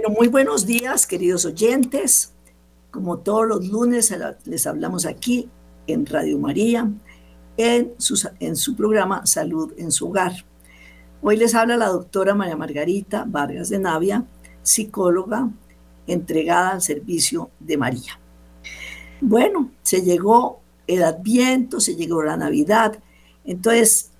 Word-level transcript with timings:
Bueno, 0.00 0.14
muy 0.16 0.28
buenos 0.28 0.64
días, 0.64 1.08
queridos 1.08 1.44
oyentes. 1.44 2.32
Como 2.92 3.18
todos 3.18 3.48
los 3.48 3.66
lunes 3.66 4.14
les 4.44 4.66
hablamos 4.68 5.04
aquí 5.06 5.48
en 5.88 6.06
Radio 6.06 6.38
María, 6.38 6.88
en 7.56 7.94
su, 7.98 8.30
en 8.38 8.54
su 8.54 8.76
programa 8.76 9.26
Salud 9.26 9.72
en 9.76 9.90
su 9.90 10.06
hogar. 10.06 10.44
Hoy 11.20 11.36
les 11.36 11.52
habla 11.56 11.76
la 11.76 11.88
doctora 11.88 12.32
María 12.32 12.56
Margarita 12.56 13.24
Vargas 13.26 13.70
de 13.70 13.80
Navia, 13.80 14.24
psicóloga 14.62 15.50
entregada 16.06 16.74
al 16.74 16.80
servicio 16.80 17.50
de 17.58 17.76
María. 17.76 18.20
Bueno, 19.20 19.72
se 19.82 20.02
llegó 20.02 20.60
el 20.86 21.02
Adviento, 21.02 21.80
se 21.80 21.96
llegó 21.96 22.22
la 22.22 22.36
Navidad, 22.36 23.00
entonces 23.44 24.12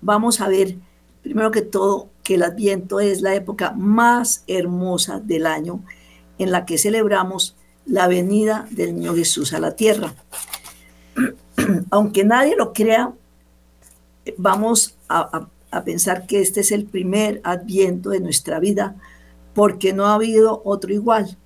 vamos 0.00 0.40
a 0.40 0.48
ver 0.48 0.76
primero 1.22 1.50
que 1.50 1.60
todo 1.60 2.08
que 2.26 2.34
el 2.34 2.42
Adviento 2.42 2.98
es 2.98 3.22
la 3.22 3.36
época 3.36 3.70
más 3.70 4.42
hermosa 4.48 5.20
del 5.20 5.46
año 5.46 5.84
en 6.38 6.50
la 6.50 6.66
que 6.66 6.76
celebramos 6.76 7.54
la 7.84 8.08
venida 8.08 8.66
del 8.72 8.96
Niño 8.96 9.14
Jesús 9.14 9.52
a 9.52 9.60
la 9.60 9.76
tierra. 9.76 10.12
Aunque 11.90 12.24
nadie 12.24 12.56
lo 12.56 12.72
crea, 12.72 13.12
vamos 14.36 14.96
a, 15.08 15.46
pensar 15.84 16.26
que 16.26 16.40
este 16.40 16.62
es 16.62 16.72
el 16.72 16.86
primer 16.86 17.40
Adviento 17.44 18.10
de 18.10 18.18
nuestra 18.18 18.58
vida 18.58 18.96
porque 19.54 19.92
no 19.92 20.06
ha 20.06 20.14
habido 20.14 20.62
otro 20.64 20.92
igual. 20.92 21.38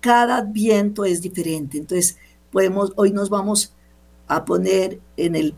Cada 0.00 0.36
Adviento 0.36 1.06
es 1.06 1.22
diferente. 1.22 1.78
Entonces, 1.78 2.18
podemos, 2.52 2.92
hoy 2.96 3.10
nos 3.10 3.30
vamos 3.30 3.72
a 4.28 4.44
poner 4.44 5.00
en 5.16 5.34
el 5.34 5.54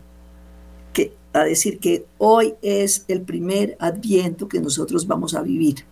a 1.33 1.43
decir 1.43 1.79
que 1.79 2.05
hoy 2.17 2.55
es 2.61 3.05
el 3.07 3.21
primer 3.21 3.77
adviento 3.79 4.47
que 4.47 4.59
nosotros 4.59 5.05
vamos 5.05 5.35
a 5.35 5.41
vivir. 5.41 5.85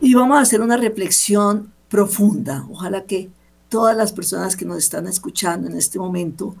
Y 0.00 0.14
vamos 0.14 0.38
a 0.38 0.42
hacer 0.42 0.60
una 0.60 0.76
reflexión 0.76 1.72
profunda. 1.88 2.66
Ojalá 2.70 3.04
que 3.04 3.30
todas 3.68 3.96
las 3.96 4.12
personas 4.12 4.56
que 4.56 4.64
nos 4.64 4.78
están 4.78 5.06
escuchando 5.06 5.68
en 5.68 5.76
este 5.76 5.98
momento, 5.98 6.54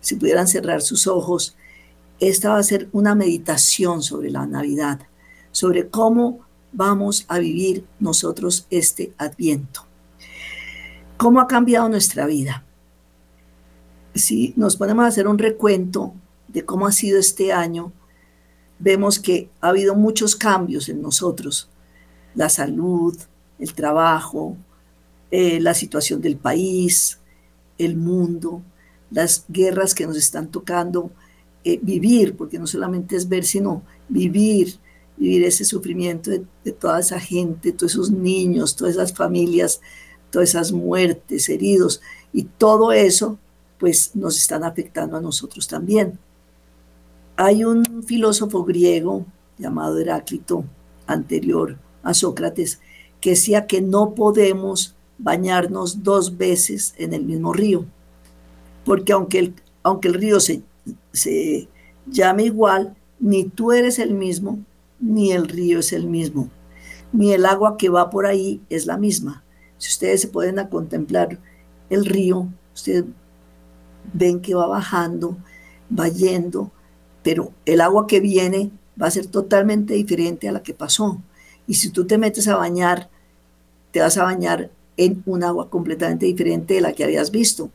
si 0.00 0.16
pudieran 0.16 0.46
cerrar 0.46 0.82
sus 0.82 1.06
ojos, 1.06 1.56
esta 2.20 2.50
va 2.50 2.58
a 2.58 2.62
ser 2.62 2.88
una 2.92 3.14
meditación 3.14 4.02
sobre 4.02 4.30
la 4.30 4.46
Navidad, 4.46 5.00
sobre 5.50 5.88
cómo 5.88 6.40
vamos 6.72 7.24
a 7.28 7.38
vivir 7.38 7.84
nosotros 7.98 8.66
este 8.70 9.12
adviento. 9.18 9.86
¿Cómo 11.16 11.40
ha 11.40 11.46
cambiado 11.46 11.88
nuestra 11.88 12.26
vida? 12.26 12.64
Si 14.14 14.52
nos 14.56 14.76
ponemos 14.76 15.04
a 15.04 15.08
hacer 15.08 15.26
un 15.26 15.38
recuento 15.38 16.14
de 16.48 16.64
cómo 16.64 16.86
ha 16.86 16.92
sido 16.92 17.18
este 17.18 17.52
año, 17.52 17.92
vemos 18.78 19.18
que 19.18 19.48
ha 19.60 19.68
habido 19.68 19.94
muchos 19.94 20.36
cambios 20.36 20.88
en 20.88 21.00
nosotros. 21.00 21.68
La 22.34 22.48
salud, 22.48 23.16
el 23.58 23.74
trabajo, 23.74 24.56
eh, 25.30 25.60
la 25.60 25.74
situación 25.74 26.20
del 26.20 26.36
país, 26.36 27.18
el 27.78 27.96
mundo, 27.96 28.62
las 29.10 29.44
guerras 29.48 29.94
que 29.94 30.06
nos 30.06 30.16
están 30.16 30.50
tocando 30.50 31.10
eh, 31.64 31.78
vivir, 31.80 32.36
porque 32.36 32.58
no 32.58 32.66
solamente 32.66 33.16
es 33.16 33.28
ver, 33.28 33.44
sino 33.44 33.82
vivir, 34.08 34.74
vivir 35.16 35.44
ese 35.44 35.64
sufrimiento 35.64 36.30
de, 36.30 36.44
de 36.64 36.72
toda 36.72 37.00
esa 37.00 37.20
gente, 37.20 37.72
todos 37.72 37.92
esos 37.92 38.10
niños, 38.10 38.74
todas 38.74 38.94
esas 38.94 39.12
familias, 39.12 39.80
todas 40.30 40.48
esas 40.50 40.72
muertes, 40.72 41.48
heridos, 41.48 42.00
y 42.32 42.44
todo 42.44 42.92
eso, 42.92 43.38
pues 43.78 44.16
nos 44.16 44.36
están 44.36 44.64
afectando 44.64 45.16
a 45.16 45.20
nosotros 45.20 45.68
también. 45.68 46.18
Hay 47.44 47.64
un 47.64 48.04
filósofo 48.04 48.62
griego 48.62 49.26
llamado 49.58 49.98
Heráclito, 49.98 50.64
anterior 51.08 51.76
a 52.04 52.14
Sócrates, 52.14 52.78
que 53.20 53.30
decía 53.30 53.66
que 53.66 53.80
no 53.82 54.14
podemos 54.14 54.94
bañarnos 55.18 56.04
dos 56.04 56.38
veces 56.38 56.94
en 56.98 57.12
el 57.12 57.24
mismo 57.24 57.52
río, 57.52 57.84
porque 58.84 59.12
aunque 59.12 59.40
el, 59.40 59.54
aunque 59.82 60.06
el 60.06 60.14
río 60.14 60.38
se, 60.38 60.62
se 61.12 61.68
llame 62.06 62.44
igual, 62.44 62.94
ni 63.18 63.42
tú 63.42 63.72
eres 63.72 63.98
el 63.98 64.14
mismo, 64.14 64.60
ni 65.00 65.32
el 65.32 65.48
río 65.48 65.80
es 65.80 65.92
el 65.92 66.06
mismo, 66.06 66.48
ni 67.12 67.32
el 67.32 67.44
agua 67.44 67.76
que 67.76 67.88
va 67.88 68.08
por 68.08 68.24
ahí 68.24 68.60
es 68.68 68.86
la 68.86 68.98
misma. 68.98 69.42
Si 69.78 69.88
ustedes 69.88 70.20
se 70.20 70.28
pueden 70.28 70.60
a 70.60 70.68
contemplar 70.68 71.40
el 71.90 72.06
río, 72.06 72.46
ustedes 72.72 73.04
ven 74.12 74.40
que 74.40 74.54
va 74.54 74.68
bajando, 74.68 75.36
va 75.90 76.06
yendo, 76.06 76.70
pero 77.22 77.52
el 77.66 77.80
agua 77.80 78.06
que 78.06 78.20
viene 78.20 78.70
va 79.00 79.06
a 79.06 79.10
ser 79.10 79.26
totalmente 79.26 79.94
diferente 79.94 80.48
a 80.48 80.52
la 80.52 80.62
que 80.62 80.74
pasó. 80.74 81.22
Y 81.66 81.74
si 81.74 81.90
tú 81.90 82.06
te 82.06 82.18
metes 82.18 82.48
a 82.48 82.56
bañar, 82.56 83.08
te 83.90 84.00
vas 84.00 84.18
a 84.18 84.24
bañar 84.24 84.70
en 84.96 85.22
un 85.26 85.44
agua 85.44 85.70
completamente 85.70 86.26
diferente 86.26 86.74
de 86.74 86.80
la 86.80 86.92
que 86.92 87.04
habías 87.04 87.30
visto. 87.30 87.70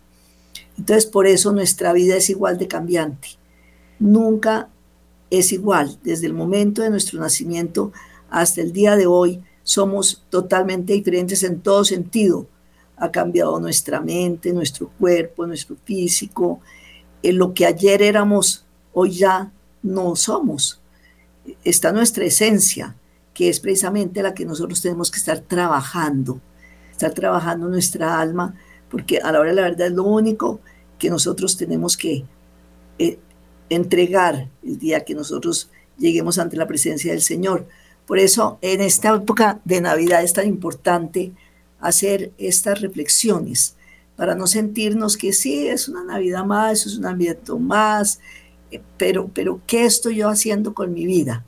Entonces, 0.77 1.05
por 1.05 1.27
eso 1.27 1.51
nuestra 1.51 1.93
vida 1.93 2.15
es 2.15 2.29
igual 2.29 2.57
de 2.57 2.67
cambiante. 2.67 3.29
Nunca 3.99 4.69
es 5.29 5.51
igual. 5.51 5.97
Desde 6.03 6.27
el 6.27 6.33
momento 6.33 6.81
de 6.81 6.89
nuestro 6.89 7.19
nacimiento 7.19 7.91
hasta 8.29 8.61
el 8.61 8.73
día 8.73 8.95
de 8.95 9.07
hoy, 9.07 9.41
somos 9.63 10.23
totalmente 10.29 10.93
diferentes 10.93 11.43
en 11.43 11.61
todo 11.61 11.83
sentido. 11.83 12.47
Ha 12.95 13.11
cambiado 13.11 13.59
nuestra 13.59 14.01
mente, 14.01 14.53
nuestro 14.53 14.89
cuerpo, 14.99 15.45
nuestro 15.45 15.75
físico. 15.83 16.61
En 17.23 17.37
lo 17.37 17.53
que 17.53 17.65
ayer 17.65 18.01
éramos 18.01 18.66
hoy 18.99 19.11
ya 19.11 19.51
no 19.83 20.15
somos. 20.15 20.81
Está 21.63 21.91
nuestra 21.91 22.25
esencia, 22.25 22.95
que 23.31 23.47
es 23.47 23.59
precisamente 23.59 24.23
la 24.23 24.33
que 24.33 24.43
nosotros 24.43 24.81
tenemos 24.81 25.11
que 25.11 25.19
estar 25.19 25.39
trabajando, 25.39 26.41
estar 26.91 27.13
trabajando 27.13 27.67
nuestra 27.67 28.19
alma, 28.19 28.55
porque 28.89 29.19
a 29.19 29.31
la 29.31 29.39
hora 29.39 29.51
de 29.51 29.55
la 29.55 29.61
verdad 29.61 29.87
es 29.87 29.93
lo 29.93 30.03
único 30.03 30.61
que 30.97 31.11
nosotros 31.11 31.57
tenemos 31.57 31.95
que 31.95 32.25
eh, 32.97 33.19
entregar 33.69 34.49
el 34.63 34.79
día 34.79 35.05
que 35.05 35.13
nosotros 35.13 35.69
lleguemos 35.99 36.39
ante 36.39 36.57
la 36.57 36.65
presencia 36.65 37.11
del 37.11 37.21
Señor. 37.21 37.67
Por 38.07 38.17
eso 38.17 38.57
en 38.61 38.81
esta 38.81 39.13
época 39.13 39.61
de 39.63 39.79
Navidad 39.79 40.23
es 40.23 40.33
tan 40.33 40.47
importante 40.47 41.33
hacer 41.79 42.31
estas 42.39 42.81
reflexiones 42.81 43.75
para 44.15 44.33
no 44.33 44.47
sentirnos 44.47 45.17
que 45.17 45.33
sí, 45.33 45.67
es 45.67 45.87
una 45.87 46.03
Navidad 46.03 46.43
más, 46.43 46.87
es 46.87 46.95
un 46.95 47.03
Navidad 47.03 47.37
más, 47.59 48.19
pero, 48.97 49.29
pero 49.33 49.61
¿qué 49.67 49.85
estoy 49.85 50.17
yo 50.17 50.29
haciendo 50.29 50.73
con 50.73 50.93
mi 50.93 51.05
vida? 51.05 51.45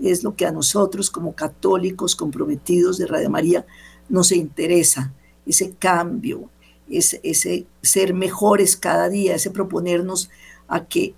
Es 0.00 0.22
lo 0.22 0.34
que 0.34 0.46
a 0.46 0.52
nosotros 0.52 1.10
como 1.10 1.34
católicos 1.34 2.16
comprometidos 2.16 2.98
de 2.98 3.06
Radio 3.06 3.30
María 3.30 3.66
nos 4.08 4.32
interesa, 4.32 5.12
ese 5.46 5.72
cambio, 5.72 6.50
ese, 6.90 7.20
ese 7.22 7.66
ser 7.82 8.14
mejores 8.14 8.76
cada 8.76 9.08
día, 9.08 9.34
ese 9.34 9.50
proponernos 9.50 10.30
a 10.68 10.84
que 10.84 11.14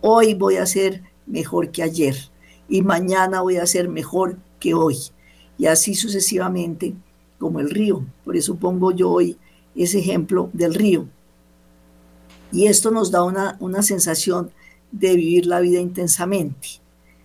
hoy 0.00 0.34
voy 0.34 0.56
a 0.56 0.66
ser 0.66 1.02
mejor 1.26 1.70
que 1.70 1.82
ayer 1.82 2.16
y 2.68 2.82
mañana 2.82 3.42
voy 3.42 3.56
a 3.56 3.66
ser 3.66 3.88
mejor 3.88 4.36
que 4.60 4.74
hoy. 4.74 4.98
Y 5.58 5.66
así 5.66 5.94
sucesivamente 5.94 6.94
como 7.38 7.60
el 7.60 7.70
río. 7.70 8.04
Por 8.24 8.36
eso 8.36 8.56
pongo 8.56 8.92
yo 8.92 9.10
hoy 9.10 9.36
ese 9.74 9.98
ejemplo 9.98 10.50
del 10.52 10.74
río. 10.74 11.06
Y 12.52 12.66
esto 12.66 12.90
nos 12.90 13.10
da 13.10 13.22
una, 13.22 13.56
una 13.60 13.82
sensación 13.82 14.50
de 14.98 15.16
vivir 15.16 15.46
la 15.46 15.60
vida 15.60 15.80
intensamente. 15.80 16.80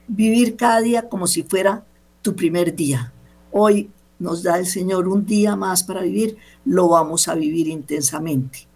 Vivir 0.07 0.55
cada 0.55 0.81
día 0.81 1.09
como 1.09 1.27
si 1.27 1.43
fuera 1.43 1.85
tu 2.21 2.35
primer 2.35 2.75
día. 2.75 3.13
Hoy 3.51 3.89
nos 4.19 4.43
da 4.43 4.59
el 4.59 4.65
Señor 4.65 5.07
un 5.07 5.25
día 5.25 5.55
más 5.55 5.83
para 5.83 6.01
vivir, 6.01 6.37
lo 6.65 6.89
vamos 6.89 7.27
a 7.27 7.35
vivir 7.35 7.67
intensamente. 7.67 8.67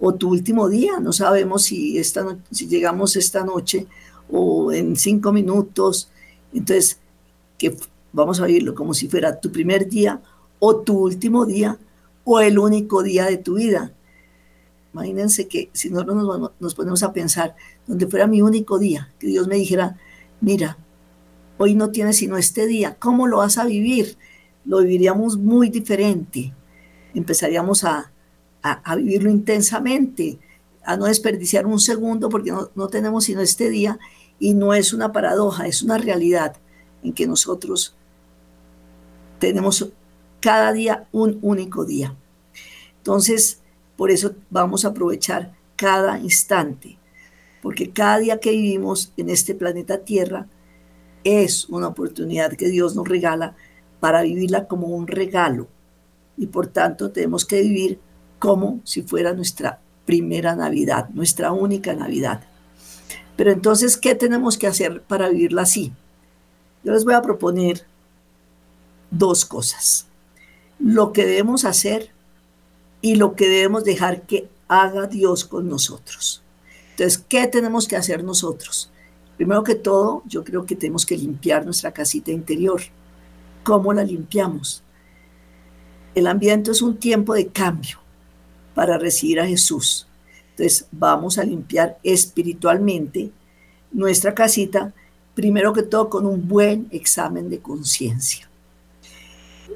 O 0.00 0.14
tu 0.14 0.30
último 0.30 0.68
día, 0.68 1.00
no 1.00 1.12
sabemos 1.12 1.64
si, 1.64 1.98
esta 1.98 2.38
si 2.50 2.66
llegamos 2.66 3.16
esta 3.16 3.44
noche 3.44 3.86
o 4.30 4.72
en 4.72 4.96
cinco 4.96 5.32
minutos. 5.32 6.10
Entonces, 6.52 6.98
que 7.58 7.76
vamos 8.12 8.40
a 8.40 8.46
vivirlo 8.46 8.74
como 8.74 8.94
si 8.94 9.08
fuera 9.08 9.40
tu 9.40 9.50
primer 9.50 9.88
día 9.88 10.20
o 10.58 10.76
tu 10.76 10.98
último 10.98 11.46
día 11.46 11.78
o 12.24 12.40
el 12.40 12.58
único 12.58 13.02
día 13.02 13.26
de 13.26 13.38
tu 13.38 13.54
vida. 13.54 13.92
Imagínense 14.92 15.48
que 15.48 15.70
si 15.72 15.90
nosotros 15.90 16.52
nos, 16.60 16.74
ponemos 16.74 17.02
a 17.02 17.12
pensar, 17.12 17.56
donde 17.86 18.06
fuera 18.06 18.26
mi 18.26 18.42
único 18.42 18.78
día, 18.78 19.10
que 19.18 19.26
Dios 19.28 19.48
me 19.48 19.56
dijera, 19.56 19.96
mira, 20.40 20.76
hoy 21.56 21.74
no 21.74 21.90
tienes 21.90 22.18
sino 22.18 22.36
este 22.36 22.66
día, 22.66 22.96
¿cómo 22.98 23.26
lo 23.26 23.38
vas 23.38 23.56
a 23.56 23.64
vivir? 23.64 24.18
Lo 24.64 24.80
viviríamos 24.80 25.38
muy 25.38 25.70
diferente. 25.70 26.52
Empezaríamos 27.14 27.84
a, 27.84 28.12
vivirlo 28.96 29.30
intensamente, 29.30 30.38
a 30.84 30.96
no 30.96 31.06
desperdiciar 31.06 31.66
un 31.66 31.80
segundo 31.80 32.28
porque 32.28 32.52
no, 32.52 32.88
tenemos 32.88 33.24
sino 33.24 33.40
este 33.40 33.70
día 33.70 33.98
y 34.38 34.54
no 34.54 34.74
es 34.74 34.92
una 34.92 35.10
paradoja, 35.10 35.66
es 35.66 35.82
una 35.82 35.96
realidad 35.98 36.56
en 37.02 37.12
que 37.12 37.26
nosotros 37.26 37.96
tenemos 39.38 39.88
cada 40.40 40.72
día 40.72 41.08
un 41.12 41.38
único 41.40 41.84
día. 41.84 42.14
Entonces, 42.98 43.61
por 43.96 44.10
eso 44.10 44.34
vamos 44.50 44.84
a 44.84 44.88
aprovechar 44.88 45.52
cada 45.76 46.18
instante, 46.18 46.98
porque 47.62 47.90
cada 47.90 48.18
día 48.18 48.40
que 48.40 48.50
vivimos 48.50 49.12
en 49.16 49.30
este 49.30 49.54
planeta 49.54 49.98
Tierra 49.98 50.46
es 51.24 51.68
una 51.68 51.88
oportunidad 51.88 52.52
que 52.52 52.68
Dios 52.68 52.96
nos 52.96 53.08
regala 53.08 53.54
para 54.00 54.22
vivirla 54.22 54.66
como 54.66 54.88
un 54.88 55.06
regalo 55.06 55.68
y 56.36 56.46
por 56.46 56.66
tanto 56.66 57.10
tenemos 57.10 57.44
que 57.44 57.62
vivir 57.62 58.00
como 58.38 58.80
si 58.84 59.02
fuera 59.02 59.32
nuestra 59.32 59.80
primera 60.04 60.56
Navidad, 60.56 61.08
nuestra 61.10 61.52
única 61.52 61.94
Navidad. 61.94 62.42
Pero 63.36 63.52
entonces, 63.52 63.96
¿qué 63.96 64.14
tenemos 64.14 64.58
que 64.58 64.66
hacer 64.66 65.02
para 65.02 65.28
vivirla 65.28 65.62
así? 65.62 65.92
Yo 66.84 66.92
les 66.92 67.04
voy 67.04 67.14
a 67.14 67.22
proponer 67.22 67.86
dos 69.10 69.44
cosas. 69.44 70.06
Lo 70.78 71.12
que 71.12 71.24
debemos 71.24 71.64
hacer 71.64 72.10
y 73.02 73.16
lo 73.16 73.34
que 73.34 73.48
debemos 73.48 73.84
dejar 73.84 74.22
que 74.22 74.48
haga 74.68 75.06
Dios 75.06 75.44
con 75.44 75.68
nosotros. 75.68 76.42
Entonces, 76.92 77.22
¿qué 77.28 77.46
tenemos 77.48 77.86
que 77.86 77.96
hacer 77.96 78.24
nosotros? 78.24 78.90
Primero 79.36 79.64
que 79.64 79.74
todo, 79.74 80.22
yo 80.26 80.44
creo 80.44 80.64
que 80.64 80.76
tenemos 80.76 81.04
que 81.04 81.18
limpiar 81.18 81.64
nuestra 81.64 81.92
casita 81.92 82.30
interior. 82.30 82.80
¿Cómo 83.64 83.92
la 83.92 84.04
limpiamos? 84.04 84.82
El 86.14 86.26
ambiente 86.26 86.70
es 86.70 86.80
un 86.80 86.96
tiempo 86.96 87.34
de 87.34 87.48
cambio 87.48 87.98
para 88.74 88.98
recibir 88.98 89.40
a 89.40 89.46
Jesús. 89.46 90.06
Entonces, 90.50 90.86
vamos 90.92 91.38
a 91.38 91.44
limpiar 91.44 91.98
espiritualmente 92.02 93.32
nuestra 93.90 94.34
casita, 94.34 94.94
primero 95.34 95.72
que 95.72 95.82
todo 95.82 96.08
con 96.08 96.24
un 96.24 96.46
buen 96.46 96.86
examen 96.92 97.50
de 97.50 97.58
conciencia. 97.58 98.48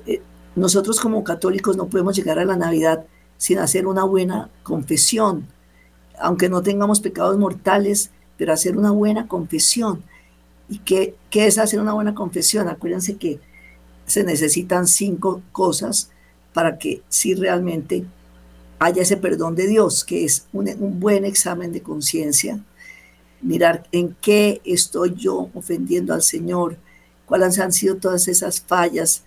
Eh, 0.06 0.22
nosotros 0.54 1.00
como 1.00 1.24
católicos 1.24 1.76
no 1.76 1.86
podemos 1.86 2.14
llegar 2.16 2.38
a 2.38 2.44
la 2.44 2.56
Navidad 2.56 3.04
sin 3.36 3.58
hacer 3.58 3.86
una 3.86 4.04
buena 4.04 4.50
confesión, 4.62 5.46
aunque 6.18 6.48
no 6.48 6.62
tengamos 6.62 7.00
pecados 7.00 7.38
mortales, 7.38 8.10
pero 8.36 8.52
hacer 8.52 8.76
una 8.76 8.90
buena 8.90 9.28
confesión. 9.28 10.02
¿Y 10.68 10.78
qué, 10.78 11.14
es 11.32 11.58
hacer 11.58 11.80
una 11.80 11.92
buena 11.92 12.14
confesión? 12.14 12.68
Acuérdense 12.68 13.16
que 13.16 13.38
se 14.06 14.24
necesitan 14.24 14.86
cinco 14.86 15.42
cosas 15.52 16.10
para 16.52 16.78
que 16.78 17.02
si 17.08 17.34
realmente 17.34 18.04
haya 18.78 19.02
ese 19.02 19.16
perdón 19.16 19.54
de 19.54 19.66
Dios, 19.66 20.04
que 20.04 20.24
es 20.24 20.46
un, 20.52 21.00
buen 21.00 21.24
examen 21.24 21.72
de 21.72 21.82
conciencia, 21.82 22.64
mirar 23.40 23.86
en 23.92 24.16
qué 24.20 24.60
estoy 24.64 25.14
yo 25.14 25.50
ofendiendo 25.54 26.14
al 26.14 26.22
Señor, 26.22 26.76
cuáles 27.26 27.58
han 27.58 27.72
sido 27.72 27.96
todas 27.96 28.28
esas 28.28 28.60
fallas, 28.60 29.22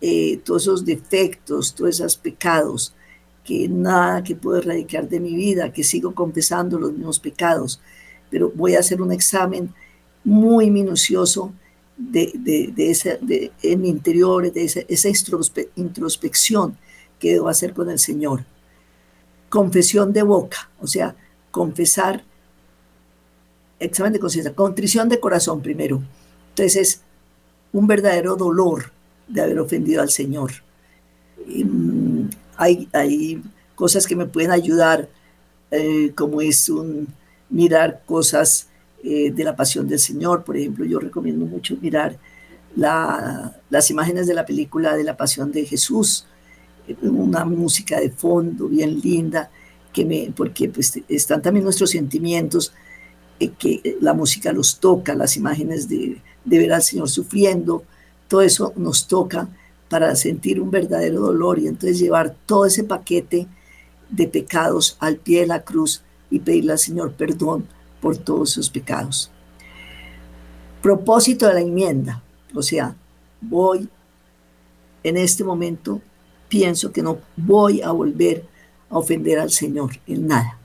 eh, 0.00 0.40
todos 0.44 0.62
esos 0.62 0.84
defectos, 0.84 1.74
todos 1.74 2.00
esos 2.00 2.16
pecados, 2.16 2.94
que 3.44 3.68
nada 3.68 4.24
que 4.24 4.34
puedo 4.34 4.58
erradicar 4.58 5.08
de 5.08 5.20
mi 5.20 5.36
vida, 5.36 5.72
que 5.72 5.84
sigo 5.84 6.14
confesando 6.14 6.78
los 6.78 6.92
mismos 6.92 7.20
pecados, 7.20 7.80
pero 8.30 8.50
voy 8.54 8.74
a 8.74 8.80
hacer 8.80 9.02
un 9.02 9.12
examen 9.12 9.72
muy 10.24 10.70
minucioso 10.70 11.52
de, 11.96 12.32
de, 12.34 12.90
ese, 12.90 13.20
en 13.62 13.80
mi 13.80 13.88
interior, 13.88 14.50
de 14.50 14.64
esa, 14.64 14.80
esa 14.88 15.08
introspección 15.76 16.76
que 17.20 17.34
debo 17.34 17.48
hacer 17.48 17.74
con 17.74 17.90
el 17.90 17.98
Señor 17.98 18.44
confesión 19.54 20.12
de 20.12 20.24
boca, 20.24 20.68
o 20.80 20.88
sea, 20.88 21.14
confesar, 21.52 22.24
examen 23.78 24.12
de 24.12 24.18
conciencia, 24.18 24.52
contrición 24.52 25.08
de 25.08 25.20
corazón 25.20 25.62
primero. 25.62 26.02
Entonces 26.48 26.74
es 26.76 27.00
un 27.72 27.86
verdadero 27.86 28.34
dolor 28.34 28.90
de 29.28 29.42
haber 29.42 29.60
ofendido 29.60 30.02
al 30.02 30.10
Señor. 30.10 30.50
Mm, 31.46 32.03
hay, 32.56 33.42
cosas 33.74 34.06
que 34.06 34.14
me 34.14 34.26
pueden 34.26 34.52
ayudar, 34.52 35.08
eh, 35.70 36.12
como 36.14 36.40
es 36.40 36.68
un, 36.68 37.08
mirar 37.50 38.02
cosas 38.06 38.68
eh, 39.02 39.32
de 39.32 39.44
la 39.44 39.56
pasión 39.56 39.88
del 39.88 39.98
Señor. 39.98 40.44
Por 40.44 40.56
ejemplo, 40.56 40.84
yo 40.84 40.98
recomiendo 41.00 41.44
mucho 41.44 41.76
mirar 41.80 42.16
las 42.76 43.90
imágenes 43.90 44.26
de 44.26 44.34
la 44.34 44.44
película 44.44 44.96
de 44.96 45.04
la 45.04 45.16
pasión 45.16 45.52
de 45.52 45.64
Jesús 45.64 46.26
una 47.02 47.44
música 47.44 47.98
de 47.98 48.10
fondo 48.10 48.68
bien 48.68 49.00
linda, 49.00 49.50
que 49.92 50.04
me, 50.04 50.32
porque 50.36 50.68
pues, 50.68 51.00
están 51.08 51.40
también 51.40 51.64
nuestros 51.64 51.90
sentimientos, 51.90 52.72
eh, 53.40 53.50
que 53.58 53.96
la 54.00 54.12
música 54.12 54.52
los 54.52 54.78
toca, 54.80 55.14
las 55.14 55.36
imágenes 55.36 55.88
de 55.88 56.20
ver 56.44 56.72
al 56.72 56.82
Señor 56.82 57.08
sufriendo, 57.08 57.84
todo 58.28 58.42
eso 58.42 58.72
nos 58.76 59.06
toca 59.06 59.48
para 59.88 60.14
sentir 60.16 60.60
un 60.60 60.70
verdadero 60.70 61.20
dolor 61.20 61.58
y 61.58 61.66
entonces 61.66 61.98
llevar 61.98 62.34
todo 62.46 62.66
ese 62.66 62.84
paquete 62.84 63.46
de 64.08 64.28
pecados 64.28 64.96
al 65.00 65.16
pie 65.16 65.40
de 65.40 65.46
la 65.46 65.64
cruz 65.64 66.02
y 66.30 66.40
pedirle 66.40 66.72
al 66.72 66.78
Señor 66.78 67.12
perdón 67.12 67.66
por 68.00 68.16
todos 68.16 68.50
sus 68.50 68.70
pecados. 68.70 69.30
Propósito 70.82 71.46
de 71.46 71.54
la 71.54 71.60
enmienda, 71.60 72.22
o 72.54 72.62
sea, 72.62 72.94
voy 73.40 73.88
en 75.02 75.16
este 75.16 75.44
momento 75.44 76.00
pienso 76.48 76.92
que 76.92 77.02
no 77.02 77.18
voy 77.36 77.82
a 77.82 77.90
volver 77.90 78.46
a 78.90 78.98
ofender 78.98 79.38
al 79.38 79.50
Señor 79.50 79.92
en 80.06 80.26
nada. 80.26 80.58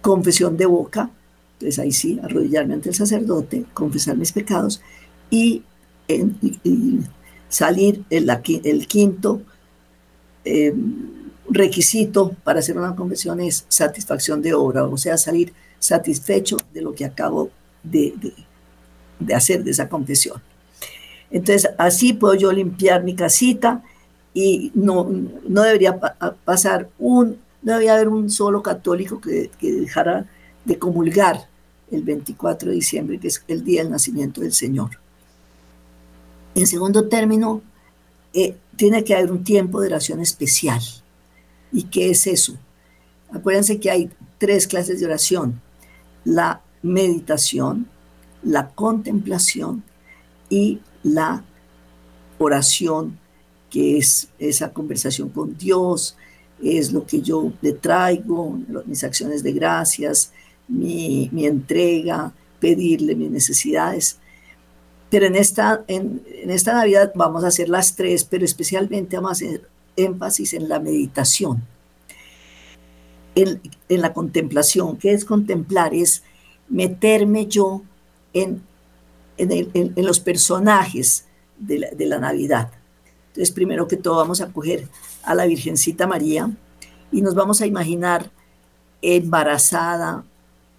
Confesión 0.00 0.56
de 0.56 0.66
boca, 0.66 1.10
entonces 1.54 1.78
ahí 1.78 1.92
sí, 1.92 2.18
arrodillarme 2.22 2.74
ante 2.74 2.88
el 2.88 2.94
sacerdote, 2.94 3.66
confesar 3.74 4.16
mis 4.16 4.32
pecados 4.32 4.80
y, 5.30 5.62
salir 7.50 8.04
el, 8.08 8.86
quinto 8.86 9.42
eh, 10.46 10.72
requisito 11.50 12.34
para 12.42 12.60
hacer 12.60 12.78
una 12.78 12.96
confesión 12.96 13.40
es 13.40 13.66
satisfacción 13.68 14.40
de 14.40 14.54
obra, 14.54 14.84
o 14.84 14.96
sea, 14.96 15.18
salir 15.18 15.52
satisfecho 15.78 16.56
de 16.72 16.80
lo 16.80 16.94
que 16.94 17.04
acabo 17.04 17.50
de, 17.82 18.14
de 19.18 19.34
hacer 19.34 19.62
de 19.62 19.72
esa 19.72 19.90
confesión. 19.90 20.40
Entonces, 21.30 21.70
así 21.78 22.12
puedo 22.12 22.34
yo 22.34 22.50
limpiar 22.52 23.04
mi 23.04 23.14
casita 23.14 23.82
y 24.34 24.72
no, 24.74 25.08
no 25.48 25.62
debería 25.62 25.98
pasar 26.44 26.88
un, 26.98 27.38
no 27.62 27.72
debería 27.72 27.94
haber 27.94 28.08
un 28.08 28.30
solo 28.30 28.62
católico 28.62 29.20
que, 29.20 29.50
dejara 29.60 30.26
de 30.64 30.78
comulgar 30.78 31.48
el 31.90 32.02
24 32.02 32.70
de 32.70 32.74
diciembre, 32.74 33.18
que 33.18 33.28
es 33.28 33.42
el 33.48 33.64
día 33.64 33.82
del 33.82 33.90
nacimiento 33.90 34.40
del 34.40 34.52
Señor. 34.52 34.90
En 36.54 36.66
segundo 36.66 37.08
término, 37.08 37.62
eh, 38.32 38.56
tiene 38.76 39.04
que 39.04 39.14
haber 39.14 39.30
un 39.30 39.44
tiempo 39.44 39.80
de 39.80 39.88
oración 39.88 40.20
especial. 40.20 40.80
¿Y 41.72 41.84
qué 41.84 42.10
es 42.10 42.26
eso? 42.26 42.56
Acuérdense 43.32 43.78
que 43.78 43.90
hay 43.90 44.10
tres 44.38 44.66
clases 44.66 45.00
de 45.00 45.06
oración. 45.06 45.60
La 46.24 46.62
meditación, 46.82 47.88
la 48.42 48.70
contemplación 48.70 49.84
y 50.48 50.80
la 51.02 51.44
oración 52.38 53.18
que 53.70 53.98
es 53.98 54.28
esa 54.38 54.72
conversación 54.72 55.28
con 55.30 55.56
Dios, 55.56 56.16
es 56.62 56.92
lo 56.92 57.06
que 57.06 57.22
yo 57.22 57.52
le 57.62 57.72
traigo, 57.72 58.58
mis 58.84 59.02
acciones 59.04 59.42
de 59.42 59.52
gracias, 59.52 60.32
mi, 60.68 61.30
entrega, 61.32 62.34
pedirle 62.58 63.14
mis 63.14 63.30
necesidades. 63.30 64.18
Pero 65.10 65.26
en 65.26 65.36
esta, 65.36 65.84
en, 65.88 66.22
esta 66.46 66.72
Navidad 66.72 67.12
vamos 67.14 67.44
a 67.44 67.48
hacer 67.48 67.68
las 67.68 67.96
tres, 67.96 68.24
pero 68.24 68.44
especialmente 68.44 69.16
vamos 69.16 69.30
a 69.30 69.32
hacer 69.32 69.68
énfasis 69.96 70.54
en 70.54 70.68
la 70.68 70.78
meditación, 70.78 71.62
en, 73.34 73.60
la 73.88 74.12
contemplación. 74.12 74.96
¿Qué 74.96 75.12
es 75.12 75.24
contemplar? 75.24 75.94
Es 75.94 76.22
meterme 76.68 77.46
yo 77.46 77.82
en, 78.32 78.62
en, 79.36 79.92
los 79.96 80.20
personajes 80.20 81.26
de 81.58 82.06
la 82.06 82.18
Navidad 82.18 82.70
entonces, 83.30 83.52
primero 83.52 83.86
que 83.86 83.96
todo, 83.96 84.16
vamos 84.16 84.40
a 84.40 84.52
coger 84.52 84.88
a 85.22 85.34
la 85.36 85.46
Virgencita 85.46 86.06
María 86.06 86.50
y 87.12 87.22
nos 87.22 87.36
vamos 87.36 87.60
a 87.60 87.66
imaginar 87.66 88.28
embarazada, 89.02 90.24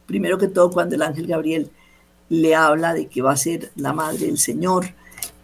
primero 0.05 0.37
que 0.37 0.49
todo 0.49 0.69
cuando 0.69 0.95
el 0.95 1.01
ángel 1.01 1.27
Gabriel 1.27 1.71
le 2.31 2.55
habla 2.55 2.93
de 2.93 3.07
que 3.07 3.21
va 3.21 3.33
a 3.33 3.37
ser 3.37 3.73
la 3.75 3.91
madre 3.91 4.27
del 4.27 4.37
Señor. 4.37 4.85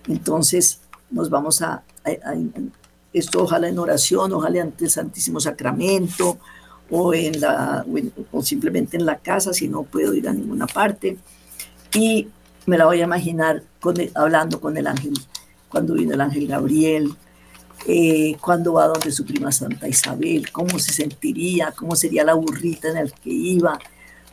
Entonces, 0.08 0.80
nos 1.12 1.30
vamos 1.30 1.62
a, 1.62 1.84
esto 3.12 3.44
ojalá 3.44 3.68
en 3.68 3.78
oración, 3.78 4.32
ojalá 4.32 4.62
ante 4.62 4.86
el 4.86 4.90
Santísimo 4.90 5.42
Sacramento 5.42 6.38
o, 6.90 7.14
en 7.14 7.42
la, 7.42 7.86
o, 8.32 8.42
simplemente 8.42 8.96
en 8.96 9.06
la 9.06 9.18
casa 9.18 9.52
si 9.52 9.68
no 9.68 9.84
puedo 9.84 10.14
ir 10.14 10.30
a 10.30 10.34
ninguna 10.34 10.66
parte. 10.66 11.18
Y 11.94 12.30
me 12.66 12.78
la 12.78 12.86
voy 12.86 13.02
a 13.02 13.04
imaginar 13.04 13.64
con 13.82 13.96
hablando 14.16 14.62
con 14.62 14.78
el 14.78 14.88
ángel 14.88 15.14
cuando 15.68 15.94
vino 15.96 16.14
el 16.14 16.22
ángel 16.22 16.48
Gabriel, 16.48 17.14
eh, 17.86 18.38
cuando 18.40 18.72
va 18.72 18.88
donde 18.88 19.12
su 19.12 19.26
prima 19.26 19.52
Santa 19.52 19.90
Isabel, 19.90 20.54
cómo 20.54 20.80
se 20.80 20.94
sentiría, 20.94 21.74
cómo 21.74 21.98
sería 21.98 22.24
la 22.24 22.36
burrita 22.36 22.88
en 22.88 22.94
la 22.94 23.04
que 23.04 23.30
iba, 23.30 23.78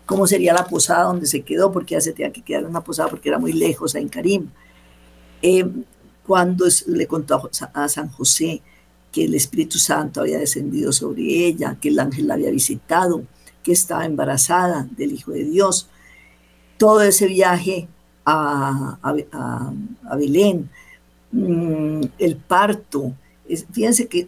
cómo 0.06 0.26
sería 0.26 0.52
la 0.52 0.66
posada 0.66 1.04
donde 1.04 1.26
se 1.26 1.42
quedó, 1.42 1.72
porque 1.72 1.94
ya 1.94 2.00
se 2.00 2.12
tenía 2.12 2.32
que 2.32 2.42
quedar 2.42 2.62
en 2.62 2.70
una 2.70 2.82
posada 2.82 3.08
porque 3.08 3.28
era 3.28 3.38
muy 3.38 3.52
lejos, 3.52 3.94
en 3.94 4.08
Karim. 4.08 4.48
Eh, 5.42 5.66
cuando 6.26 6.66
le 6.86 7.06
contó 7.06 7.50
a 7.74 7.88
San 7.88 8.08
José 8.08 8.62
que 9.12 9.24
el 9.24 9.34
Espíritu 9.34 9.78
Santo 9.78 10.20
había 10.20 10.38
descendido 10.38 10.92
sobre 10.92 11.22
ella, 11.46 11.76
que 11.80 11.88
el 11.88 11.98
ángel 11.98 12.26
la 12.26 12.34
había 12.34 12.50
visitado, 12.50 13.22
que 13.62 13.72
estaba 13.72 14.06
embarazada 14.06 14.88
del 14.96 15.12
Hijo 15.12 15.32
de 15.32 15.44
Dios. 15.44 15.88
Todo 16.78 17.02
ese 17.02 17.26
viaje 17.26 17.88
a, 18.26 18.98
Belén, 20.16 20.70
mm, 21.30 22.02
el 22.18 22.36
parto. 22.36 23.12
fíjense 23.72 24.08
que 24.08 24.26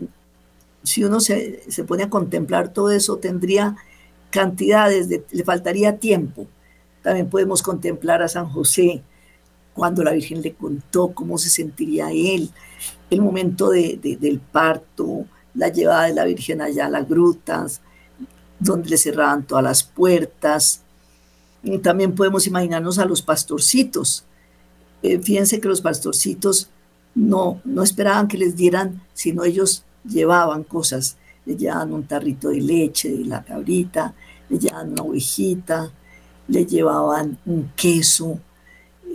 si 0.83 1.03
uno 1.03 1.19
se, 1.21 1.65
se, 1.69 1.83
pone 1.85 2.05
a 2.05 2.11
contemplar 2.11 2.73
todo 2.73 2.91
eso, 2.91 3.17
tendría 3.17 3.77
cantidades, 4.31 5.09
de, 5.09 5.25
le 5.31 5.45
faltaría 5.45 5.99
tiempo. 5.99 6.47
También 7.03 7.29
podemos 7.29 7.63
contemplar 7.63 8.23
a 8.23 8.29
San 8.29 8.49
José, 8.49 9.03
cuando 9.77 10.03
la 10.03 10.13
Virgen 10.13 10.43
le 10.43 10.55
contó 10.55 11.13
cómo 11.13 11.37
se 11.37 11.51
sentiría 11.51 12.11
él, 12.11 12.51
el 13.11 13.21
momento 13.21 13.71
de, 13.71 13.99
del 14.21 14.41
parto, 14.41 15.27
la 15.55 15.69
llevada 15.69 16.05
de 16.05 16.15
la 16.15 16.25
Virgen 16.25 16.63
allá 16.63 16.87
a 16.87 16.91
las 16.91 17.07
grutas, 17.07 17.83
donde 18.59 18.89
le 18.89 18.97
cerraban 18.97 19.47
todas 19.47 19.63
las 19.63 19.83
puertas. 19.83 20.83
También 21.83 22.15
podemos 22.15 22.47
imaginarnos 22.47 22.99
a 22.99 23.05
los 23.05 23.21
pastorcitos. 23.21 24.25
Eh, 25.03 25.21
fíjense 25.21 25.61
que 25.61 25.69
los 25.69 25.83
pastorcitos 25.83 26.71
no, 27.15 27.61
no 27.65 27.83
esperaban 27.83 28.29
que 28.29 28.39
les 28.39 28.57
dieran, 28.57 29.03
sino 29.13 29.45
ellos 29.45 29.85
llevaban 30.09 30.65
cosas. 30.65 31.19
Le 31.47 31.57
llevaban 31.57 31.93
un 31.95 32.05
tarrito 32.05 32.51
de 32.51 32.61
leche 32.61 33.11
de 33.11 33.25
la 33.25 33.43
cabrita, 33.43 34.15
le 34.49 34.59
llevaban 34.59 34.93
una 34.93 35.03
ovejita, 35.03 35.91
le 36.49 36.67
llevaban 36.67 37.39
un 37.47 37.71
queso, 37.75 38.41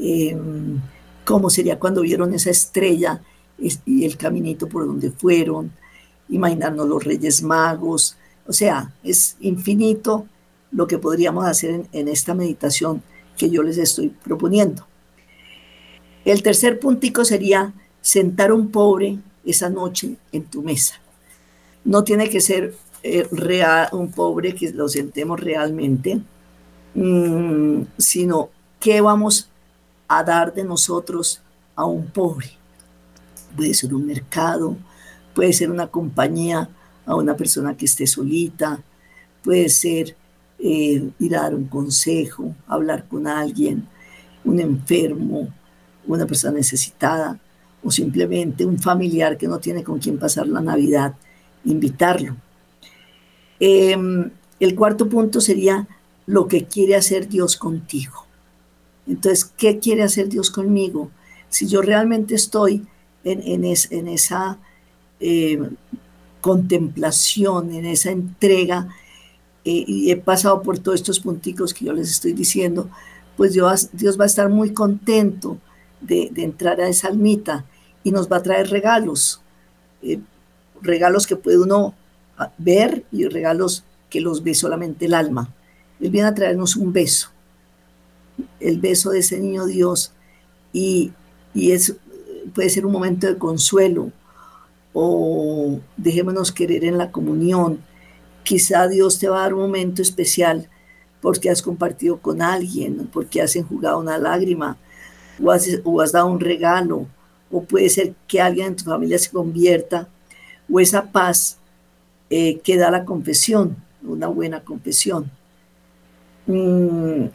Em, 0.03 0.81
cómo 1.23 1.51
sería 1.51 1.77
cuando 1.77 2.01
vieron 2.01 2.33
esa 2.33 2.50
estrella 2.50 3.21
y 3.85 4.05
el 4.05 4.17
caminito 4.17 4.67
por 4.67 4.88
donde 4.88 5.11
fueron, 5.11 5.71
imaginarnos 6.27 6.88
los 6.88 7.03
reyes 7.03 7.43
magos, 7.43 8.17
o 8.47 8.53
sea, 8.53 8.91
es 9.03 9.38
infinito 9.39 10.25
lo 10.71 10.88
que 10.88 10.97
podríamos 10.97 11.45
hacer 11.45 11.85
en, 11.91 12.07
esta 12.07 12.33
meditación 12.33 13.03
que 13.38 13.51
yo 13.51 13.61
les 13.61 13.77
estoy 13.77 14.09
proponiendo. 14.09 14.88
El 16.25 16.41
tercer 16.41 16.79
puntico 16.79 17.23
sería 17.23 17.73
sentar 18.01 18.51
un 18.51 18.71
pobre 18.71 19.19
esa 19.45 19.69
noche 19.69 20.15
en 20.31 20.45
tu 20.45 20.63
mesa. 20.63 21.00
No 21.83 22.03
tiene 22.03 22.29
que 22.29 22.41
ser 22.41 22.75
eh, 23.03 23.27
real, 23.31 23.89
un 23.93 24.11
pobre 24.11 24.53
que 24.53 24.71
lo 24.71 24.88
sentemos 24.88 25.39
realmente, 25.39 26.21
mm, 26.93 27.83
sino 27.97 28.50
que 28.79 29.01
vamos 29.01 29.50
a 30.07 30.23
dar 30.23 30.53
de 30.53 30.63
nosotros 30.63 31.41
a 31.75 31.85
un 31.85 32.07
pobre. 32.07 32.51
Puede 33.55 33.73
ser 33.73 33.93
un 33.93 34.05
mercado, 34.05 34.77
puede 35.33 35.53
ser 35.53 35.71
una 35.71 35.88
compañía 35.88 36.69
a 37.05 37.15
una 37.15 37.35
persona 37.35 37.75
que 37.75 37.85
esté 37.85 38.05
solita, 38.05 38.81
puede 39.43 39.69
ser 39.69 40.15
eh, 40.59 41.09
ir 41.19 41.35
a 41.35 41.41
dar 41.41 41.55
un 41.55 41.65
consejo, 41.65 42.55
hablar 42.67 43.07
con 43.07 43.25
alguien, 43.25 43.88
un 44.43 44.59
enfermo, 44.59 45.47
una 46.05 46.25
persona 46.25 46.53
necesitada 46.57 47.39
o 47.83 47.89
simplemente 47.89 48.65
un 48.65 48.77
familiar 48.77 49.38
que 49.38 49.47
no 49.47 49.59
tiene 49.59 49.83
con 49.83 50.00
quién 50.00 50.19
pasar 50.19 50.47
la 50.47 50.61
Navidad, 50.61 51.15
invitarlo. 51.65 52.35
Em, 53.59 54.31
el 54.59 54.75
cuarto 54.75 55.07
punto 55.07 55.41
sería 55.41 55.87
lo 56.25 56.47
que 56.47 56.65
quiere 56.65 56.95
hacer 56.95 57.27
Dios 57.27 57.57
contigo. 57.57 58.25
Entonces, 59.07 59.45
¿qué 59.45 59.79
quiere 59.79 60.03
hacer 60.03 60.29
Dios 60.29 60.51
conmigo? 60.51 61.09
Si 61.49 61.67
yo 61.67 61.81
realmente 61.81 62.35
estoy 62.35 62.85
en, 63.23 63.65
esa 63.65 64.57
eh, 65.19 65.59
contemplación, 66.39 67.73
en 67.73 67.85
esa 67.85 68.11
entrega, 68.11 68.87
eh, 69.63 69.83
y 69.85 70.11
he 70.11 70.17
pasado 70.17 70.61
por 70.61 70.79
todos 70.79 70.99
estos 70.99 71.19
punticos 71.19 71.73
que 71.73 71.85
yo 71.85 71.93
les 71.93 72.09
estoy 72.09 72.33
diciendo, 72.33 72.89
pues 73.37 73.53
Dios, 73.53 73.89
Dios 73.93 74.19
va 74.19 74.23
a 74.23 74.27
estar 74.27 74.49
muy 74.49 74.73
contento 74.73 75.57
de, 76.01 76.31
entrar 76.35 76.81
a 76.81 76.89
esa 76.89 77.07
almita 77.07 77.65
y 78.03 78.11
nos 78.11 78.31
va 78.31 78.37
a 78.37 78.43
traer 78.43 78.69
regalos, 78.69 79.41
eh, 80.01 80.19
regalos 80.81 81.27
que 81.27 81.35
puede 81.35 81.59
uno 81.59 81.93
ah, 82.38 82.51
ver 82.57 83.03
y 83.11 83.25
regalos 83.27 83.83
que 84.09 84.21
los 84.21 84.43
ve 84.43 84.53
solamente 84.53 85.05
el 85.05 85.13
alma. 85.13 85.53
Él 86.00 86.09
viene 86.09 86.27
a 86.27 86.35
traernos 86.35 86.75
un 86.75 86.91
beso, 86.91 87.29
el 88.59 88.79
beso 88.79 89.11
de 89.11 89.19
ese 89.19 89.39
niño 89.39 89.65
Dios 89.65 90.13
y, 90.73 91.11
y 91.53 91.71
es, 91.71 91.95
puede 92.53 92.69
ser 92.69 92.85
un 92.85 92.91
momento 92.91 93.27
de 93.27 93.38
consuelo 93.38 94.11
o 94.93 95.79
dejémonos 95.97 96.51
querer 96.51 96.83
en 96.83 96.97
la 96.97 97.11
comunión. 97.11 97.79
Quizá 98.43 98.88
Dios 98.88 99.19
te 99.19 99.29
va 99.29 99.39
a 99.39 99.43
dar 99.43 99.53
un 99.53 99.61
momento 99.61 100.01
especial 100.01 100.67
porque 101.21 101.50
has 101.50 101.61
compartido 101.61 102.17
con 102.17 102.41
alguien, 102.41 103.07
porque 103.13 103.41
has 103.41 103.55
enjugado 103.55 104.00
una 104.00 104.17
lágrima 104.17 104.77
o 105.41 105.51
has, 105.51 105.67
o 105.83 106.01
has 106.01 106.11
dado 106.11 106.27
un 106.27 106.39
regalo, 106.39 107.07
o 107.51 107.63
puede 107.63 107.89
ser 107.89 108.13
que 108.27 108.41
alguien 108.41 108.67
en 108.67 108.75
tu 108.75 108.85
familia 108.85 109.19
se 109.19 109.29
convierta, 109.29 110.07
o 110.71 110.79
esa 110.79 111.11
paz 111.11 111.57
eh, 112.29 112.59
que 112.63 112.77
da 112.77 112.91
la 112.91 113.05
confesión, 113.05 113.75
una 114.03 114.27
buena 114.27 114.61
confesión. 114.61 115.29
Mm, 116.47 117.25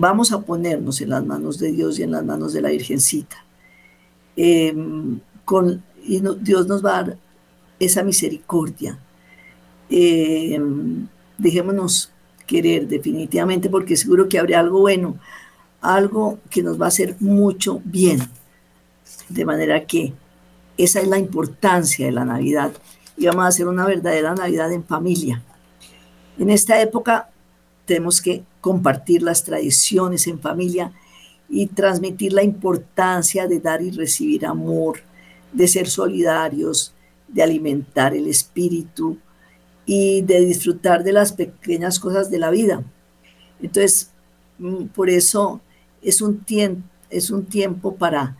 Vamos 0.00 0.30
a 0.30 0.40
ponernos 0.40 1.00
en 1.00 1.10
las 1.10 1.26
manos 1.26 1.58
de 1.58 1.72
Dios 1.72 1.98
y 1.98 2.04
en 2.04 2.12
las 2.12 2.24
manos 2.24 2.52
de 2.52 2.62
la 2.62 2.68
Virgencita. 2.68 3.36
Em, 4.36 5.18
con, 5.44 5.82
y 6.04 6.22
Dios 6.40 6.68
nos 6.68 6.84
va 6.84 6.98
a 6.98 7.02
dar 7.02 7.18
esa 7.80 8.04
misericordia. 8.04 8.96
Em, 9.90 11.08
dejémonos 11.36 12.12
querer 12.46 12.86
definitivamente 12.86 13.68
porque 13.68 13.96
seguro 13.96 14.28
que 14.28 14.38
habrá 14.38 14.60
algo 14.60 14.80
bueno, 14.80 15.16
algo 15.80 16.38
que 16.48 16.62
nos 16.62 16.80
va 16.80 16.84
a 16.86 16.88
hacer 16.88 17.16
mucho 17.18 17.82
bien. 17.84 18.20
De 19.28 19.44
manera 19.44 19.84
que 19.84 20.12
esa 20.78 21.00
es 21.00 21.08
la 21.08 21.18
importancia 21.18 22.06
de 22.06 22.12
la 22.12 22.24
Navidad 22.24 22.72
y 23.16 23.26
vamos 23.26 23.44
a 23.44 23.48
hacer 23.48 23.66
una 23.66 23.84
verdadera 23.84 24.34
Navidad 24.34 24.72
en 24.72 24.84
familia. 24.84 25.42
En 26.38 26.50
esta 26.50 26.80
época 26.80 27.30
tenemos 27.84 28.22
que 28.22 28.44
compartir 28.60 29.22
las 29.22 29.42
tradiciones 29.42 30.26
en 30.28 30.38
familia 30.38 30.92
y 31.48 31.66
transmitir 31.66 32.32
la 32.32 32.44
importancia 32.44 33.48
de 33.48 33.58
dar 33.58 33.82
y 33.82 33.90
recibir 33.90 34.46
amor, 34.46 35.00
de 35.52 35.66
ser 35.66 35.88
solidarios, 35.88 36.94
de 37.26 37.42
alimentar 37.42 38.14
el 38.14 38.28
espíritu 38.28 39.18
y 39.84 40.22
de 40.22 40.40
disfrutar 40.44 41.02
de 41.02 41.12
las 41.12 41.32
pequeñas 41.32 41.98
cosas 41.98 42.30
de 42.30 42.38
la 42.38 42.50
vida. 42.50 42.84
Entonces, 43.60 44.10
mm, 44.58 44.84
por 44.86 45.10
eso 45.10 45.60
es 46.02 46.20
un, 46.20 46.38
tiempo, 46.40 46.86
es 47.10 47.30
un 47.30 47.46
tiempo 47.46 47.96
para 47.96 48.36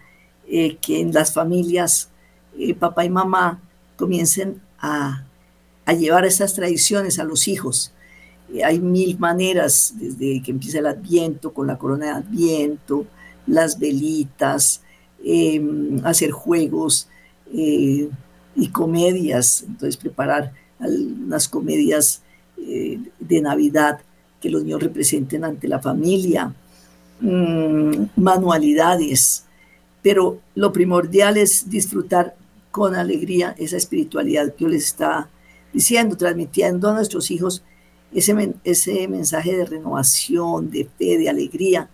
eh, 0.47 0.77
que 0.77 1.01
en 1.01 1.13
las 1.13 1.33
familias 1.33 2.11
papá 2.79 3.05
y 3.05 3.11
mamá 3.11 3.61
comiencen 3.97 4.61
a, 4.79 5.25
a 5.85 5.93
llevar 5.93 6.27
esas 6.27 6.55
tradiciones 6.55 7.19
a 7.19 7.25
los 7.25 7.49
hijos. 7.49 7.93
Hay 8.65 8.79
mil 8.79 9.19
maneras, 9.19 9.95
desde 9.97 10.43
que 10.43 10.51
empieza 10.51 10.79
el 10.79 10.87
adviento, 10.87 11.53
con 11.53 11.67
la 11.67 11.79
corona 11.79 12.07
de 12.07 12.13
adviento, 12.13 13.07
las 13.47 13.79
velitas, 13.79 14.83
em, 15.25 16.01
hacer 16.05 16.31
juegos 16.31 17.09
eh, 17.53 18.09
y 18.55 18.69
comedias, 18.69 19.65
entonces 19.67 19.97
preparar 19.97 20.53
unas 20.79 21.49
comedias 21.49 22.23
eh, 22.59 23.01
de 23.19 23.41
Navidad 23.41 24.01
que 24.41 24.51
los 24.51 24.63
niños 24.63 24.83
representen 24.83 25.45
ante 25.45 25.67
la 25.67 25.81
familia, 25.81 26.55
mm, 27.21 28.05
manualidades, 28.17 29.45
pero 30.03 30.41
lo 30.55 30.73
primordial 30.73 31.37
es 31.37 31.69
disfrutar 31.69 32.37
con 32.71 32.95
alegría 32.95 33.55
esa 33.59 33.77
espiritualidad 33.77 34.55
que 34.55 34.65
yo 34.65 34.69
les 34.69 34.85
está 34.85 35.31
diciendo, 35.73 36.17
transmitiendo 36.17 36.89
a 36.89 36.95
nuestros 36.95 37.31
hijos 37.31 37.63
ese, 38.13 38.55
ese 38.65 39.09
mensaje 39.09 39.57
de 39.57 39.67
renovación, 39.67 40.71
de 40.71 40.89
fe, 40.99 41.19
de 41.19 41.29
alegría 41.29 41.91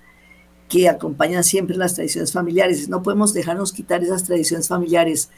que 0.69 0.89
acompaña 0.89 1.43
siempre 1.43 1.77
las 1.77 1.95
tradiciones 1.95 2.33
familiares. 2.33 2.89
No 2.89 3.03
podemos 3.03 3.35
dejarnos 3.35 3.73
quitar 3.73 4.03
esas 4.03 4.25
tradiciones 4.25 4.69
familiares. 4.69 5.31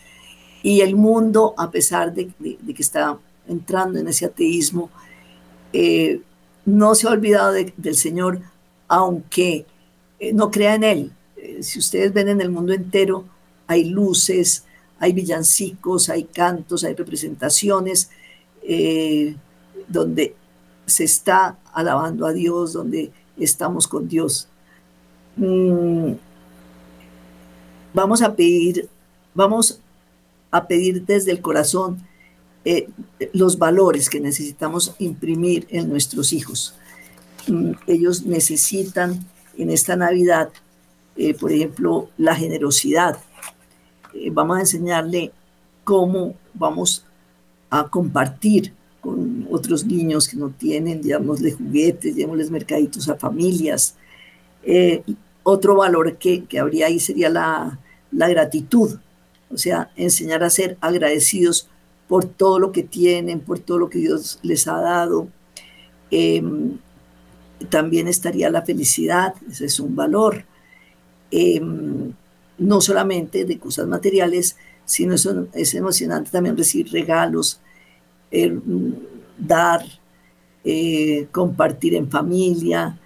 Y 0.62 0.80
el 0.80 0.96
mundo, 0.96 1.54
a 1.58 1.70
pesar 1.70 2.14
de, 2.14 2.28
que 2.28 2.82
está 2.82 3.18
entrando 3.46 3.98
en 3.98 4.08
ese 4.08 4.26
ateísmo, 4.26 4.90
eh, 5.72 6.20
no 6.64 6.94
se 6.94 7.06
ha 7.06 7.10
olvidado 7.10 7.52
del 7.52 7.96
Señor, 7.96 8.40
aunque 8.88 9.66
eh, 10.18 10.32
no 10.32 10.50
crea 10.50 10.74
en 10.74 10.84
Él. 10.84 11.12
Eh, 11.36 11.62
si 11.62 11.78
ustedes 11.78 12.12
ven 12.12 12.28
en 12.28 12.40
el 12.40 12.50
mundo 12.50 12.72
entero, 12.72 13.24
hay 13.66 13.84
luces, 13.84 14.64
hay 14.98 15.12
villancicos, 15.12 16.08
hay 16.08 16.24
cantos, 16.24 16.84
hay 16.84 16.94
representaciones, 16.94 18.10
donde 19.88 20.34
se 20.86 21.04
está 21.04 21.58
alabando 21.72 22.26
a 22.26 22.32
Dios, 22.32 22.72
donde 22.72 23.12
estamos 23.38 23.86
con 23.86 24.08
Dios. 24.08 24.48
Mm, 25.36 26.12
vamos 27.92 28.22
a 28.22 28.34
pedir, 28.34 28.88
vamos 29.34 29.80
a 30.50 30.66
pedir 30.66 31.04
desde 31.04 31.32
el 31.32 31.40
corazón 31.40 31.98
eh, 32.64 32.88
los 33.32 33.58
valores 33.58 34.08
que 34.08 34.20
necesitamos 34.20 34.94
imprimir 34.98 35.66
en 35.70 35.88
nuestros 35.88 36.32
hijos. 36.32 36.74
Mm, 37.46 37.72
ellos 37.86 38.24
necesitan 38.24 39.26
en 39.58 39.70
esta 39.70 39.96
Navidad, 39.96 40.50
eh, 41.16 41.34
por 41.34 41.52
ejemplo, 41.52 42.08
la 42.16 42.34
generosidad. 42.34 43.18
Eh, 44.20 44.30
vamos 44.30 44.56
a 44.56 44.60
enseñarle 44.60 45.32
cómo 45.84 46.34
vamos 46.54 47.04
a 47.70 47.88
compartir 47.88 48.72
con 49.00 49.46
otros 49.50 49.84
niños 49.84 50.28
que 50.28 50.36
no 50.36 50.50
tienen, 50.50 51.00
de 51.00 51.52
juguetes, 51.52 52.14
llevémosles 52.14 52.50
mercaditos 52.50 53.08
a 53.08 53.16
familias. 53.16 53.94
Eh, 54.62 55.02
otro 55.42 55.76
valor 55.76 56.16
que, 56.16 56.44
que, 56.44 56.58
habría 56.58 56.86
ahí 56.86 56.98
sería 56.98 57.30
la, 57.30 57.78
la 58.10 58.28
gratitud, 58.28 58.98
o 59.48 59.56
sea, 59.56 59.90
enseñar 59.94 60.42
a 60.42 60.50
ser 60.50 60.76
agradecidos 60.80 61.68
por 62.08 62.24
todo 62.24 62.58
lo 62.58 62.72
que 62.72 62.82
tienen, 62.82 63.40
por 63.40 63.58
todo 63.58 63.78
lo 63.78 63.90
que 63.90 63.98
Dios 63.98 64.38
les 64.42 64.66
ha 64.66 64.80
dado. 64.80 65.28
Em, 66.10 66.78
también 67.68 68.08
estaría 68.08 68.50
la 68.50 68.62
felicidad, 68.62 69.34
ese 69.50 69.66
es 69.66 69.80
un 69.80 69.96
valor. 69.96 70.44
Em, 71.30 72.12
no 72.58 72.80
solamente 72.80 73.44
de 73.44 73.58
cosas 73.58 73.86
materiales, 73.86 74.56
sino 74.84 75.14
es 75.14 75.74
emocionante 75.74 76.30
también 76.30 76.56
recibir 76.56 76.90
regalos, 76.92 77.60
dar, 79.38 79.84
eh, 80.64 81.26
compartir 81.32 81.94
en 81.94 82.10
familia, 82.10 82.98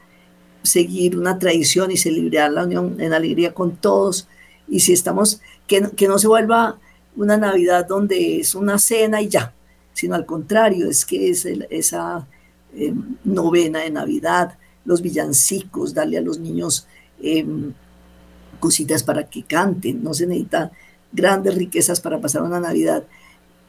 seguir 0.63 1.17
una 1.17 1.39
tradición 1.39 1.91
y 1.91 1.97
celebrar 1.97 2.53
la 2.53 2.65
unión 2.65 3.01
en 3.01 3.13
alegría 3.13 3.55
con 3.55 3.77
todos. 3.77 4.29
Y 4.69 4.81
si 4.81 4.93
estamos, 4.93 5.41
que, 5.67 5.91
que 5.97 6.07
no 6.07 6.19
se 6.19 6.29
vuelva 6.29 6.79
una 7.17 7.37
Navidad 7.37 7.87
donde 7.87 8.41
es 8.41 8.55
una 8.55 8.79
cena 8.79 9.21
y 9.21 9.29
ya, 9.29 9.55
sino 9.93 10.15
al 10.15 10.27
contrario, 10.27 10.89
es 10.89 11.05
que 11.05 11.31
es 11.31 11.45
esa 11.45 12.27
em, 12.75 13.17
novena 13.25 13.81
de 13.81 13.91
Navidad, 13.91 14.59
los 14.85 15.03
villancicos, 15.03 15.93
darle 15.93 16.19
a 16.19 16.23
los 16.23 16.39
niños 16.39 16.87
em, 17.21 17.73
cositas 18.61 19.03
para 19.03 19.29
que 19.29 19.43
canten, 19.43 20.05
no 20.05 20.15
se 20.15 20.27
necesita 20.27 20.71
grandes 21.13 21.55
riquezas 21.57 22.01
para 22.01 22.21
pasar 22.21 22.43
una 22.43 22.61
Navidad 22.61 23.05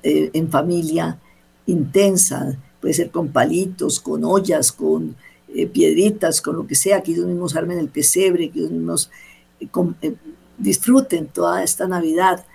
eh, 0.04 0.30
en 0.34 0.50
familia 0.50 1.20
intensa, 1.66 2.58
puede 2.80 2.94
ser 2.94 3.12
con 3.12 3.30
palitos, 3.30 4.00
con 4.00 4.24
ollas, 4.24 4.72
con 4.72 5.16
eh, 5.54 5.68
piedritas, 5.68 6.42
con 6.42 6.56
lo 6.56 6.68
que 6.68 6.76
sea, 6.76 7.02
que 7.02 7.12
ellos 7.12 7.28
mismos 7.28 7.56
armen 7.56 7.80
el 7.80 7.90
pesebre, 7.90 8.50
que 8.50 8.60
ellos 8.60 8.72
mismos 8.72 9.12
eh, 9.60 10.16
disfruten 10.58 11.28
toda 11.28 11.64
esta 11.64 11.88
Navidad. 11.88 12.46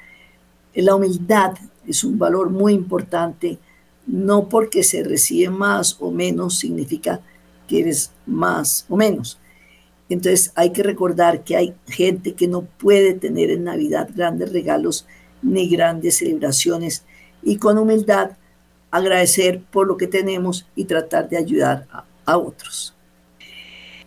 La 0.74 0.94
humildad 0.94 1.54
es 1.86 2.04
un 2.04 2.18
valor 2.18 2.50
muy 2.50 2.72
importante, 2.72 3.58
no 4.06 4.48
porque 4.48 4.82
se 4.82 5.02
recibe 5.02 5.50
más 5.50 5.96
o 6.00 6.10
menos 6.10 6.58
significa 6.58 7.20
que 7.68 7.80
eres 7.80 8.12
más 8.26 8.86
o 8.88 8.96
menos, 8.96 9.38
entonces 10.08 10.52
hay 10.54 10.72
que 10.72 10.82
recordar 10.82 11.42
que 11.42 11.56
hay 11.56 11.74
gente 11.88 12.34
que 12.34 12.46
no 12.46 12.62
puede 12.62 13.14
tener 13.14 13.50
en 13.50 13.64
Navidad 13.64 14.08
grandes 14.14 14.52
regalos 14.52 15.06
ni 15.42 15.68
grandes 15.68 16.18
celebraciones 16.18 17.04
y 17.42 17.56
con 17.56 17.78
humildad 17.78 18.32
agradecer 18.90 19.62
por 19.70 19.86
lo 19.86 19.96
que 19.96 20.06
tenemos 20.06 20.66
y 20.74 20.84
tratar 20.84 21.28
de 21.28 21.36
ayudar 21.36 21.86
a, 22.24 22.36
otros. 22.38 22.94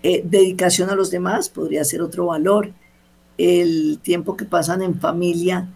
Eh, 0.04 0.22
dedicación 0.26 0.90
a 0.90 0.96
los 0.96 1.12
demás 1.12 1.48
podría 1.50 1.84
ser 1.84 2.02
otro 2.02 2.28
valor. 2.28 2.72
El 3.38 4.00
tiempo 4.02 4.36
que 4.36 4.46
pasan 4.46 4.82
en 4.82 5.00
familia 5.00 5.70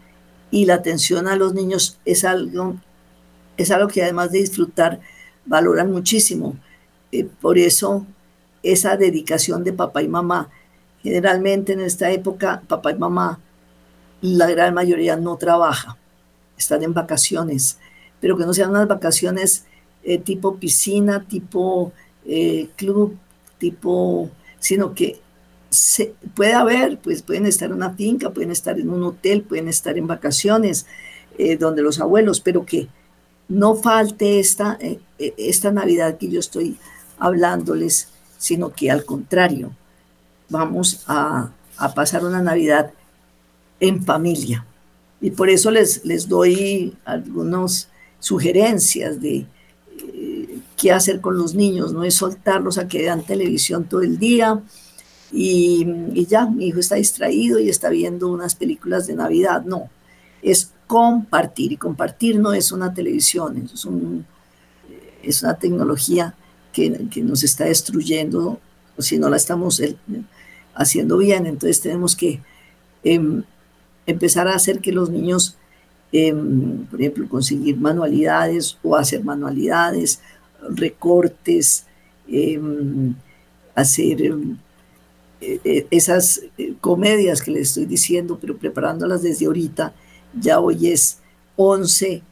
y 0.50 0.66
la 0.66 0.74
atención 0.74 1.26
a 1.26 1.36
los 1.36 1.54
niños 1.54 1.98
es 2.04 2.24
algo, 2.24 2.76
es 3.56 3.70
algo 3.70 3.88
que 3.88 4.02
además 4.02 4.30
de 4.30 4.40
disfrutar 4.40 5.00
valoran 5.46 5.90
muchísimo. 5.90 6.56
Eh, 7.12 7.26
por 7.40 7.56
eso 7.58 8.06
esa 8.64 8.96
dedicación 8.96 9.62
de 9.62 9.72
papá 9.72 10.02
y 10.02 10.08
mamá. 10.08 10.50
Generalmente 11.02 11.74
en 11.74 11.80
esta 11.80 12.10
época, 12.10 12.62
papá 12.66 12.90
y 12.90 12.98
mamá, 12.98 13.38
la 14.22 14.50
gran 14.50 14.72
mayoría 14.72 15.16
no 15.16 15.36
trabaja, 15.36 15.98
están 16.56 16.82
en 16.82 16.94
vacaciones, 16.94 17.78
pero 18.20 18.38
que 18.38 18.46
no 18.46 18.54
sean 18.54 18.70
unas 18.70 18.88
vacaciones 18.88 19.66
eh, 20.02 20.18
tipo 20.18 20.56
piscina, 20.56 21.22
tipo 21.28 21.92
eh, 22.24 22.70
club, 22.76 23.18
tipo, 23.58 24.30
sino 24.58 24.94
que 24.94 25.20
se, 25.68 26.14
puede 26.34 26.54
haber, 26.54 26.98
pues 26.98 27.20
pueden 27.20 27.44
estar 27.44 27.68
en 27.68 27.74
una 27.74 27.90
finca, 27.90 28.30
pueden 28.30 28.50
estar 28.50 28.80
en 28.80 28.88
un 28.88 29.02
hotel, 29.02 29.42
pueden 29.42 29.68
estar 29.68 29.98
en 29.98 30.06
vacaciones, 30.06 30.86
eh, 31.36 31.58
donde 31.58 31.82
los 31.82 32.00
abuelos, 32.00 32.40
pero 32.40 32.64
que 32.64 32.88
no 33.48 33.74
falte 33.74 34.40
esta, 34.40 34.78
esta 35.18 35.70
Navidad 35.70 36.16
que 36.16 36.30
yo 36.30 36.40
estoy 36.40 36.78
hablándoles 37.18 38.13
sino 38.38 38.70
que 38.70 38.90
al 38.90 39.04
contrario, 39.04 39.72
vamos 40.48 41.04
a, 41.06 41.50
pasar 41.94 42.24
una 42.24 42.40
Navidad 42.40 42.92
en 43.80 44.04
familia. 44.04 44.64
Y 45.20 45.30
por 45.30 45.48
eso 45.48 45.70
les, 45.70 46.04
les 46.04 46.28
doy 46.28 46.96
algunas 47.04 47.88
sugerencias 48.20 49.20
de 49.20 49.46
eh, 49.98 50.58
qué 50.76 50.92
hacer 50.92 51.20
con 51.20 51.36
los 51.36 51.54
niños. 51.54 51.92
No 51.92 52.04
es 52.04 52.14
soltarlos 52.14 52.78
a 52.78 52.86
que 52.86 52.98
vean 52.98 53.24
televisión 53.24 53.84
todo 53.84 54.02
el 54.02 54.18
día 54.18 54.62
y, 55.36 56.26
ya, 56.26 56.46
mi 56.46 56.68
hijo 56.68 56.78
está 56.78 56.94
distraído 56.94 57.58
y 57.58 57.68
está 57.68 57.88
viendo 57.88 58.28
unas 58.28 58.54
películas 58.54 59.08
de 59.08 59.14
Navidad. 59.14 59.64
No, 59.64 59.90
es 60.42 60.70
compartir. 60.86 61.72
Y 61.72 61.76
compartir 61.76 62.38
no 62.38 62.52
es 62.52 62.70
una 62.70 62.94
televisión, 62.94 63.68
es, 63.74 63.86
es 65.22 65.42
una 65.42 65.54
tecnología 65.58 66.34
que, 66.74 67.22
nos 67.22 67.42
está 67.44 67.64
destruyendo 67.64 68.60
si 68.98 69.16
no 69.16 69.30
la 69.30 69.36
estamos 69.36 69.80
eh, 69.80 69.96
haciendo 70.74 71.16
bien. 71.16 71.46
Entonces 71.46 71.80
tenemos 71.80 72.14
que 72.16 72.40
em, 73.04 73.42
empezar 74.04 74.48
a 74.48 74.54
hacer 74.54 74.80
que 74.80 74.92
los 74.92 75.08
niños, 75.08 75.56
em, 76.12 76.84
por 76.86 77.00
ejemplo, 77.00 77.28
conseguir 77.28 77.76
manualidades 77.76 78.76
o 78.82 78.96
hacer 78.96 79.24
manualidades, 79.24 80.20
recortes, 80.68 81.86
em, 82.28 83.14
hacer 83.74 84.20
e, 85.40 85.60
e, 85.64 85.86
esas 85.90 86.42
eh, 86.58 86.74
comedias 86.80 87.40
que 87.40 87.52
les 87.52 87.68
estoy 87.68 87.86
diciendo, 87.86 88.38
pero 88.40 88.56
preparándolas 88.58 89.22
desde 89.22 89.46
ahorita. 89.46 89.94
Ya 90.38 90.58
hoy 90.58 90.88
es 90.88 91.18
11 91.56 92.22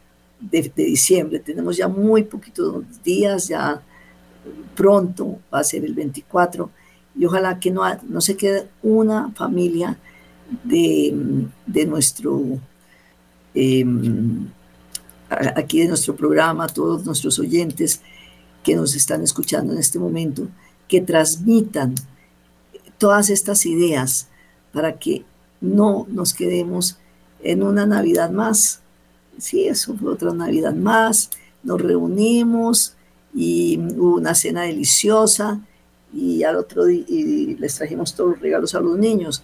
de, 0.41 0.73
de 0.75 0.85
diciembre, 0.85 1.39
tenemos 1.39 1.77
ya 1.77 1.87
muy 1.87 2.25
poquitos 2.25 2.83
días, 3.05 3.47
ya 3.47 3.81
pronto, 4.75 5.39
va 5.53 5.61
a 5.61 5.65
ser 5.65 5.85
el 5.85 5.95
24, 5.95 6.71
y 7.17 7.27
ojalá 7.27 7.61
que 7.61 7.71
no, 7.71 7.83
no 8.09 8.21
se 8.21 8.37
quede 8.37 8.69
una 8.83 9.31
familia 9.33 9.99
de, 10.65 11.47
de 11.67 11.87
nuestro, 11.87 12.59
em, 13.55 14.49
aquí 15.29 15.81
de 15.81 15.89
nuestro 15.89 16.17
programa, 16.17 16.67
todos 16.67 17.05
nuestros 17.05 17.39
oyentes 17.39 18.01
que 18.63 18.77
nos 18.77 18.95
están 18.95 19.23
escuchando 19.23 19.73
en 19.73 19.79
este 19.79 19.99
momento, 19.99 20.49
que 20.89 21.01
transmitan 21.01 21.95
todas 22.99 23.31
estas 23.31 23.67
ideas 23.67 24.29
para 24.73 24.99
que 24.99 25.25
no 25.61 26.07
nos 26.09 26.35
quedemos 26.35 26.99
en 27.43 27.63
una 27.63 27.87
Navidad 27.87 28.31
más. 28.31 28.81
Sí, 29.39 29.67
eso 29.67 29.97
fue 29.97 30.13
otra 30.13 30.33
Navidad 30.33 30.75
más, 30.75 31.31
nos 31.63 31.81
reunimos, 31.81 32.95
y 33.35 33.79
hubo 33.97 34.17
una 34.17 34.35
cena 34.35 34.63
deliciosa 34.63 35.61
y 36.13 36.43
al 36.43 36.57
otro 36.57 36.85
día 36.85 37.05
les 37.59 37.75
trajimos 37.77 38.15
todos 38.15 38.33
los 38.33 38.41
regalos 38.41 38.75
a 38.75 38.81
los 38.81 38.99
niños, 38.99 39.43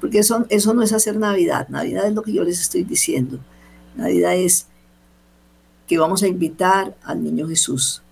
porque 0.00 0.18
eso, 0.18 0.46
eso 0.48 0.74
no 0.74 0.82
es 0.82 0.92
hacer 0.92 1.16
Navidad, 1.16 1.68
Navidad 1.68 2.06
es 2.06 2.14
lo 2.14 2.22
que 2.22 2.32
yo 2.32 2.42
les 2.42 2.60
estoy 2.60 2.84
diciendo, 2.84 3.38
Navidad 3.96 4.34
es 4.34 4.66
que 5.88 5.98
vamos 5.98 6.22
a 6.22 6.28
invitar 6.28 6.96
al 7.02 7.22
niño 7.22 7.48
Jesús, 7.48 8.02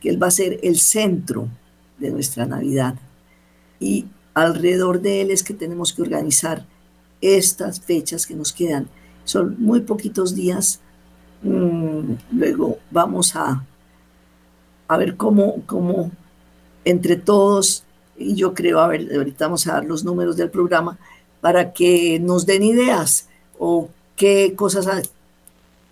que 0.00 0.10
Él 0.10 0.22
va 0.22 0.26
a 0.26 0.30
ser 0.30 0.60
el 0.62 0.78
centro 0.78 1.48
de 1.98 2.10
nuestra 2.10 2.44
Navidad. 2.44 2.94
Y 3.80 4.06
alrededor 4.34 5.00
de 5.00 5.22
Él 5.22 5.30
es 5.30 5.42
que 5.42 5.54
tenemos 5.54 5.94
que 5.94 6.02
organizar 6.02 6.66
estas 7.22 7.80
fechas 7.80 8.26
que 8.26 8.34
nos 8.34 8.52
quedan. 8.52 8.88
Son 9.24 9.56
muy 9.58 9.80
poquitos 9.80 10.34
días, 10.34 10.80
mm, 11.42 12.12
luego 12.32 12.78
vamos 12.90 13.34
a 13.34 13.64
a 14.88 14.96
ver 14.96 15.16
cómo, 15.16 15.62
cómo 15.66 16.10
entre 16.84 17.16
todos, 17.16 17.84
y 18.16 18.34
yo 18.34 18.54
creo, 18.54 18.80
a 18.80 18.88
ver, 18.88 19.08
ahorita 19.14 19.46
vamos 19.46 19.66
a 19.66 19.74
dar 19.74 19.84
los 19.84 20.04
números 20.04 20.36
del 20.36 20.50
programa, 20.50 20.98
para 21.40 21.72
que 21.72 22.18
nos 22.20 22.46
den 22.46 22.62
ideas 22.62 23.28
o 23.58 23.88
qué 24.16 24.54
cosas 24.56 24.86
han 24.86 25.02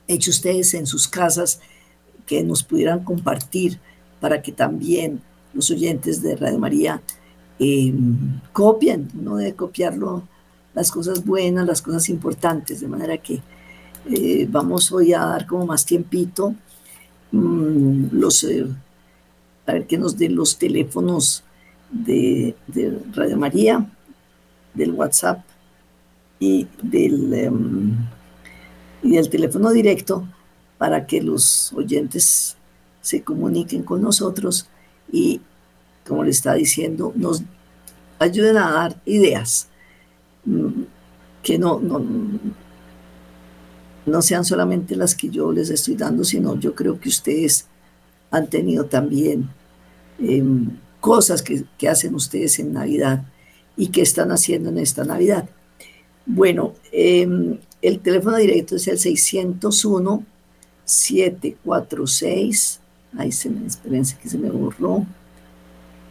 hecho 0.09 0.31
ustedes 0.31 0.75
en 0.75 0.87
sus 0.87 1.09
casas 1.09 1.61
que 2.27 2.43
nos 2.43 2.63
pudieran 2.63 3.05
compartir 3.05 3.79
para 4.21 4.41
que 4.41 4.53
también 4.53 5.21
los 5.53 5.71
oyentes 5.71 6.23
de 6.23 6.37
Radio 6.37 6.59
María 6.59 7.03
em, 7.59 8.41
copien, 8.53 9.11
no 9.15 9.37
de 9.37 9.55
copiarlo, 9.55 10.23
las 10.75 10.91
cosas 10.91 11.25
buenas, 11.25 11.67
las 11.67 11.83
cosas 11.83 12.09
importantes, 12.09 12.81
de 12.81 12.89
manera 12.89 13.19
que 13.19 13.41
eh, 14.11 14.47
vamos 14.51 14.91
hoy 14.93 15.13
a 15.13 15.21
dar 15.21 15.47
como 15.47 15.67
más 15.67 15.87
tiempito 15.87 16.55
mm, 17.33 18.07
los 18.13 18.45
eh, 18.45 18.67
a 19.67 19.73
ver 19.73 19.87
que 19.87 19.99
nos 19.99 20.17
den 20.17 20.37
los 20.37 20.59
teléfonos 20.59 21.43
de, 21.91 22.55
Radio 23.13 23.37
María, 23.37 23.87
del 24.75 24.93
WhatsApp 24.93 25.45
y 26.39 26.67
del, 26.83 27.33
em, 27.33 27.97
y 29.03 29.13
del 29.13 29.31
teléfono 29.31 29.71
directo 29.71 30.27
para 30.79 31.07
que 31.07 31.23
los 31.23 31.73
oyentes 31.73 32.57
se 33.01 33.23
comuniquen 33.23 33.83
con 33.83 34.03
nosotros 34.03 34.69
y, 35.13 35.41
como 36.07 36.25
le 36.25 36.31
está 36.31 36.55
diciendo, 36.55 37.13
nos 37.15 37.43
ayuden 38.19 38.57
a 38.57 38.71
dar 38.71 39.01
ideas 39.05 39.69
mm, 40.45 40.83
que 41.43 41.59
no, 41.59 41.79
no, 41.81 42.05
no 44.07 44.23
sean 44.23 44.45
solamente 44.45 44.97
las 44.97 45.15
que 45.15 45.29
yo 45.29 45.53
les 45.53 45.71
estoy 45.71 45.95
dando, 45.95 46.25
sino 46.25 46.59
yo 46.59 46.75
creo 46.75 46.99
que 46.99 47.09
ustedes 47.09 47.69
han 48.35 48.49
tenido 48.49 48.87
también 48.87 49.49
em, 50.19 50.71
cosas 51.01 51.43
que, 51.43 51.65
hacen 51.89 52.15
ustedes 52.15 52.59
en 52.59 52.73
Navidad 52.73 53.25
y 53.77 53.89
que 53.89 54.03
están 54.03 54.33
haciendo 54.33 54.71
en 54.71 54.79
esta 54.79 55.05
Navidad. 55.05 55.49
Bueno, 56.27 56.75
em, 56.91 57.59
el 57.81 58.01
teléfono 58.01 58.37
directo 58.37 58.77
es 58.77 58.89
el 58.89 58.99
601 58.99 60.25
746. 60.85 62.81
Ahí 63.17 63.31
se 63.31 63.51
me, 63.51 63.67
espérense 63.67 64.19
que 64.21 64.29
se 64.29 64.37
me 64.39 64.51
borró. 64.51 65.07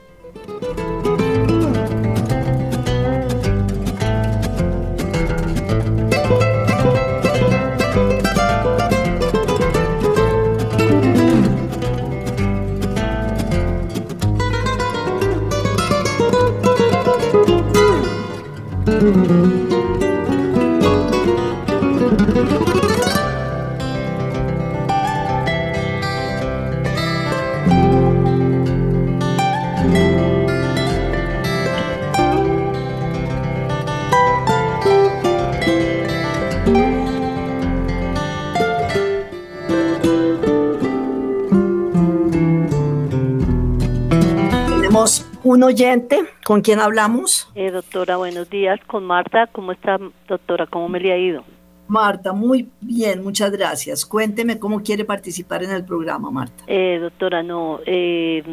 Un 45.62 45.68
oyente 45.68 46.24
con 46.44 46.62
quien 46.62 46.80
hablamos. 46.80 47.48
Eh, 47.54 47.70
doctora, 47.70 48.18
buenos 48.18 48.50
días. 48.50 48.80
Con 48.88 49.06
Marta, 49.06 49.46
¿cómo 49.52 49.72
está, 49.72 50.00
doctora? 50.28 50.66
¿Cómo 50.66 50.90
me 50.90 51.00
le 51.00 51.14
ha 51.14 51.18
ido? 51.18 51.44
Marta, 51.88 52.34
muy 52.34 52.68
bien, 52.82 53.24
muchas 53.24 53.52
gracias. 53.52 54.04
Cuénteme 54.04 54.58
cómo 54.58 54.82
quiere 54.82 55.06
participar 55.06 55.64
en 55.64 55.70
el 55.70 55.86
programa, 55.86 56.32
Marta. 56.32 56.64
Eh, 56.66 56.98
doctora, 57.00 57.44
no, 57.44 57.80
eh, 57.86 58.44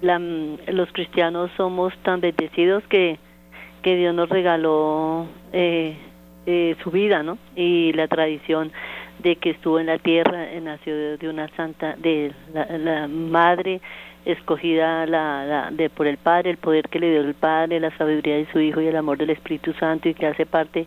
los 0.00 0.90
cristianos 0.92 1.50
somos 1.58 1.92
tan 2.02 2.22
bendecidos 2.22 2.82
que, 2.88 3.18
que 3.82 3.96
Dios 3.96 4.14
nos 4.14 4.30
regaló 4.30 5.26
eh, 5.52 5.94
su 6.82 6.90
vida, 6.90 7.22
¿no? 7.22 7.36
Y 7.54 7.92
la 7.92 8.08
tradición 8.08 8.72
de 9.18 9.36
que 9.36 9.50
estuvo 9.50 9.80
en 9.80 9.86
la 9.86 9.98
tierra, 9.98 10.46
nació 10.62 11.16
de 11.16 11.28
una 11.28 11.48
santa, 11.56 11.96
de 11.96 12.32
la 12.52 13.08
madre 13.08 13.80
escogida 14.26 15.06
la, 15.06 15.70
de 15.70 15.88
por 15.88 16.06
el 16.06 16.18
Padre, 16.18 16.50
el 16.50 16.56
poder 16.56 16.88
que 16.88 16.98
le 16.98 17.10
dio 17.10 17.20
el 17.20 17.34
Padre, 17.34 17.80
la 17.80 17.96
sabiduría 17.96 18.36
de 18.36 18.46
su 18.52 18.58
Hijo 18.60 18.80
y 18.80 18.88
el 18.88 18.96
amor 18.96 19.18
del 19.18 19.30
Espíritu 19.30 19.72
Santo 19.74 20.08
y 20.08 20.14
que 20.14 20.26
hace 20.26 20.44
parte 20.44 20.86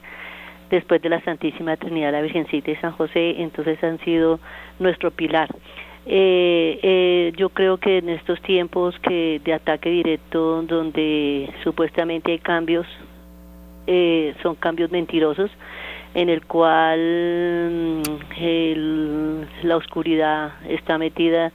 después 0.69 1.01
de 1.01 1.09
la 1.09 1.21
Santísima 1.21 1.77
Trinidad, 1.77 2.11
la 2.11 2.21
Virgencita 2.21 2.69
y 2.69 2.75
San 2.75 2.91
José, 2.91 3.41
entonces 3.41 3.81
han 3.83 3.97
sido 3.99 4.39
nuestro 4.77 5.09
pilar. 5.09 5.49
Eh, 6.05 6.79
eh, 6.81 7.33
yo 7.37 7.49
creo 7.49 7.77
que 7.77 7.99
en 7.99 8.09
estos 8.09 8.41
tiempos 8.41 8.97
que 8.99 9.41
de 9.43 9.53
ataque 9.53 9.89
directo, 9.89 10.61
donde 10.63 11.49
supuestamente 11.63 12.33
hay 12.33 12.39
cambios, 12.39 12.85
eh, 13.87 14.33
son 14.43 14.55
cambios 14.55 14.91
mentirosos, 14.91 15.49
en 16.13 16.29
el 16.29 16.45
cual 16.45 18.01
mm, 18.01 19.41
la 19.63 19.77
oscuridad 19.77 20.53
está 20.67 20.97
metida 20.97 21.51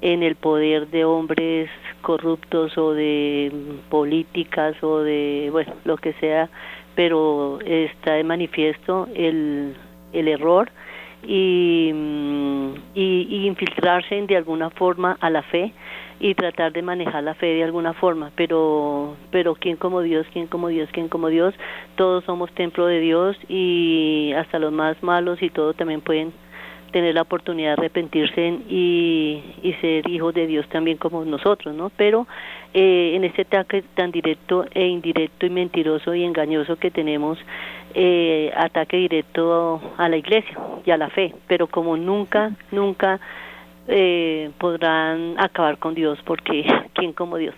en 0.00 0.22
el 0.22 0.36
poder 0.36 0.88
de 0.88 1.04
hombres 1.04 1.70
corruptos 2.02 2.76
o 2.76 2.92
de 2.92 3.50
políticas 3.88 4.76
o 4.82 4.98
de, 5.00 5.48
bueno, 5.50 5.72
lo 5.84 5.96
que 5.96 6.12
sea, 6.14 6.48
pero 6.94 7.58
está 7.64 8.14
de 8.14 8.24
manifiesto 8.24 9.08
el, 9.14 9.74
el 10.12 10.28
error 10.28 10.70
y, 11.26 11.90
mm, 11.94 12.74
y, 12.94 13.26
y, 13.30 13.46
infiltrarse 13.46 14.20
de 14.26 14.36
alguna 14.36 14.70
forma 14.70 15.16
a 15.20 15.30
la 15.30 15.42
fe 15.42 15.72
y 16.24 16.34
tratar 16.34 16.72
de 16.72 16.80
manejar 16.80 17.22
la 17.22 17.34
fe 17.34 17.48
de 17.48 17.64
alguna 17.64 17.92
forma, 17.92 18.30
pero 18.34 19.14
pero 19.30 19.54
quién 19.56 19.76
como 19.76 20.00
Dios, 20.00 20.26
quién 20.32 20.46
como 20.46 20.68
Dios, 20.68 20.88
quién 20.90 21.08
como 21.10 21.28
Dios, 21.28 21.54
todos 21.96 22.24
somos 22.24 22.50
templo 22.52 22.86
de 22.86 22.98
Dios 23.00 23.36
y 23.46 24.32
hasta 24.34 24.58
los 24.58 24.72
más 24.72 25.02
malos 25.02 25.42
y 25.42 25.50
todo 25.50 25.74
también 25.74 26.00
pueden 26.00 26.32
tener 26.92 27.14
la 27.14 27.20
oportunidad 27.20 27.76
de 27.76 27.82
arrepentirse 27.82 28.58
y, 28.70 29.42
y 29.62 29.74
ser 29.82 30.08
hijos 30.08 30.32
de 30.32 30.46
Dios 30.46 30.66
también 30.70 30.96
como 30.96 31.26
nosotros, 31.26 31.74
¿no? 31.74 31.90
Pero 31.94 32.26
eh, 32.72 33.12
en 33.14 33.24
este 33.24 33.42
ataque 33.42 33.84
tan 33.94 34.10
directo 34.10 34.64
e 34.72 34.86
indirecto 34.86 35.44
y 35.44 35.50
mentiroso 35.50 36.14
y 36.14 36.24
engañoso 36.24 36.76
que 36.76 36.90
tenemos, 36.90 37.38
eh, 37.92 38.50
ataque 38.56 38.96
directo 38.96 39.78
a 39.98 40.08
la 40.08 40.16
iglesia 40.16 40.58
y 40.86 40.90
a 40.90 40.96
la 40.96 41.10
fe, 41.10 41.34
pero 41.48 41.66
como 41.66 41.98
nunca, 41.98 42.52
nunca 42.70 43.20
eh, 43.88 44.50
podrán 44.58 45.36
acabar 45.38 45.78
con 45.78 45.94
Dios, 45.94 46.18
porque 46.24 46.64
¿quién 46.94 47.12
como 47.12 47.36
Dios? 47.36 47.54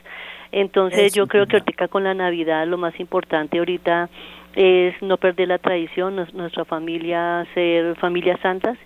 Entonces 0.53 1.12
yo 1.12 1.27
creo 1.27 1.47
que 1.47 1.57
ahorita 1.57 1.89
con 1.89 2.05
la 2.05 2.15
Navidad 2.15 2.67
lo 2.67 2.79
más 2.79 2.99
importante 3.01 3.59
ahorita 3.59 4.09
es 4.55 5.01
no 5.03 5.19
perder 5.19 5.49
la 5.49 5.59
tradición, 5.59 6.17
nuestra 6.33 6.65
familia 6.65 7.47
ser 7.53 7.95
familias 7.97 8.41
santas 8.41 8.79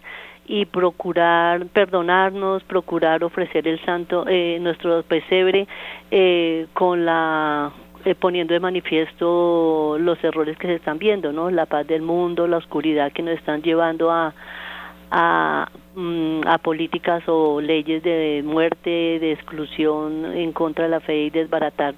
y 0.47 0.65
procurar 0.65 1.67
perdonarnos, 1.67 2.65
procurar 2.65 3.23
ofrecer 3.23 3.69
el 3.69 3.81
santo, 3.85 4.25
eh, 4.27 4.59
nuestro 4.61 5.05
pesebre 5.05 5.69
eh, 6.11 6.67
con 6.73 7.05
la 7.05 7.71
eh, 8.05 8.17
poniendo 8.17 8.53
de 8.53 8.59
manifiesto 8.59 9.97
los 10.01 10.23
errores 10.25 10.59
que 10.59 10.67
se 10.67 10.75
están 10.75 10.99
viendo, 10.99 11.33
¿no? 11.33 11.51
La 11.51 11.67
paz 11.67 11.87
del 11.87 12.03
mundo, 12.03 12.49
la 12.49 12.57
oscuridad 12.57 13.13
que 13.13 13.23
nos 13.23 13.39
están 13.39 13.63
llevando 13.63 14.11
a 14.11 14.35
a, 15.11 15.69
mm, 15.95 16.41
a 16.47 16.59
políticas 16.59 17.23
o 17.27 17.61
leyes 17.61 18.03
de 18.03 18.43
muerte, 18.45 19.19
de 19.21 19.33
exclusión 19.33 20.25
en 20.37 20.53
contra 20.53 20.85
de 20.85 20.91
la 20.91 21.01
fe 21.01 21.25
y 21.25 21.31
desbaratar 21.31 21.95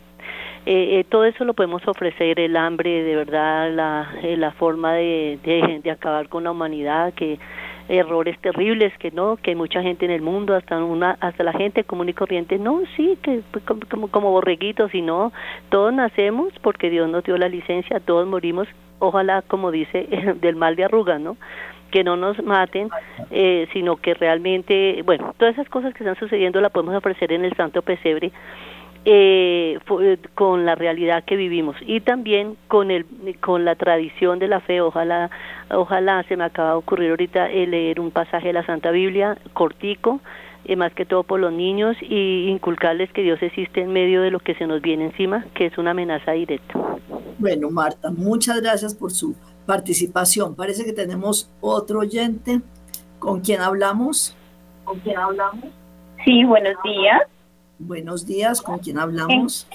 eh, 0.64 1.00
eh, 1.00 1.05
todo 1.09 1.24
eso 1.24 1.44
lo 1.44 1.55
podemos 1.55 1.87
ofrecer, 1.88 2.38
el 2.38 2.57
hambre, 2.57 3.02
de 3.02 3.16
verdad, 3.16 3.72
la, 3.72 4.09
la 4.37 4.52
forma 4.52 4.92
de, 4.94 5.40
de, 5.83 5.90
acabar 5.90 6.28
con 6.28 6.44
la 6.44 6.52
humanidad, 6.52 7.12
que 7.14 7.40
errores 7.88 8.38
terribles 8.38 8.96
que 8.98 9.11
no, 9.11 9.37
que 9.37 9.50
hay 9.50 9.57
mucha 9.57 9.83
gente 9.83 10.05
en 10.05 10.12
el 10.12 10.22
mundo, 10.22 10.55
hasta 10.55 10.83
una, 10.83 11.16
hasta 11.20 11.42
la 11.42 11.52
gente 11.52 11.83
común 11.83 12.09
y 12.09 12.12
corriente, 12.12 12.61
no, 12.61 12.83
sí, 12.96 13.18
que 13.22 13.42
pues, 13.50 13.64
como, 13.64 13.81
como, 13.90 14.09
como 14.09 14.31
borreguitos, 14.31 14.94
y 14.94 15.02
no, 15.02 15.33
todos 15.68 15.92
nacemos 15.92 16.52
porque 16.62 16.90
Dios 16.90 17.11
nos 17.11 17.24
dio 17.24 17.37
la 17.38 17.48
licencia, 17.48 17.98
todos 17.98 18.28
morimos, 18.28 18.68
ojalá, 19.00 19.42
como 19.42 19.72
dice, 19.72 20.07
del 20.40 20.55
mal 20.55 20.76
de 20.76 20.85
arruga, 20.85 21.18
¿no? 21.18 21.37
Que 21.92 22.02
no 22.02 22.16
nos 22.16 22.42
maten, 22.42 22.88
eh, 23.31 23.68
sino 23.72 23.96
que 23.96 24.14
realmente, 24.14 25.02
bueno, 25.05 25.33
todas 25.38 25.55
esas 25.55 25.68
cosas 25.68 25.94
que 25.94 26.02
están 26.02 26.18
sucediendo 26.18 26.61
las 26.61 26.72
podemos 26.72 26.96
ofrecer 26.96 27.33
en 27.33 27.44
el 27.44 27.55
Santo 27.55 27.83
Pesebre 27.83 28.33
eh, 29.05 29.78
con 30.35 30.64
la 30.64 30.74
realidad 30.74 31.24
que 31.24 31.37
vivimos. 31.37 31.76
Y 31.87 32.00
también 32.00 32.57
con 32.68 32.90
el 32.90 33.05
con 33.40 33.64
la 33.64 33.74
tradición 33.74 34.38
de 34.38 34.48
la 34.48 34.61
fe. 34.61 34.81
Ojalá 34.81 35.31
ojalá 35.70 36.22
se 36.24 36.37
me 36.37 36.44
acaba 36.44 36.70
de 36.70 36.76
ocurrir 36.76 37.11
ahorita 37.11 37.48
leer 37.48 38.00
un 38.00 38.11
pasaje 38.11 38.48
de 38.48 38.52
la 38.52 38.66
Santa 38.66 38.90
Biblia 38.90 39.37
cortico 39.52 40.20
eh, 40.64 40.76
más 40.76 40.94
que 40.94 41.05
todo 41.05 41.24
por 41.24 41.40
los 41.40 41.52
niños 41.52 41.96
y 42.00 42.46
inculcarles 42.48 43.11
que 43.12 43.22
Dios 43.22 43.42
existe 43.42 43.81
en 43.81 43.92
medio 43.92 44.22
de 44.22 44.31
lo 44.31 44.38
que 44.38 44.55
se 44.55 44.66
nos 44.66 44.81
viene 44.81 45.07
encima 45.07 45.44
que 45.55 45.66
es 45.66 45.78
una 45.78 45.90
amenaza 45.90 46.33
directa. 46.33 46.74
Bueno 47.38 47.70
Marta 47.70 48.12
muchas 48.12 48.61
gracias 48.61 48.94
por 48.94 49.11
su 49.11 49.35
participación 49.66 50.55
parece 50.55 50.85
que 50.85 50.92
tenemos 50.92 51.51
otro 51.61 52.01
oyente 52.01 52.61
con 53.18 53.40
quien 53.40 53.61
hablamos 53.61 54.37
con 54.85 54.98
quien 55.01 55.18
hablamos 55.18 55.64
sí 56.25 56.44
buenos 56.44 56.77
días 56.83 57.22
Buenos 57.85 58.25
días, 58.25 58.62
¿con 58.62 58.79
quién 58.79 58.96
hablamos? 58.98 59.66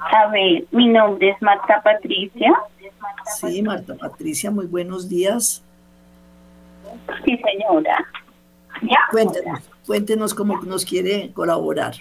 A 0.00 0.28
ver, 0.28 0.64
mi 0.70 0.88
nombre 0.88 1.28
es 1.28 1.42
Marta 1.42 1.82
Patricia. 1.82 2.54
Sí, 3.36 3.60
Marta 3.60 3.94
Patricia, 3.96 4.50
muy 4.50 4.64
buenos 4.64 5.10
días. 5.10 5.62
Sí, 7.26 7.38
señora. 7.44 8.06
¿Ya? 8.80 8.96
Cuéntenos, 9.10 9.60
cuéntenos 9.86 10.34
cómo 10.34 10.58
nos 10.62 10.86
quiere 10.86 11.30
colaborar. 11.34 11.96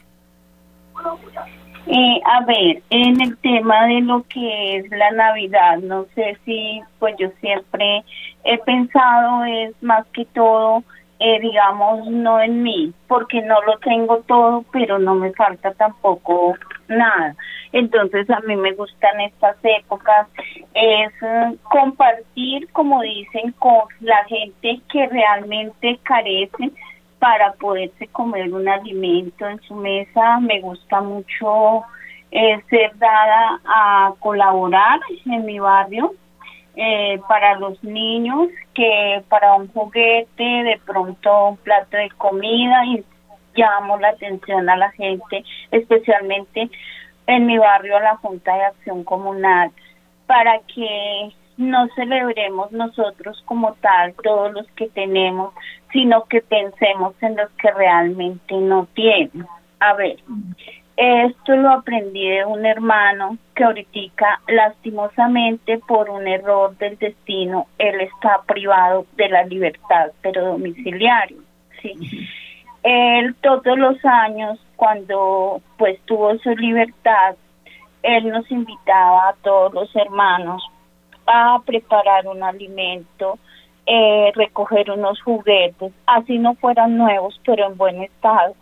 Eh, 1.89 2.21
a 2.25 2.43
ver, 2.45 2.81
en 2.89 3.21
el 3.21 3.37
tema 3.37 3.87
de 3.87 4.01
lo 4.01 4.23
que 4.23 4.77
es 4.77 4.89
la 4.89 5.11
Navidad, 5.11 5.77
no 5.77 6.05
sé 6.15 6.37
si, 6.43 6.81
pues 6.99 7.15
yo 7.17 7.29
siempre 7.39 8.03
he 8.43 8.57
pensado 8.59 9.45
es 9.45 9.71
más 9.81 10.05
que 10.07 10.25
todo 10.25 10.83
eh, 11.19 11.39
digamos, 11.41 12.05
no 12.07 12.39
en 12.39 12.61
mí, 12.61 12.93
porque 13.07 13.41
no 13.41 13.59
lo 13.63 13.79
tengo 13.79 14.19
todo, 14.27 14.63
pero 14.71 14.99
no 14.99 15.15
me 15.15 15.31
falta 15.33 15.73
tampoco 15.73 16.55
nada. 16.87 17.35
Entonces 17.71 18.29
a 18.29 18.39
mí 18.41 18.55
me 18.55 18.73
gustan 18.73 19.19
estas 19.21 19.57
épocas, 19.63 20.27
es 20.75 21.11
eh, 21.23 21.55
compartir, 21.63 22.69
como 22.71 23.01
dicen, 23.01 23.51
con 23.53 23.85
la 24.01 24.23
gente 24.25 24.79
que 24.91 25.07
realmente 25.07 25.99
carece 26.03 26.71
para 27.19 27.53
poderse 27.53 28.07
comer 28.07 28.53
un 28.53 28.67
alimento 28.67 29.47
en 29.47 29.61
su 29.61 29.75
mesa. 29.75 30.39
Me 30.39 30.61
gusta 30.61 31.01
mucho 31.01 31.83
eh, 32.31 32.61
ser 32.69 32.97
dada 32.97 33.59
a 33.65 34.13
colaborar 34.19 34.99
en 35.25 35.45
mi 35.45 35.59
barrio 35.59 36.13
eh, 36.75 37.19
para 37.27 37.57
los 37.57 37.83
niños 37.83 38.49
que 38.73 39.23
para 39.29 39.55
un 39.55 39.67
juguete, 39.69 40.43
de 40.43 40.79
pronto 40.85 41.49
un 41.49 41.57
plato 41.57 41.97
de 41.97 42.09
comida 42.11 42.85
y 42.85 43.03
llamo 43.55 43.97
la 43.97 44.09
atención 44.09 44.69
a 44.69 44.77
la 44.77 44.91
gente, 44.91 45.43
especialmente 45.71 46.69
en 47.25 47.45
mi 47.45 47.57
barrio, 47.57 47.97
a 47.97 48.01
la 48.01 48.15
Junta 48.17 48.53
de 48.53 48.65
Acción 48.65 49.03
Comunal, 49.03 49.71
para 50.27 50.59
que 50.73 51.31
no 51.57 51.87
celebremos 51.95 52.71
nosotros 52.71 53.41
como 53.45 53.73
tal 53.81 54.13
todos 54.23 54.53
los 54.53 54.67
que 54.73 54.87
tenemos, 54.89 55.53
sino 55.91 56.25
que 56.25 56.41
pensemos 56.41 57.15
en 57.21 57.35
los 57.35 57.49
que 57.51 57.71
realmente 57.71 58.55
no 58.55 58.87
tienen. 58.93 59.45
A 59.79 59.93
ver, 59.93 60.17
esto 60.97 61.55
lo 61.55 61.69
aprendí 61.69 62.27
de 62.27 62.43
un 62.45 62.65
hermano 62.65 63.37
que 63.55 63.63
ahorita 63.63 64.41
lastimosamente 64.47 65.77
por 65.77 66.09
un 66.09 66.27
error 66.27 66.75
del 66.77 66.97
destino, 66.97 67.67
él 67.77 68.01
está 68.01 68.41
privado 68.47 69.05
de 69.15 69.29
la 69.29 69.43
libertad, 69.43 70.07
pero 70.21 70.45
domiciliario, 70.45 71.37
¿sí? 71.81 71.93
Él 72.81 73.35
todos 73.41 73.77
los 73.77 74.03
años, 74.05 74.59
cuando 74.75 75.61
pues 75.77 75.99
tuvo 76.05 76.35
su 76.39 76.49
libertad, 76.55 77.35
él 78.01 78.29
nos 78.29 78.49
invitaba 78.49 79.29
a 79.29 79.35
todos 79.43 79.73
los 79.73 79.95
hermanos 79.95 80.63
a 81.27 81.59
preparar 81.65 82.25
un 82.27 82.41
alimento, 82.41 83.37
eh, 83.89 84.33
recoger 84.35 84.91
unos 84.91 85.21
juguetes, 85.21 85.93
así 86.05 86.37
no 86.37 86.55
fueran 86.55 86.97
nuevos, 86.97 87.39
pero 87.45 87.67
en 87.67 87.77
buen 87.77 88.03
estado, 88.03 88.53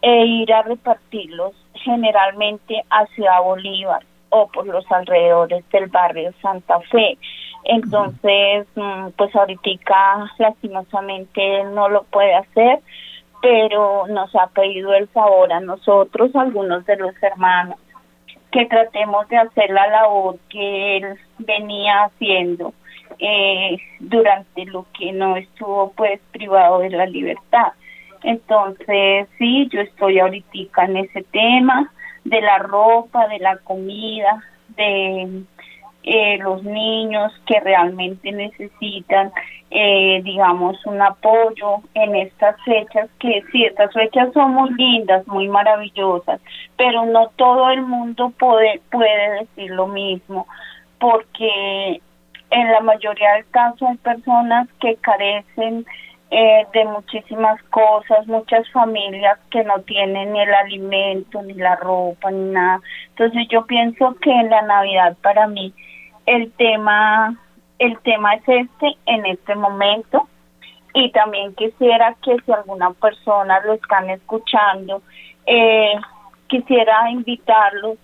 e 0.00 0.24
ir 0.24 0.52
a 0.52 0.62
repartirlos 0.62 1.52
generalmente 1.74 2.84
hacia 2.88 3.40
Bolívar 3.40 4.04
o 4.28 4.46
por 4.46 4.66
los 4.66 4.90
alrededores 4.90 5.68
del 5.70 5.88
barrio 5.88 6.32
Santa 6.40 6.78
Fe. 6.92 7.18
Entonces, 7.64 8.68
mm, 8.76 9.08
pues 9.16 9.34
ahorita 9.34 10.30
lastimosamente 10.38 11.60
él 11.60 11.74
no 11.74 11.88
lo 11.88 12.04
puede 12.04 12.34
hacer, 12.34 12.78
pero 13.40 14.06
nos 14.06 14.32
ha 14.36 14.46
pedido 14.46 14.94
el 14.94 15.08
favor 15.08 15.52
a 15.52 15.58
nosotros, 15.58 16.34
algunos 16.36 16.86
de 16.86 16.96
los 16.96 17.20
hermanos, 17.20 17.78
que 18.52 18.66
tratemos 18.66 19.28
de 19.28 19.38
hacer 19.38 19.70
la 19.70 19.88
labor 19.88 20.36
que 20.48 20.98
él 20.98 21.18
venía 21.38 22.04
haciendo 22.04 22.72
eh, 23.18 23.76
durante 24.00 24.64
lo 24.66 24.86
que 24.98 25.12
no 25.12 25.36
estuvo 25.36 25.92
pues 25.92 26.20
privado 26.32 26.80
de 26.80 26.90
la 26.90 27.06
libertad. 27.06 27.72
Entonces, 28.22 29.28
sí, 29.38 29.68
yo 29.72 29.80
estoy 29.80 30.18
ahorita 30.18 30.84
en 30.84 30.96
ese 30.98 31.22
tema 31.24 31.92
de 32.24 32.40
la 32.40 32.58
ropa, 32.58 33.26
de 33.28 33.38
la 33.38 33.56
comida, 33.58 34.42
de 34.76 35.42
eh, 36.04 36.38
los 36.38 36.64
niños 36.64 37.32
que 37.46 37.60
realmente 37.60 38.32
necesitan, 38.32 39.32
eh, 39.70 40.20
digamos, 40.24 40.84
un 40.84 41.00
apoyo 41.00 41.76
en 41.94 42.16
estas 42.16 42.56
fechas, 42.64 43.08
que 43.20 43.42
sí, 43.52 43.64
estas 43.64 43.92
fechas 43.92 44.32
son 44.32 44.52
muy 44.52 44.70
lindas, 44.74 45.26
muy 45.28 45.48
maravillosas, 45.48 46.40
pero 46.76 47.06
no 47.06 47.28
todo 47.36 47.70
el 47.70 47.82
mundo 47.82 48.32
puede, 48.38 48.80
puede 48.90 49.40
decir 49.40 49.70
lo 49.70 49.86
mismo, 49.86 50.46
porque 50.98 52.00
en 52.52 52.70
la 52.70 52.80
mayoría 52.80 53.32
del 53.32 53.48
caso 53.50 53.88
hay 53.88 53.96
personas 53.96 54.68
que 54.78 54.96
carecen 54.96 55.86
eh, 56.30 56.66
de 56.74 56.84
muchísimas 56.84 57.62
cosas, 57.64 58.26
muchas 58.26 58.70
familias 58.70 59.38
que 59.50 59.64
no 59.64 59.80
tienen 59.80 60.32
ni 60.32 60.40
el 60.40 60.54
alimento, 60.54 61.42
ni 61.42 61.54
la 61.54 61.76
ropa, 61.76 62.30
ni 62.30 62.52
nada. 62.52 62.80
Entonces 63.08 63.48
yo 63.50 63.64
pienso 63.64 64.14
que 64.20 64.30
en 64.30 64.50
la 64.50 64.62
Navidad 64.62 65.16
para 65.22 65.46
mí 65.46 65.72
el 66.26 66.52
tema, 66.52 67.34
el 67.78 67.98
tema 68.00 68.34
es 68.34 68.42
este 68.46 68.96
en 69.06 69.24
este 69.26 69.54
momento 69.54 70.28
y 70.92 71.10
también 71.10 71.54
quisiera 71.54 72.14
que 72.22 72.36
si 72.44 72.52
alguna 72.52 72.90
persona 72.90 73.60
lo 73.64 73.72
están 73.72 74.10
escuchando, 74.10 75.00
eh, 75.46 75.94
quisiera 76.48 77.10
invitarlos 77.10 77.96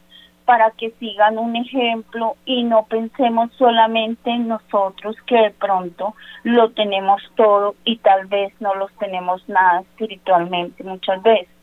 para 0.48 0.70
que 0.70 0.92
sigan 0.92 1.36
un 1.36 1.56
ejemplo 1.56 2.36
y 2.46 2.64
no 2.64 2.86
pensemos 2.86 3.50
solamente 3.58 4.30
en 4.30 4.48
nosotros 4.48 5.14
que 5.26 5.36
de 5.36 5.50
pronto 5.50 6.14
lo 6.42 6.70
tenemos 6.70 7.20
todo 7.36 7.74
y 7.84 7.98
tal 7.98 8.28
vez 8.28 8.54
no 8.58 8.74
los 8.74 8.90
tenemos 8.94 9.46
nada 9.46 9.82
espiritualmente 9.82 10.82
muchas 10.84 11.22
veces. 11.22 11.54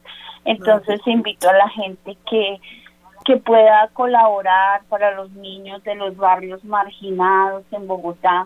Entonces 0.44 1.02
invito 1.08 1.50
a 1.50 1.54
la 1.54 1.68
gente 1.70 2.16
que 2.30 2.60
que 3.26 3.38
pueda 3.38 3.90
colaborar 3.94 4.84
para 4.88 5.16
los 5.16 5.32
niños 5.32 5.84
de 5.84 5.96
los 5.96 6.16
barrios 6.16 6.64
marginados 6.64 7.64
en 7.72 7.88
Bogotá. 7.88 8.46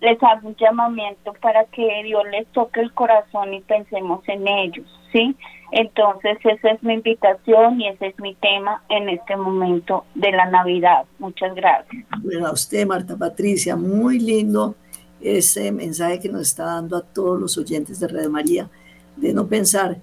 Les 0.00 0.22
hago 0.22 0.48
un 0.48 0.56
llamamiento 0.56 1.34
para 1.34 1.66
que 1.66 2.02
Dios 2.04 2.24
les 2.30 2.46
toque 2.52 2.80
el 2.80 2.94
corazón 2.94 3.52
y 3.52 3.60
pensemos 3.60 4.26
en 4.26 4.48
ellos, 4.48 4.86
¿sí? 5.12 5.36
Entonces 5.72 6.38
esa 6.44 6.70
es 6.70 6.82
mi 6.82 6.94
invitación 6.94 7.80
y 7.80 7.88
ese 7.88 8.08
es 8.08 8.18
mi 8.18 8.34
tema 8.34 8.82
en 8.88 9.08
este 9.08 9.36
momento 9.36 10.04
de 10.14 10.32
la 10.32 10.46
Navidad. 10.46 11.04
Muchas 11.18 11.54
gracias. 11.54 12.04
Bueno, 12.22 12.48
a 12.48 12.52
usted, 12.52 12.86
Marta 12.86 13.16
Patricia, 13.16 13.76
muy 13.76 14.18
lindo 14.18 14.74
ese 15.20 15.70
mensaje 15.70 16.18
que 16.18 16.28
nos 16.28 16.42
está 16.42 16.64
dando 16.64 16.96
a 16.96 17.02
todos 17.02 17.40
los 17.40 17.58
oyentes 17.58 18.00
de 18.00 18.08
Red 18.08 18.28
María, 18.28 18.68
de 19.16 19.32
no 19.32 19.46
pensar 19.46 19.98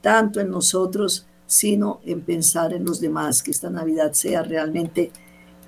tanto 0.00 0.40
en 0.40 0.50
nosotros, 0.50 1.26
sino 1.46 2.00
en 2.06 2.22
pensar 2.22 2.72
en 2.72 2.84
los 2.84 3.00
demás, 3.00 3.42
que 3.42 3.50
esta 3.50 3.68
Navidad 3.68 4.12
sea 4.12 4.42
realmente 4.42 5.10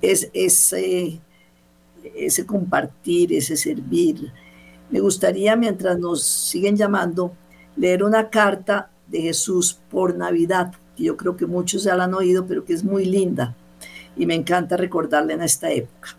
es, 0.01 0.29
ese, 0.33 1.19
ese 2.15 2.45
compartir, 2.45 3.33
ese 3.33 3.57
servir. 3.57 4.31
Me 4.89 4.99
gustaría, 4.99 5.55
mientras 5.55 5.99
nos 5.99 6.23
siguen 6.23 6.75
llamando, 6.75 7.33
leer 7.75 8.03
una 8.03 8.29
carta 8.29 8.89
de 9.07 9.21
Jesús 9.21 9.79
por 9.89 10.15
Navidad, 10.15 10.73
que 10.95 11.03
yo 11.03 11.17
creo 11.17 11.37
que 11.37 11.45
muchos 11.45 11.83
ya 11.83 11.95
la 11.95 12.05
han 12.05 12.13
oído, 12.13 12.45
pero 12.45 12.65
que 12.65 12.73
es 12.73 12.83
muy 12.83 13.05
linda 13.05 13.55
y 14.15 14.25
me 14.25 14.35
encanta 14.35 14.77
recordarla 14.77 15.33
en 15.33 15.41
esta 15.41 15.71
época. 15.71 16.17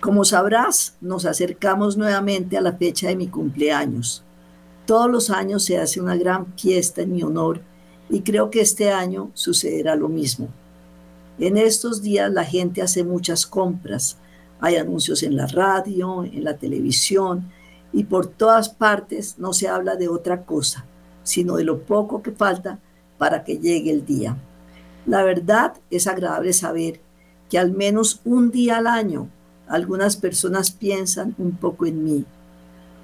Como 0.00 0.24
sabrás, 0.24 0.96
nos 1.00 1.24
acercamos 1.26 1.96
nuevamente 1.96 2.56
a 2.56 2.60
la 2.60 2.72
fecha 2.72 3.08
de 3.08 3.16
mi 3.16 3.28
cumpleaños. 3.28 4.24
Todos 4.84 5.10
los 5.10 5.30
años 5.30 5.64
se 5.64 5.78
hace 5.78 6.00
una 6.00 6.16
gran 6.16 6.52
fiesta 6.54 7.02
en 7.02 7.12
mi 7.12 7.22
honor 7.22 7.60
y 8.10 8.22
creo 8.22 8.50
que 8.50 8.60
este 8.60 8.90
año 8.90 9.30
sucederá 9.34 9.94
lo 9.94 10.08
mismo. 10.08 10.48
En 11.38 11.56
estos 11.56 12.02
días 12.02 12.32
la 12.32 12.44
gente 12.44 12.82
hace 12.82 13.04
muchas 13.04 13.46
compras. 13.46 14.18
Hay 14.60 14.76
anuncios 14.76 15.22
en 15.22 15.36
la 15.36 15.46
radio, 15.46 16.24
en 16.24 16.44
la 16.44 16.56
televisión 16.56 17.50
y 17.92 18.04
por 18.04 18.26
todas 18.26 18.68
partes 18.68 19.38
no 19.38 19.52
se 19.52 19.68
habla 19.68 19.96
de 19.96 20.08
otra 20.08 20.44
cosa, 20.44 20.84
sino 21.22 21.56
de 21.56 21.64
lo 21.64 21.80
poco 21.82 22.22
que 22.22 22.32
falta 22.32 22.78
para 23.18 23.44
que 23.44 23.58
llegue 23.58 23.90
el 23.90 24.04
día. 24.04 24.36
La 25.06 25.22
verdad 25.22 25.74
es 25.90 26.06
agradable 26.06 26.52
saber 26.52 27.00
que 27.48 27.58
al 27.58 27.72
menos 27.72 28.20
un 28.24 28.50
día 28.50 28.78
al 28.78 28.86
año 28.86 29.28
algunas 29.68 30.16
personas 30.16 30.70
piensan 30.70 31.34
un 31.38 31.56
poco 31.56 31.86
en 31.86 32.04
mí. 32.04 32.24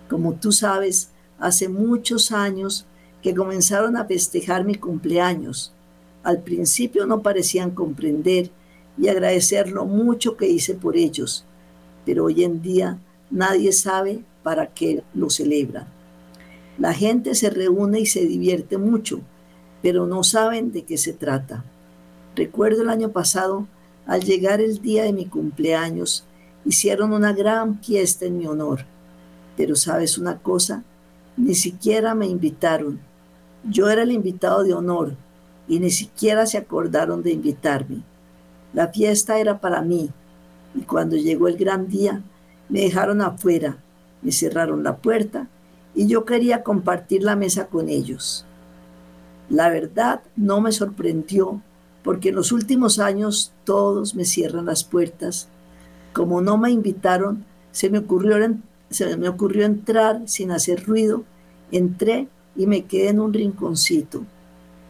Como 0.09 0.35
tú 0.35 0.53
sabes, 0.53 1.11
hace 1.39 1.69
muchos 1.69 2.33
años 2.33 2.87
que 3.23 3.35
comenzaron 3.35 3.97
a 3.97 4.05
festejar 4.05 4.65
mi 4.65 4.75
cumpleaños. 4.75 5.73
Al 6.23 6.43
principio 6.43 7.07
no 7.07 7.23
parecían 7.23 7.71
comprender 7.71 8.51
y 8.97 9.09
agradecer 9.09 9.71
lo 9.71 9.85
mucho 9.85 10.37
que 10.37 10.49
hice 10.49 10.75
por 10.75 10.97
ellos, 10.97 11.45
pero 12.05 12.25
hoy 12.25 12.45
en 12.45 12.63
día 12.63 12.99
nadie 13.31 13.73
sabe 13.73 14.25
para 14.43 14.69
qué 14.69 15.03
lo 15.15 15.31
celebran. 15.31 15.98
La 16.79 16.95
gente 16.95 17.35
se 17.35 17.51
reúne 17.51 18.01
y 18.01 18.07
se 18.07 18.25
divierte 18.25 18.79
mucho, 18.79 19.21
pero 19.83 20.07
no 20.07 20.23
saben 20.23 20.73
de 20.73 20.85
qué 20.85 20.97
se 20.97 21.13
trata. 21.13 21.65
Recuerdo 22.37 22.83
el 22.83 22.91
año 22.91 23.11
pasado, 23.11 23.67
al 24.07 24.23
llegar 24.23 24.61
el 24.61 24.81
día 24.81 25.03
de 25.03 25.13
mi 25.13 25.27
cumpleaños, 25.27 26.25
Hicieron 26.69 27.15
una 27.15 27.33
gran 27.33 27.81
fiesta 27.83 28.27
en 28.27 28.37
mi 28.37 28.47
honor. 28.47 28.81
Pero 29.57 29.75
sabes 29.75 30.19
una 30.19 30.37
cosa, 30.37 30.85
ni 31.37 31.55
siquiera 31.55 32.15
me 32.15 32.27
invitaron. 32.27 33.01
Yo 33.65 33.89
era 33.89 34.03
el 34.03 34.13
invitado 34.13 34.63
de 34.65 34.75
honor 34.75 35.15
y 35.67 35.81
ni 35.81 35.91
siquiera 35.91 36.45
se 36.45 36.59
acordaron 36.59 37.23
de 37.23 37.33
invitarme. 37.33 38.03
La 38.75 38.89
fiesta 38.89 39.39
era 39.39 39.61
para 39.61 39.81
mí 39.81 40.11
y 40.75 40.83
cuando 40.83 41.17
llegó 41.17 41.49
el 41.49 41.57
gran 41.57 41.89
día 41.89 42.23
me 42.69 42.81
dejaron 42.81 43.23
afuera, 43.23 43.79
me 44.21 44.31
cerraron 44.31 44.85
la 44.85 44.97
puerta 44.97 45.49
y 45.99 46.07
yo 46.07 46.25
quería 46.25 46.63
compartir 46.63 47.23
la 47.23 47.37
mesa 47.37 47.67
con 47.67 47.91
ellos. 47.91 48.47
La 49.51 49.69
verdad 49.69 50.23
no 50.35 50.63
me 50.63 50.73
sorprendió 50.73 51.61
porque 52.03 52.31
en 52.31 52.37
los 52.37 52.53
últimos 52.53 52.99
años 52.99 53.53
todos 53.65 54.15
me 54.15 54.25
cierran 54.25 54.65
las 54.67 54.85
puertas 54.85 55.49
como 56.19 56.41
no 56.41 56.59
me 56.59 56.73
invitaron, 56.73 57.45
se 57.71 57.91
me 57.91 57.99
ocurrió, 57.99 58.37
se 58.91 59.17
me 59.17 59.29
ocurrió 59.29 59.65
entrar 59.65 60.23
sin 60.27 60.51
hacer 60.51 60.85
ruido. 60.85 61.23
Entré 61.71 62.27
y 62.57 62.67
me 62.67 62.87
quedé 62.87 63.11
en 63.11 63.21
un 63.21 63.33
rinconcito. 63.33 64.25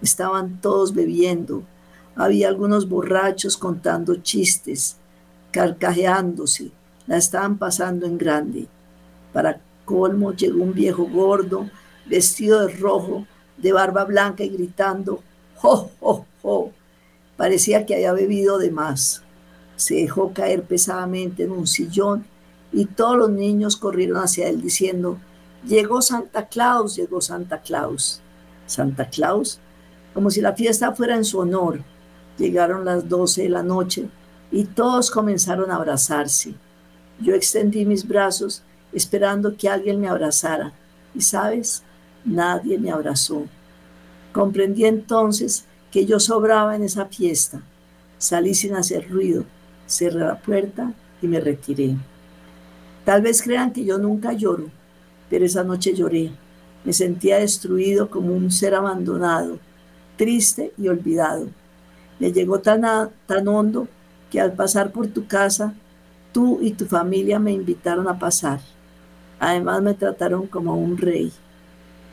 Estaban 0.01 0.61
todos 0.62 0.94
bebiendo. 0.94 1.64
Había 2.16 2.49
algunos 2.49 2.88
borrachos 2.88 3.59
contando 3.59 4.16
chistes, 4.16 4.97
carcajeándose. 5.51 6.71
La 7.07 7.18
estaban 7.18 7.59
pasando 7.59 8.07
en 8.07 8.16
grande. 8.16 8.66
Para 9.35 9.61
colmo 9.88 10.33
llegó 10.33 10.62
un 10.62 10.74
viejo 10.74 11.05
gordo, 11.05 11.70
vestido 12.07 12.66
de 12.66 12.74
rojo, 12.74 13.27
de 13.57 13.72
barba 13.72 14.05
blanca 14.05 14.44
y 14.44 14.51
gritando, 14.51 15.22
¡Jo, 15.57 15.90
jo, 16.01 16.27
jo! 16.42 16.72
Parecía 17.37 17.87
que 17.87 17.94
había 17.94 18.12
bebido 18.12 18.59
de 18.59 18.70
más 18.70 19.22
se 19.79 19.94
dejó 19.94 20.33
caer 20.33 20.64
pesadamente 20.64 21.44
en 21.44 21.53
un 21.53 21.66
sillón 21.68 22.27
y 22.72 22.87
todos 22.87 23.16
los 23.16 23.31
niños 23.31 23.77
corrieron 23.77 24.18
hacia 24.18 24.48
él 24.48 24.61
diciendo, 24.61 25.18
llegó 25.64 26.03
Santa 26.03 26.48
Claus, 26.48 26.96
llegó 26.96 27.20
Santa 27.20 27.62
Claus. 27.62 28.20
Santa 28.66 29.09
Claus, 29.09 29.61
como 30.12 30.31
si 30.31 30.40
la 30.40 30.55
fiesta 30.55 30.92
fuera 30.92 31.14
en 31.14 31.24
su 31.24 31.38
honor. 31.38 31.81
Llegaron 32.38 32.85
las 32.85 33.09
12 33.09 33.44
de 33.44 33.48
la 33.48 33.62
noche 33.62 34.09
y 34.51 34.64
todos 34.64 35.12
comenzaron 35.12 35.70
a 35.70 35.77
abrazarse. 35.77 36.55
Yo 37.20 37.35
extendí 37.35 37.87
mis 37.87 38.07
brazos 38.07 38.64
esperando 38.92 39.57
que 39.57 39.68
alguien 39.68 40.01
me 40.01 40.09
abrazara 40.09 40.72
y 41.14 41.20
sabes, 41.20 41.83
nadie 42.24 42.79
me 42.79 42.90
abrazó. 42.90 43.44
Comprendí 44.33 44.85
entonces 44.85 45.64
que 45.90 46.07
yo 46.07 46.20
sobraba 46.20 46.77
en 46.77 46.85
esa 46.85 47.07
fiesta. 47.07 47.61
Salí 48.18 48.55
sin 48.55 48.74
hacer 48.74 49.09
ruido 49.09 49.44
cerré 49.88 50.20
la 50.20 50.38
puerta 50.38 50.92
y 51.20 51.27
me 51.27 51.40
retiré. 51.40 51.96
Tal 53.05 53.22
vez 53.22 53.42
crean 53.42 53.72
que 53.72 53.85
yo 53.85 53.98
nunca 53.98 54.33
lloro, 54.33 54.70
pero 55.29 55.44
esa 55.44 55.64
noche 55.64 55.94
lloré. 55.94 56.31
Me 56.85 56.92
sentía 56.92 57.38
destruido 57.38 58.09
como 58.11 58.35
un 58.35 58.51
ser 58.51 58.74
abandonado, 58.74 59.59
triste 60.16 60.72
y 60.79 60.88
olvidado. 60.88 61.48
Me 62.20 62.33
llegó 62.33 62.61
tan, 62.61 62.83
tan 63.27 63.48
hondo 63.48 63.88
que 64.31 64.40
al 64.40 64.53
pasar 64.53 64.92
por 64.92 65.09
tu 65.09 65.27
casa, 65.27 65.74
tú 66.33 66.59
y 66.61 66.72
tu 66.72 66.85
familia 66.85 67.38
me 67.38 67.53
invitaron 67.53 68.07
a 68.09 68.18
pasar. 68.18 68.61
Además 69.40 69.83
me 69.83 69.94
trataron 69.94 70.46
como 70.46 70.77
un 70.77 70.98
rey. 70.98 71.33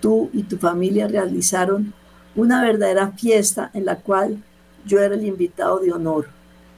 Tú 0.02 0.30
y 0.34 0.44
tu 0.44 0.58
familia 0.58 1.08
realizaron 1.08 1.94
una 2.36 2.62
verdadera 2.64 3.12
fiesta 3.12 3.72
en 3.74 3.86
la 3.86 3.98
cual 3.98 4.44
yo 4.86 5.00
era 5.00 5.16
el 5.16 5.26
invitado 5.26 5.80
de 5.80 5.92
honor. 5.92 6.28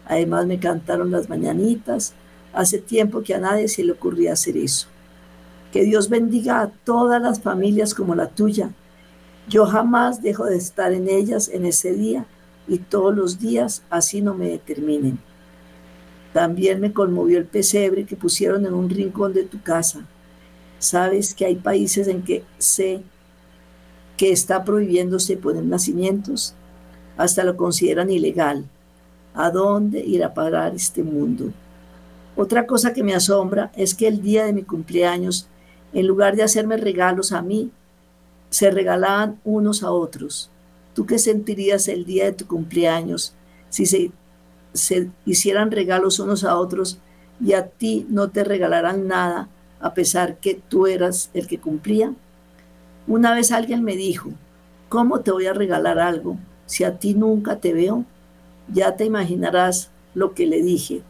Además 0.06 0.46
me 0.46 0.60
cantaron 0.60 1.12
las 1.12 1.28
mañanitas. 1.30 2.14
Hace 2.54 2.80
tiempo 2.80 3.22
que 3.22 3.36
a 3.36 3.40
nadie 3.40 3.68
se 3.68 3.84
le 3.84 3.92
ocurría 3.92 4.34
hacer 4.34 4.56
eso. 4.56 4.88
Que 5.72 5.84
Dios 5.84 6.10
bendiga 6.10 6.62
a 6.62 6.70
todas 6.70 7.22
las 7.22 7.42
familias 7.42 7.94
como 7.94 8.16
la 8.16 8.28
tuya. 8.28 8.70
Yo 9.50 9.66
jamás 9.66 10.22
dejo 10.22 10.46
de 10.46 10.58
estar 10.58 10.94
en 10.94 11.10
ellas 11.10 11.50
en 11.50 11.66
ese 11.66 11.94
día 11.94 12.26
y 12.68 12.80
todos 12.80 13.16
los 13.16 13.40
días 13.40 13.84
así 13.90 14.22
no 14.22 14.34
me 14.34 14.50
determinen. 14.50 15.20
También 16.34 16.80
me 16.80 16.94
conmovió 16.94 17.38
el 17.38 17.46
pesebre 17.46 18.06
que 18.06 18.16
pusieron 18.16 18.66
en 18.66 18.74
un 18.74 18.90
rincón 18.90 19.34
de 19.34 19.44
tu 19.44 19.62
casa. 19.62 20.06
Sabes 20.80 21.34
que 21.34 21.46
hay 21.46 21.56
países 21.56 22.08
en 22.08 22.24
que 22.24 22.44
sé 22.58 23.02
que 24.18 24.32
está 24.32 24.64
prohibiéndose 24.64 25.38
poner 25.38 25.64
nacimientos, 25.64 26.56
hasta 27.18 27.44
lo 27.44 27.56
consideran 27.56 28.10
ilegal 28.10 28.66
a 29.34 29.52
dónde 29.52 30.00
ir 30.00 30.24
a 30.24 30.34
parar 30.34 30.76
este 30.76 31.04
mundo. 31.04 31.52
Otra 32.36 32.66
cosa 32.66 32.94
que 32.94 33.04
me 33.04 33.16
asombra 33.16 33.72
es 33.76 33.94
que 33.94 34.08
el 34.08 34.22
día 34.22 34.46
de 34.46 34.54
mi 34.54 34.64
cumpleaños, 34.64 35.48
en 35.94 36.08
lugar 36.08 36.36
de 36.36 36.44
hacerme 36.44 36.78
regalos 36.78 37.32
a 37.32 37.42
mí, 37.42 37.72
se 38.50 38.72
regalaban 38.72 39.40
unos 39.44 39.84
a 39.84 39.92
otros. 39.92 40.50
¿Tú 40.94 41.06
qué 41.06 41.20
sentirías 41.20 41.88
el 41.88 42.06
día 42.06 42.26
de 42.26 42.34
tu 42.34 42.48
cumpleaños 42.48 43.34
si 43.70 43.86
se, 43.86 44.12
se 44.74 45.10
hicieran 45.26 45.72
regalos 45.72 46.20
unos 46.20 46.44
a 46.44 46.58
otros 46.58 47.00
y 47.40 47.54
a 47.54 47.68
ti 47.68 48.08
no 48.10 48.30
te 48.30 48.44
regalaran 48.44 49.08
nada 49.08 49.50
a 49.80 49.94
pesar 49.94 50.38
que 50.38 50.56
tú 50.56 50.88
eras 50.88 51.30
el 51.34 51.48
que 51.48 51.60
cumplía? 51.60 52.14
Una 53.08 53.34
vez 53.34 53.52
alguien 53.52 53.84
me 53.84 53.96
dijo, 53.96 54.32
¿cómo 54.90 55.22
te 55.22 55.32
voy 55.32 55.46
a 55.46 55.54
regalar 55.54 56.00
algo 56.00 56.38
si 56.66 56.84
a 56.84 56.98
ti 57.00 57.14
nunca 57.14 57.58
te 57.58 57.74
veo? 57.74 58.06
Ya 58.74 58.96
te 58.96 59.06
imaginarás 59.06 59.90
lo 60.14 60.34
que 60.34 60.46
le 60.46 60.62
dije. 60.62 61.02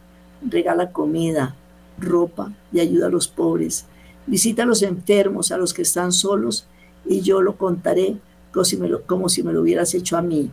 Regala 0.47 0.91
comida, 0.91 1.55
ropa 1.97 2.53
y 2.71 2.79
ayuda 2.79 3.07
a 3.07 3.09
los 3.09 3.27
pobres. 3.27 3.85
Visita 4.27 4.63
a 4.63 4.65
los 4.67 4.83
enfermos, 4.83 5.51
a 5.51 5.57
los 5.57 5.73
que 5.73 5.81
están 5.81 6.11
solos, 6.11 6.67
y 7.05 7.21
yo 7.21 7.41
lo 7.41 7.57
contaré 7.57 8.17
como 8.51 8.65
si 8.65 8.77
me 8.77 8.87
lo, 8.87 9.03
como 9.03 9.29
si 9.29 9.43
me 9.43 9.53
lo 9.53 9.61
hubieras 9.61 9.93
hecho 9.93 10.17
a 10.17 10.21
mí. 10.21 10.51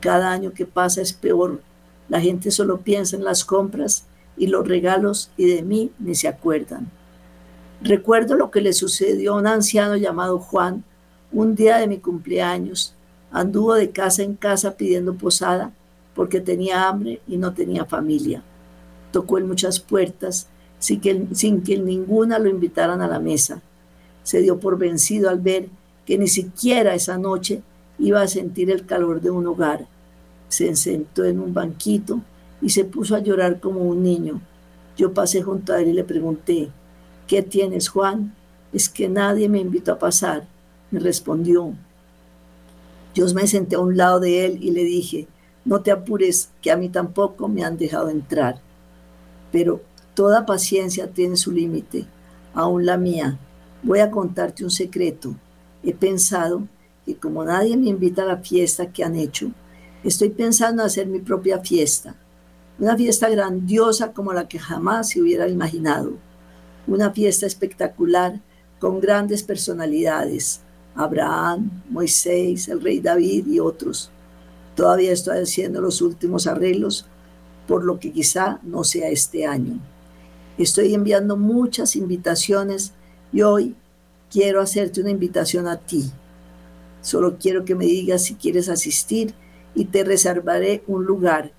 Cada 0.00 0.32
año 0.32 0.52
que 0.52 0.66
pasa 0.66 1.02
es 1.02 1.12
peor. 1.12 1.60
La 2.08 2.20
gente 2.20 2.50
solo 2.50 2.78
piensa 2.78 3.16
en 3.16 3.24
las 3.24 3.44
compras 3.44 4.04
y 4.36 4.48
los 4.48 4.66
regalos 4.66 5.30
y 5.36 5.46
de 5.46 5.62
mí 5.62 5.90
ni 5.98 6.14
se 6.14 6.28
acuerdan. 6.28 6.90
Recuerdo 7.84 8.34
lo 8.34 8.50
que 8.50 8.62
le 8.62 8.72
sucedió 8.72 9.34
a 9.34 9.36
un 9.36 9.46
anciano 9.46 9.94
llamado 9.96 10.38
Juan 10.38 10.84
un 11.30 11.54
día 11.54 11.76
de 11.76 11.86
mi 11.86 11.98
cumpleaños. 11.98 12.94
Anduvo 13.30 13.74
de 13.74 13.90
casa 13.90 14.22
en 14.22 14.36
casa 14.36 14.78
pidiendo 14.78 15.12
posada 15.12 15.70
porque 16.14 16.40
tenía 16.40 16.88
hambre 16.88 17.20
y 17.28 17.36
no 17.36 17.52
tenía 17.52 17.84
familia. 17.84 18.42
Tocó 19.12 19.36
en 19.36 19.46
muchas 19.46 19.80
puertas 19.80 20.46
sin 20.78 21.02
que, 21.02 21.76
ninguna 21.76 22.38
lo 22.38 22.48
invitaran 22.48 23.02
a 23.02 23.06
la 23.06 23.20
mesa. 23.20 23.60
Se 24.22 24.40
dio 24.40 24.58
por 24.58 24.78
vencido 24.78 25.28
al 25.28 25.40
ver 25.40 25.68
que 26.06 26.16
ni 26.16 26.28
siquiera 26.28 26.94
esa 26.94 27.18
noche 27.18 27.60
iba 27.98 28.22
a 28.22 28.28
sentir 28.28 28.70
el 28.70 28.86
calor 28.86 29.20
de 29.20 29.30
un 29.30 29.46
hogar. 29.46 29.86
Se 30.48 30.74
sentó 30.74 31.26
en 31.26 31.38
un 31.38 31.52
banquito 31.52 32.22
y 32.62 32.70
se 32.70 32.86
puso 32.86 33.14
a 33.14 33.18
llorar 33.18 33.60
como 33.60 33.80
un 33.80 34.02
niño. 34.02 34.40
Yo 34.96 35.12
pasé 35.12 35.42
junto 35.42 35.74
a 35.74 35.82
él 35.82 35.88
y 35.88 35.92
le 35.92 36.04
pregunté, 36.04 36.70
¿qué 37.26 37.42
tienes, 37.42 37.88
Juan? 37.88 38.34
Es 38.72 38.88
que 38.88 39.08
nadie 39.08 39.48
me 39.48 39.60
invitó 39.60 39.92
a 39.92 39.98
pasar. 39.98 40.46
Me 40.90 41.00
respondió. 41.00 41.74
Yo 43.14 43.26
me 43.34 43.46
senté 43.46 43.76
a 43.76 43.80
un 43.80 43.96
lado 43.96 44.20
de 44.20 44.46
él 44.46 44.58
y 44.60 44.70
le 44.70 44.84
dije, 44.84 45.28
no 45.64 45.80
te 45.80 45.90
apures, 45.90 46.50
que 46.60 46.70
a 46.70 46.76
mí 46.76 46.88
tampoco 46.88 47.48
me 47.48 47.64
han 47.64 47.76
dejado 47.76 48.10
entrar. 48.10 48.60
Pero 49.52 49.80
Toda 50.14 50.46
paciencia 50.46 51.08
tiene 51.08 51.36
su 51.36 51.50
límite, 51.50 52.06
aún 52.54 52.86
la 52.86 52.96
mía. 52.96 53.36
Voy 53.82 53.98
a 53.98 54.12
contarte 54.12 54.62
un 54.62 54.70
secreto. 54.70 55.34
He 55.82 55.92
pensado 55.92 56.62
que 57.04 57.16
como 57.16 57.44
nadie 57.44 57.76
me 57.76 57.88
invita 57.88 58.22
a 58.22 58.26
la 58.26 58.36
fiesta 58.36 58.92
que 58.92 59.02
han 59.02 59.16
hecho, 59.16 59.50
estoy 60.04 60.28
pensando 60.28 60.82
en 60.82 60.86
hacer 60.86 61.08
mi 61.08 61.18
propia 61.18 61.58
fiesta. 61.58 62.14
Una 62.78 62.96
fiesta 62.96 63.28
grandiosa 63.28 64.12
como 64.12 64.32
la 64.32 64.46
que 64.46 64.60
jamás 64.60 65.08
se 65.08 65.20
hubiera 65.20 65.48
imaginado. 65.48 66.12
Una 66.86 67.10
fiesta 67.10 67.46
espectacular 67.46 68.40
con 68.78 69.00
grandes 69.00 69.42
personalidades. 69.42 70.60
Abraham, 70.94 71.82
Moisés, 71.90 72.68
el 72.68 72.80
rey 72.80 73.00
David 73.00 73.46
y 73.46 73.58
otros. 73.58 74.10
Todavía 74.76 75.12
estoy 75.12 75.38
haciendo 75.38 75.80
los 75.80 76.02
últimos 76.02 76.46
arreglos, 76.46 77.06
por 77.66 77.84
lo 77.84 77.98
que 77.98 78.12
quizá 78.12 78.60
no 78.62 78.84
sea 78.84 79.08
este 79.08 79.46
año. 79.46 79.80
Estoy 80.58 80.94
enviando 80.94 81.36
muchas 81.36 81.96
invitaciones 81.96 82.92
y 83.32 83.42
hoy 83.42 83.74
quiero 84.30 84.60
hacerte 84.60 85.00
una 85.00 85.10
invitación 85.10 85.66
a 85.66 85.78
ti. 85.78 86.10
Solo 87.00 87.38
quiero 87.38 87.64
que 87.64 87.74
me 87.74 87.86
digas 87.86 88.24
si 88.24 88.34
quieres 88.34 88.68
asistir 88.68 89.34
y 89.74 89.86
te 89.86 90.04
reservaré 90.04 90.82
un 90.86 91.04
lugar 91.04 91.52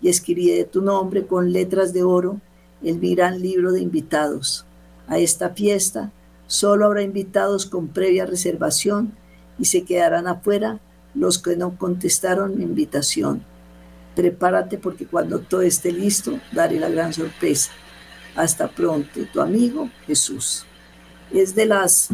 y 0.00 0.08
escribiré 0.08 0.64
tu 0.64 0.82
nombre 0.82 1.26
con 1.26 1.52
letras 1.52 1.92
de 1.92 2.02
oro 2.02 2.40
mi 2.80 3.14
gran 3.14 3.40
libro 3.40 3.72
de 3.72 3.80
invitados. 3.80 4.64
A 5.08 5.18
esta 5.18 5.50
fiesta 5.50 6.10
solo 6.46 6.86
habrá 6.86 7.02
invitados 7.02 7.66
con 7.66 7.88
previa 7.88 8.26
reservación 8.26 9.12
y 9.58 9.64
se 9.66 9.84
quedarán 9.84 10.26
afuera 10.26 10.80
los 11.14 11.38
que 11.38 11.56
no 11.56 11.76
contestaron 11.76 12.56
mi 12.56 12.64
invitación. 12.64 13.42
Prepárate 14.14 14.78
porque 14.78 15.06
cuando 15.06 15.40
todo 15.40 15.62
esté 15.62 15.92
listo 15.92 16.38
daré 16.52 16.78
la 16.78 16.88
gran 16.88 17.12
sorpresa. 17.12 17.70
Hasta 18.34 18.68
pronto, 18.68 19.20
tu 19.32 19.40
amigo 19.40 19.90
Jesús. 20.06 20.66
Es 21.32 21.54
de 21.54 21.66
las 21.66 22.08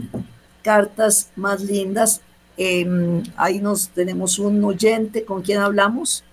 cartas 0.63 1.31
más 1.37 1.63
lindas. 1.63 2.21
Em, 2.57 3.23
ahí 3.37 3.61
nos 3.61 3.89
tenemos 3.89 4.39
un 4.39 4.63
oyente 4.65 5.25
con 5.25 5.43
quien 5.43 5.61
hablamos. 5.61 6.25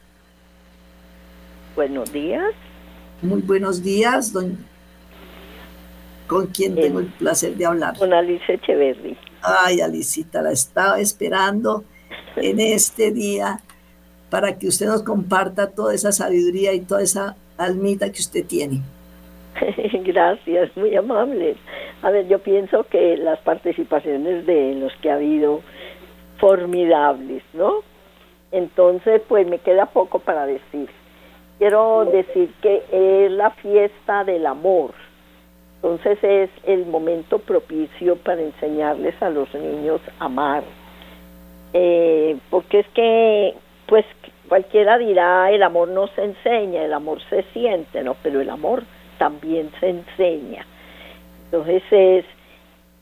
Buenos 1.76 2.12
días. 2.12 2.54
Muy 3.22 3.42
buenos 3.42 3.84
días, 3.84 4.32
don... 4.32 4.58
con 6.28 6.48
quien 6.48 6.76
tengo 6.76 7.00
el 7.00 7.08
placer 7.08 7.56
de 7.56 7.66
hablar. 7.66 7.98
Con 7.98 8.14
Alicia 8.14 8.56
Echeverry. 8.56 9.18
Ay, 9.42 9.82
Alicita, 9.82 10.42
la 10.42 10.52
estaba 10.52 11.00
esperando 11.00 11.84
en 12.38 12.60
este 12.62 13.12
día 13.12 13.60
para 14.30 14.58
que 14.58 14.68
usted 14.68 14.86
nos 14.86 15.04
comparta 15.04 15.72
toda 15.72 15.94
esa 15.94 16.12
sabiduría 16.14 16.74
y 16.74 16.82
toda 16.82 17.02
esa 17.02 17.36
almita 17.58 18.10
que 18.12 18.20
usted 18.20 18.46
tiene. 18.46 18.82
Gracias, 20.06 20.76
muy 20.78 20.96
amable. 20.96 21.58
A 22.02 22.12
ver, 22.12 22.28
yo 22.30 22.40
pienso 22.40 22.86
que 22.86 23.18
las 23.18 23.40
participaciones 23.40 24.46
de 24.46 24.76
los 24.76 24.94
que 25.02 25.12
ha 25.12 25.16
habido 25.16 25.62
formidables, 26.38 27.44
¿no? 27.54 27.82
Entonces, 28.52 29.22
pues 29.28 29.46
me 29.46 29.60
queda 29.60 29.88
poco 29.88 30.20
para 30.20 30.46
decir. 30.46 30.90
Quiero 31.60 32.06
decir 32.06 32.54
que 32.62 32.84
es 32.92 33.32
la 33.32 33.52
fiesta 33.52 34.24
del 34.24 34.46
amor. 34.46 34.92
Entonces 35.76 36.18
es 36.24 36.50
el 36.66 36.86
momento 36.86 37.40
propicio 37.40 38.16
para 38.16 38.42
enseñarles 38.42 39.22
a 39.22 39.30
los 39.30 39.54
niños 39.54 40.00
a 40.20 40.26
amar. 40.26 40.64
Eh, 41.74 42.38
porque 42.50 42.80
es 42.80 42.88
que, 42.96 43.54
pues 43.88 44.06
cualquiera 44.48 44.98
dirá, 44.98 45.52
el 45.52 45.62
amor 45.62 45.90
no 45.90 46.08
se 46.08 46.24
enseña, 46.24 46.84
el 46.84 46.94
amor 46.94 47.20
se 47.30 47.44
siente, 47.54 48.04
¿no? 48.04 48.16
Pero 48.24 48.40
el 48.40 48.50
amor 48.50 48.84
también 49.18 49.70
se 49.82 49.90
enseña. 49.90 50.66
Entonces 51.46 51.84
es 51.92 52.26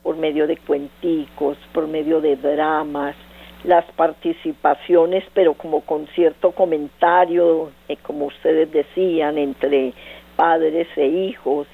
por 0.01 0.17
medio 0.17 0.47
de 0.47 0.57
cuenticos, 0.57 1.57
por 1.73 1.87
medio 1.87 2.21
de 2.21 2.35
dramas, 2.35 3.15
las 3.63 3.85
participaciones, 3.95 5.23
pero 5.33 5.53
como 5.53 5.81
con 5.81 6.07
cierto 6.07 6.51
comentario, 6.51 7.71
eh, 7.87 7.97
como 8.01 8.25
ustedes 8.25 8.71
decían, 8.71 9.37
entre 9.37 9.93
padres 10.35 10.87
e 10.95 11.07
hijos, 11.07 11.67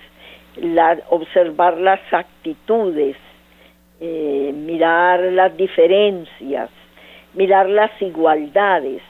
la, 0.55 0.99
observar 1.09 1.77
las 1.77 2.01
actitudes, 2.11 3.17
eh, 3.99 4.51
mirar 4.55 5.19
las 5.19 5.55
diferencias, 5.57 6.69
mirar 7.33 7.69
las 7.69 7.91
igualdades, 8.01 9.01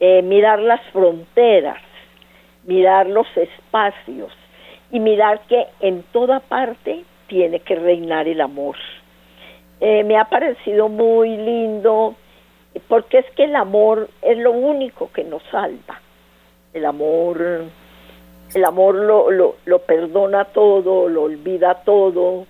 eh, 0.00 0.22
mirar 0.22 0.58
las 0.60 0.80
fronteras, 0.92 1.82
mirar 2.64 3.06
los 3.06 3.26
espacios, 3.36 4.32
y 4.92 5.00
mirar 5.00 5.40
que 5.48 5.66
en 5.80 6.04
toda 6.12 6.40
parte 6.40 7.04
tiene 7.26 7.60
que 7.60 7.74
reinar 7.74 8.28
el 8.28 8.40
amor. 8.40 8.76
Eh, 9.84 10.04
me 10.04 10.16
ha 10.16 10.26
parecido 10.26 10.88
muy 10.88 11.36
lindo 11.36 12.14
porque 12.86 13.18
es 13.18 13.26
que 13.32 13.44
el 13.44 13.56
amor 13.56 14.08
es 14.22 14.38
lo 14.38 14.52
único 14.52 15.10
que 15.12 15.24
nos 15.24 15.42
salva. 15.50 16.00
El 16.72 16.86
amor, 16.86 17.64
el 18.54 18.64
amor 18.64 18.94
lo, 18.94 19.32
lo, 19.32 19.56
lo 19.64 19.78
perdona 19.80 20.44
todo, 20.44 21.08
lo 21.08 21.24
olvida 21.24 21.82
todo, 21.82 22.46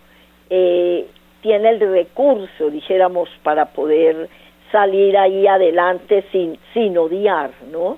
eh, 0.51 1.07
tiene 1.41 1.71
el 1.71 1.81
recurso, 1.81 2.69
dijéramos, 2.69 3.31
para 3.43 3.65
poder 3.73 4.29
salir 4.71 5.17
ahí 5.17 5.47
adelante 5.47 6.27
sin, 6.33 6.59
sin 6.75 6.99
odiar, 6.99 7.51
¿no? 7.71 7.97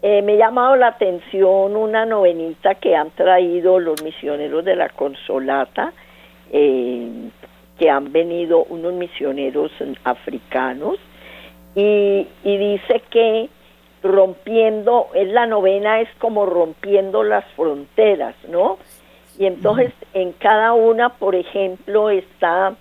Eh, 0.00 0.22
me 0.22 0.34
ha 0.34 0.46
llamado 0.46 0.76
la 0.76 0.88
atención 0.88 1.74
una 1.74 2.06
novenita 2.06 2.76
que 2.76 2.94
han 2.94 3.10
traído 3.10 3.80
los 3.80 4.00
misioneros 4.04 4.64
de 4.64 4.76
la 4.76 4.90
Consolata, 4.90 5.92
eh, 6.52 7.30
que 7.78 7.90
han 7.90 8.12
venido 8.12 8.64
unos 8.64 8.92
misioneros 8.94 9.70
africanos, 10.04 10.98
y, 11.74 12.26
dice 12.42 13.02
que 13.10 13.48
rompiendo, 14.02 15.08
es 15.14 15.28
la 15.28 15.46
novena 15.46 16.00
es 16.00 16.08
como 16.18 16.46
rompiendo 16.46 17.22
las 17.22 17.44
fronteras, 17.54 18.34
¿no? 18.48 18.78
Y 19.38 19.46
entonces 19.46 19.92
en 20.14 20.32
cada 20.32 20.72
una, 20.72 21.10
por 21.10 21.36
ejemplo, 21.36 22.10
está 22.10 22.74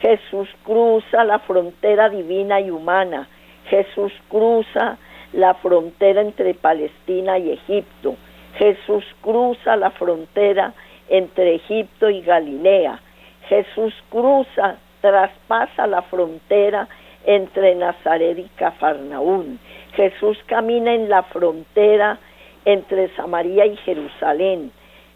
Jesús 0.00 0.48
cruza 0.64 1.24
la 1.24 1.38
frontera 1.40 2.08
divina 2.08 2.60
y 2.60 2.70
humana, 2.70 3.28
Jesús 3.68 4.12
cruza 4.28 4.98
la 5.32 5.54
frontera 5.54 6.20
entre 6.20 6.54
Palestina 6.54 7.38
y 7.38 7.50
Egipto. 7.50 8.16
Jesús 8.56 9.04
cruza 9.20 9.76
la 9.76 9.90
frontera 9.90 10.72
entre 11.08 11.56
Egipto 11.56 12.08
y 12.08 12.22
Galilea. 12.22 13.00
Jesús 13.48 13.94
cruza, 14.10 14.76
traspasa 15.00 15.86
la 15.86 16.02
frontera 16.02 16.88
entre 17.24 17.74
Nazaret 17.74 18.38
y 18.38 18.48
Cafarnaún. 18.56 19.58
Jesús 19.94 20.38
camina 20.46 20.94
en 20.94 21.08
la 21.08 21.22
frontera 21.22 22.18
entre 22.64 23.08
Samaria 23.16 23.66
y 23.66 23.76
Jerusalén. 23.78 24.72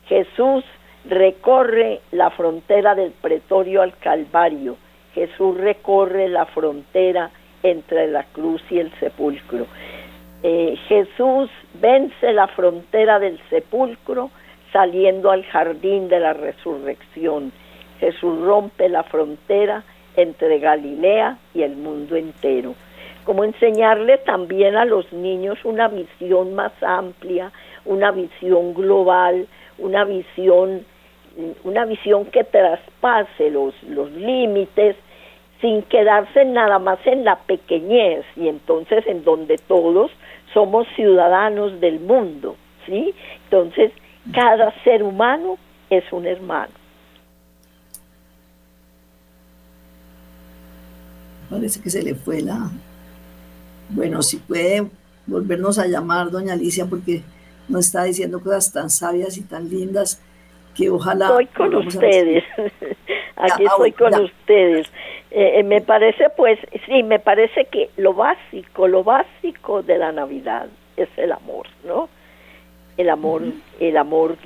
Jesús 0.07 0.65
recorre 1.05 2.01
la 2.13 2.31
frontera 2.31 2.95
del 2.95 3.13
pretorio 3.13 3.83
al 3.83 3.97
Calvario. 3.99 4.77
Jesús 5.15 5.57
recorre 5.57 6.29
la 6.29 6.47
frontera 6.47 7.31
entre 7.63 8.07
la 8.09 8.25
cruz 8.25 8.63
y 8.71 8.79
el 8.79 8.93
sepulcro. 9.01 9.67
Eh, 10.43 10.77
Jesús 10.87 11.51
vence 11.75 12.33
la 12.33 12.47
frontera 12.49 13.19
del 13.19 13.41
sepulcro 13.51 14.31
saliendo 14.73 15.31
al 15.31 15.45
jardín 15.47 16.09
de 16.09 16.21
la 16.21 16.35
resurrección. 16.35 17.53
Jesús 18.01 18.41
rompe 18.41 18.89
la 18.89 19.03
frontera 19.03 19.85
entre 20.17 20.59
Galilea 20.59 21.39
y 21.55 21.63
el 21.63 21.77
mundo 21.77 22.17
entero. 22.17 22.75
Como 23.25 23.45
enseñarle 23.45 24.19
también 24.19 24.77
a 24.77 24.85
los 24.85 25.13
niños 25.13 25.59
una 25.65 25.89
visión 25.89 26.55
más 26.55 26.73
amplia, 26.83 27.53
una 27.85 28.11
visión 28.11 28.75
global, 28.75 29.47
una 29.79 30.05
visión, 30.05 30.85
una 31.65 31.85
visión 31.85 32.27
que 32.27 32.45
traspase 32.45 33.51
los, 33.51 33.75
los 33.85 34.11
límites 34.13 34.97
sin 35.61 35.83
quedarse 35.83 36.45
nada 36.45 36.79
más 36.79 36.99
en 37.05 37.25
la 37.25 37.37
pequeñez 37.37 38.25
y 38.37 38.49
entonces 38.49 39.07
en 39.07 39.25
donde 39.25 39.57
todos 39.59 40.11
somos 40.55 40.87
ciudadanos 40.95 41.81
del 41.81 42.01
mundo, 42.01 42.57
¿sí? 42.87 43.15
Entonces, 43.45 43.93
cada 44.33 44.73
ser 44.85 45.03
humano 45.03 45.59
es 45.91 46.05
un 46.13 46.27
hermano. 46.27 46.78
Parece 51.51 51.81
que 51.81 51.91
se 51.91 52.03
le 52.03 52.15
fue 52.15 52.41
la... 52.43 52.71
Bueno, 53.91 54.23
si 54.23 54.37
puede 54.37 54.87
volvernos 55.27 55.79
a 55.79 55.87
llamar, 55.87 56.31
doña 56.31 56.55
Alicia, 56.55 56.87
porque 56.87 57.23
nos 57.69 57.87
está 57.87 58.05
diciendo 58.05 58.41
cosas 58.41 58.73
tan 58.73 58.91
sabias 58.91 59.37
y 59.39 59.43
tan 59.43 59.69
lindas 59.69 60.21
que 60.75 60.91
ojalá... 60.91 61.27
Estoy 61.27 61.47
con 61.47 61.75
ustedes, 61.75 62.45
aquí 63.37 63.65
estoy 63.65 63.93
con 63.93 64.15
ustedes. 64.15 64.87
Eh, 65.31 65.61
eh, 65.61 65.63
me 65.63 65.81
parece, 65.81 66.31
pues, 66.37 66.59
sí, 66.87 67.03
me 67.03 67.19
parece 67.19 67.67
que 67.67 67.91
lo 67.97 68.15
básico, 68.15 68.89
lo 68.89 69.05
básico 69.05 69.83
de 69.83 69.99
la 69.99 70.13
Navidad 70.13 70.69
es 70.97 71.09
el 71.17 71.33
amor, 71.33 71.67
¿no? 71.85 72.09
El 72.97 73.11
amor, 73.11 73.43
el 73.79 73.97
amor 73.97 74.37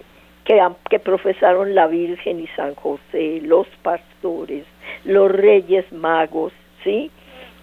que, 0.45 0.61
que 0.91 0.99
profesaron 0.99 1.75
la 1.75 1.87
Virgen 1.87 2.41
y 2.41 2.47
San 2.49 2.75
José, 2.75 3.41
los 3.43 3.67
pastores, 3.83 4.65
los 5.05 5.31
reyes 5.31 5.91
magos, 5.93 6.53
¿sí? 6.85 7.11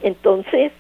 Entonces, 0.02 0.72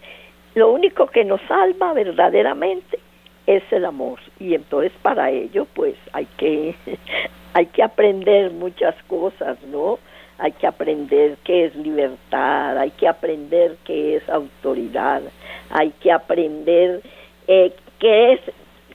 lo 0.55 0.71
único 0.71 1.07
que 1.07 1.25
nos 1.25 1.41
salva 1.41 1.93
verdaderamente 1.93 2.99
es 3.47 3.63
el 3.71 3.85
amor 3.85 4.19
y 4.39 4.53
entonces 4.53 4.91
para 5.01 5.31
ello 5.31 5.65
pues 5.73 5.95
hay 6.13 6.27
que 6.37 6.75
hay 7.53 7.65
que 7.67 7.81
aprender 7.81 8.51
muchas 8.51 8.95
cosas, 9.07 9.57
¿no? 9.63 9.97
Hay 10.37 10.51
que 10.53 10.67
aprender 10.67 11.35
qué 11.43 11.65
es 11.65 11.75
libertad, 11.75 12.77
hay 12.77 12.91
que 12.91 13.07
aprender 13.07 13.75
qué 13.85 14.17
es 14.17 14.29
autoridad, 14.29 15.21
hay 15.69 15.89
que 15.99 16.11
aprender 16.11 17.01
eh, 17.47 17.73
qué 17.99 18.33
es 18.33 18.41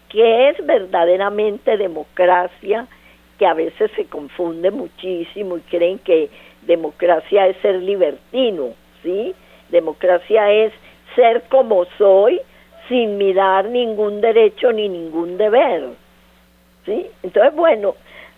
qué 0.09 0.51
es 0.51 0.65
verdaderamente 0.65 1.77
democracia, 1.77 2.87
que 3.39 3.47
a 3.47 3.55
veces 3.55 3.91
se 3.97 4.05
confunde 4.05 4.71
muchísimo 4.71 5.57
y 5.57 5.61
creen 5.63 5.99
que 5.99 6.31
democracia 6.63 7.49
es 7.49 7.57
ser 7.57 7.83
libertino, 7.83 8.75
¿sí? 9.05 9.35
Democracia 9.71 10.51
es 10.51 10.73
ser 11.15 11.45
como 11.49 11.85
soy 11.97 12.41
sin 12.89 13.17
mirar 13.17 13.67
ningún 13.67 14.21
derecho 14.21 14.73
ni 14.73 14.89
ningún 14.89 15.39
deber. 15.39 15.91
¿Sí? 16.85 17.07
Entonces, 17.23 17.55
bueno, 17.55 17.95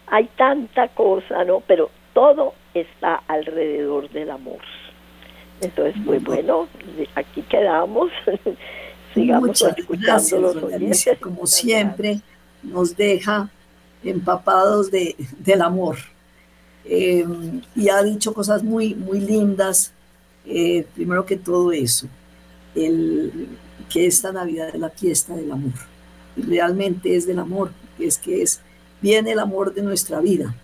hay 0.07 0.27
tanta 0.37 0.89
cosa, 0.89 1.45
¿no? 1.45 1.63
Pero 1.67 1.91
todo 2.13 2.55
está 2.75 3.23
alrededor 3.27 4.11
del 4.11 4.31
amor. 4.31 4.61
Entonces, 5.61 5.95
pues 6.05 6.23
bueno, 6.23 6.69
aquí 7.15 7.43
quedamos. 7.43 8.11
Sigamos 9.15 9.49
Muchas 9.49 9.79
escuchando 9.79 10.41
los 10.41 11.07
Como 11.21 11.47
siempre, 11.47 12.21
nos 12.63 12.97
deja 12.97 13.49
empapados 14.05 14.91
de, 14.91 15.17
del 15.39 15.63
amor. 15.63 15.97
Eh, 16.85 17.25
y 17.75 17.89
ha 17.89 18.03
dicho 18.03 18.33
cosas 18.35 18.63
muy, 18.63 18.95
muy 18.95 19.21
lindas. 19.21 19.93
Eh, 20.47 20.87
primero 20.95 21.27
que 21.27 21.37
todo 21.37 21.73
eso, 21.73 22.07
el, 22.75 23.49
que 23.91 24.07
esta 24.07 24.33
Navidad 24.33 24.69
es 24.73 24.81
la 24.81 24.91
fiesta 24.91 25.35
del 25.35 25.51
amor. 25.51 25.73
Realmente 26.37 27.17
es 27.17 27.27
del 27.27 27.39
amor, 27.39 27.73
es 27.99 28.19
que 28.19 28.43
es, 28.43 28.61
viene 29.01 29.33
el 29.33 29.39
amor 29.39 29.75
de 29.75 29.83
nuestra 29.83 30.21
vida. 30.21 30.55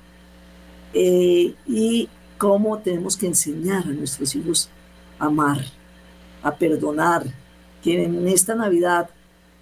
Eh, 0.95 1.55
y 1.67 2.09
cómo 2.39 2.79
tenemos 2.79 3.17
que 3.17 3.27
enseñar 3.27 3.85
a 3.85 3.91
nuestros 3.91 4.35
hijos 4.35 4.69
a 5.19 5.27
amar, 5.27 5.65
a 6.43 6.55
perdonar, 6.55 7.25
que 7.83 8.05
en 8.05 8.29
esta 8.29 8.55
Navidad 8.55 9.11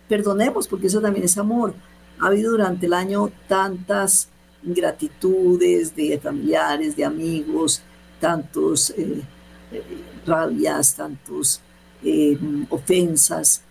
perdonemos, 0.09 0.69
porque 0.69 0.89
eso 0.89 1.01
también 1.01 1.25
es 1.25 1.39
amor. 1.39 1.75
Ha 2.19 2.27
habido 2.27 2.51
durante 2.51 2.87
el 2.87 2.93
año 2.93 3.31
tantas 3.49 4.29
ingratitudes 4.63 5.95
de 5.95 6.19
familiares, 6.19 6.97
de 6.97 7.05
amigos, 7.05 7.83
tantos 8.21 8.91
eh, 8.91 9.23
rabias, 10.27 10.95
tantos 10.95 11.61
eh, 12.03 12.39
ofensas, 12.69 13.63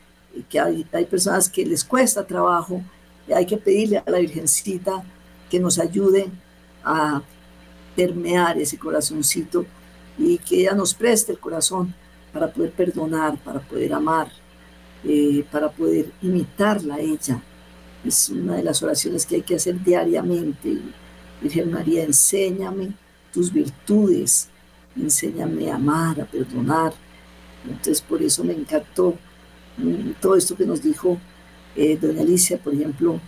que 0.50 0.60
hay, 0.60 0.86
hay, 0.92 1.06
personas 1.06 1.50
que 1.50 1.66
les 1.66 1.84
cuesta 1.84 2.26
trabajo, 2.26 2.82
y 3.28 3.34
hay 3.34 3.46
que 3.46 3.58
pedirle 3.58 3.98
a 3.98 4.10
la 4.10 4.20
Virgencita 4.20 5.04
que 5.50 5.60
nos 5.60 5.80
ayude 5.80 6.28
a 6.84 7.22
permear 7.96 8.58
ese 8.58 8.78
corazoncito 8.78 9.66
y 10.18 10.38
que 10.38 10.62
ella 10.62 10.74
nos 10.74 10.94
preste 10.94 11.32
el 11.32 11.40
corazón 11.40 11.94
para 12.32 12.52
poder 12.52 12.72
perdonar, 12.72 13.38
para 13.44 13.60
poder 13.60 13.94
amar, 13.94 14.32
eh, 15.04 15.44
para 15.52 15.70
poder 15.70 16.12
imitarla 16.22 16.96
a 16.96 17.00
ella. 17.00 17.42
Es 18.04 18.30
una 18.30 18.56
de 18.56 18.64
las 18.64 18.82
oraciones 18.84 19.26
que 19.26 19.36
hay 19.36 19.42
que 19.42 19.56
hacer 19.56 19.84
diariamente. 19.84 20.78
Virgen 21.42 21.72
María, 21.72 22.04
enséñame 22.04 22.94
tus 23.34 23.52
virtudes, 23.52 24.50
enséñame 25.02 25.72
a 25.72 25.76
amar, 25.76 26.22
a 26.22 26.26
perdonar, 26.26 26.94
entonces, 27.66 28.02
por 28.02 28.22
eso 28.22 28.44
me 28.44 28.54
encantó 28.54 29.16
mm, 29.78 30.12
todo 30.22 30.36
esto 30.36 30.56
que 30.56 30.66
nos 30.66 30.82
dijo 30.82 31.20
eh, 31.76 31.98
doña 31.98 32.22
Alicia, 32.22 32.58
por 32.58 32.74
ejemplo, 32.74 33.20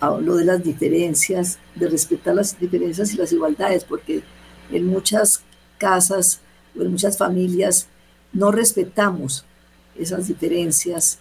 habló 0.00 0.36
de 0.36 0.44
las 0.44 0.62
diferencias, 0.62 1.58
de 1.74 1.88
respetar 1.88 2.34
las 2.34 2.58
diferencias 2.58 3.12
y 3.12 3.16
las 3.16 3.32
igualdades, 3.32 3.84
porque 3.84 4.22
en 4.70 4.86
muchas 4.86 5.42
casas 5.78 6.40
o 6.76 6.82
en 6.82 6.90
muchas 6.90 7.18
familias 7.18 7.88
no 8.32 8.50
respetamos 8.50 9.44
esas 9.96 10.26
diferencias. 10.26 11.18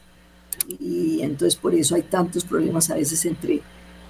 Y 0.79 1.21
entonces 1.21 1.55
por 1.55 1.75
eso 1.75 1.95
hay 1.95 2.03
tantos 2.03 2.43
problemas 2.45 2.89
a 2.89 2.95
veces 2.95 3.25
entre 3.25 3.61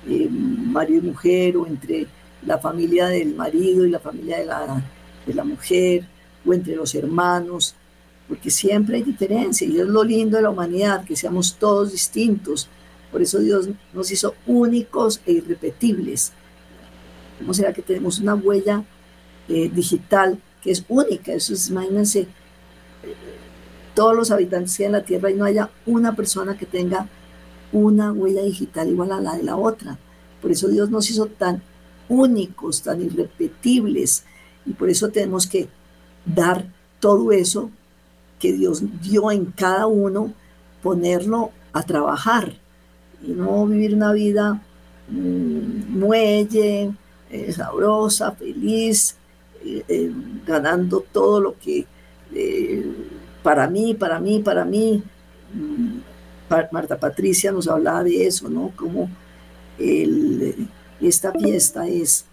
eh, 0.08 0.30
marido 0.30 1.00
y 1.00 1.08
mujer 1.08 1.58
o 1.58 1.66
entre 1.66 2.08
la 2.46 2.58
familia 2.58 3.08
del 3.08 3.36
marido 3.36 3.86
y 3.86 3.90
la 3.90 4.00
familia 4.00 4.40
de 4.40 4.46
la, 4.46 4.84
de 5.26 5.34
la 5.34 5.44
mujer 5.44 6.06
o 6.46 6.54
entre 6.54 6.76
los 6.76 6.96
hermanos 6.96 7.76
porque 8.32 8.50
siempre 8.50 8.96
hay 8.96 9.04
diferencia 9.04 9.68
y 9.68 9.78
es 9.78 9.86
lo 9.86 10.06
lindo 10.06 10.38
de 10.38 10.44
la 10.44 10.52
humanidad, 10.52 11.04
que 11.04 11.18
seamos 11.18 11.58
todos 11.60 11.92
distintos. 11.92 12.70
Por 13.12 13.22
eso 13.22 13.40
Dios 13.40 13.68
nos 13.94 14.10
hizo 14.10 14.36
únicos 14.48 15.20
e 15.26 15.34
irrepetibles. 15.34 16.32
¿Cómo 17.40 17.54
será 17.54 17.74
que 17.74 17.82
tenemos 17.82 18.20
una 18.20 18.34
huella 18.36 18.86
eh, 19.50 19.70
digital 19.70 20.42
que 20.64 20.72
es 20.72 20.86
única? 20.88 21.34
Eso 21.34 21.54
es, 21.54 21.68
imagínense, 21.68 22.26
todos 23.94 24.16
los 24.16 24.32
habitantes 24.32 24.78
de 24.78 24.88
la 24.88 25.04
Tierra 25.04 25.30
y 25.30 25.34
no 25.34 25.44
haya 25.44 25.70
una 25.86 26.16
persona 26.16 26.58
que 26.58 26.66
tenga 26.66 27.10
una 27.74 28.14
huella 28.14 28.44
digital 28.44 28.88
igual 28.88 29.12
a 29.12 29.20
la 29.20 29.36
de 29.36 29.44
la 29.44 29.58
otra. 29.58 30.00
Por 30.42 30.52
eso 30.52 30.70
Dios 30.70 30.90
nos 30.90 31.10
hizo 31.10 31.26
tan 31.26 31.62
únicos, 32.08 32.82
tan 32.82 33.02
irrepetibles, 33.02 34.24
y 34.66 34.74
por 34.74 34.90
eso 34.90 35.10
tenemos 35.10 35.48
que 35.48 35.68
dar 36.26 36.66
todo 37.00 37.32
eso 37.32 37.72
que 38.40 38.54
Dios 38.54 38.84
dio 39.02 39.32
en 39.32 39.46
cada 39.46 39.88
uno, 39.88 40.34
ponerlo 40.82 41.52
a 41.74 41.84
trabajar 41.84 42.54
y 43.24 43.32
no 43.32 43.66
vivir 43.68 43.94
una 43.94 44.12
vida 44.12 44.62
mm, 45.10 46.00
muelle, 46.00 46.92
eh, 47.30 47.52
sabrosa, 47.54 48.32
feliz, 48.34 49.16
eh, 49.64 49.84
eh, 49.88 50.12
ganando 50.46 51.00
todo 51.00 51.40
lo 51.40 51.58
que 51.58 51.86
para 53.44 53.68
mí, 53.68 53.94
para 53.94 54.20
mí, 54.20 54.40
para 54.40 54.66
mí. 54.66 55.04
Mm, 55.54 56.00
Marta 56.72 57.00
Patricia 57.00 57.52
nos 57.54 57.70
hablaba 57.70 58.04
de 58.04 58.28
eso, 58.28 58.50
¿no? 58.50 58.74
Como 58.76 59.10
esta 61.00 61.32
fiesta 61.32 61.88
es 61.88 62.26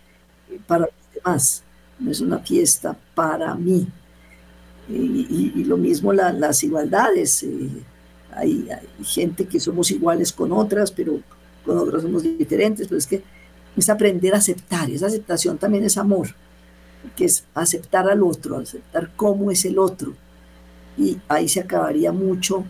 para 0.67 0.87
los 0.87 1.15
demás, 1.15 1.63
no 1.99 2.11
es 2.11 2.21
una 2.21 2.39
fiesta 2.39 2.97
para 3.15 3.55
mí. 3.55 3.87
Y, 4.89 5.65
lo 5.65 5.77
mismo 5.77 6.13
las 6.13 6.63
igualdades. 6.63 7.43
Eh, 7.43 7.69
hay, 8.33 8.69
gente 9.03 9.47
que 9.47 9.61
somos 9.61 9.91
iguales 9.91 10.33
con 10.33 10.53
otras, 10.53 10.91
pero 10.91 11.21
con 11.65 11.77
otras 11.79 12.03
somos 12.03 12.23
diferentes, 12.23 12.87
pero 12.87 12.99
es 12.99 13.07
que 13.07 13.23
es 13.77 13.89
aprender 13.89 14.35
a 14.35 14.39
aceptar, 14.39 14.91
esa 14.91 15.07
aceptación 15.07 15.59
también 15.59 15.85
es 15.85 15.97
amor, 15.99 16.29
que 17.17 17.27
es 17.27 17.45
aceptar 17.55 18.09
al 18.09 18.23
otro, 18.23 18.59
aceptar 18.59 19.11
cómo 19.15 19.51
es 19.51 19.65
el 19.65 19.79
otro. 19.79 20.15
Y 20.97 21.19
ahí 21.29 21.49
se 21.49 21.61
acabaría 21.61 22.11
mucho 22.11 22.65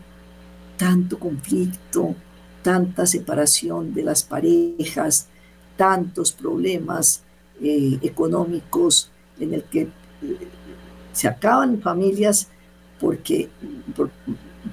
tanto 0.77 1.19
conflicto, 1.19 2.15
tanta 2.63 3.07
separación 3.07 3.95
de 3.95 4.03
las 4.03 4.23
parejas, 4.23 5.29
tantos 5.77 6.33
problemas 6.33 7.23
eh, 7.61 7.99
económicos 8.03 9.11
en 9.41 9.55
el 9.55 9.63
que 9.65 9.89
se 11.13 11.29
acaban 11.29 11.81
familias 11.81 12.49
porque 13.01 13.49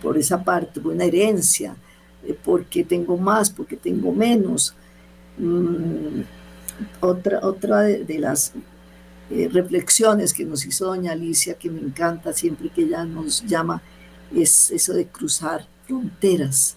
por, 0.01 0.17
esa 0.17 0.43
parte, 0.43 0.81
por 0.81 0.93
una 0.93 1.05
herencia, 1.05 1.75
eh, 2.23 2.37
porque 2.43 2.83
tengo 2.83 3.17
más, 3.17 3.49
porque 3.49 3.77
tengo 3.77 4.11
menos. 4.11 4.75
Mm, 5.37 6.21
otra 6.99 7.39
otra 7.41 7.81
de, 7.81 8.19
las 8.19 8.53
eh, 9.29 9.49
reflexiones 9.51 10.33
que 10.33 10.45
nos 10.45 10.65
hizo 10.65 10.87
doña 10.87 11.13
Alicia, 11.13 11.53
que 11.55 11.69
me 11.69 11.79
encanta 11.79 12.33
siempre 12.33 12.69
que 12.69 12.83
ella 12.83 13.05
nos 13.05 13.45
llama, 13.45 13.81
es 14.35 14.71
eso 14.71 14.93
de 14.93 15.07
cruzar 15.07 15.67
fronteras, 15.87 16.75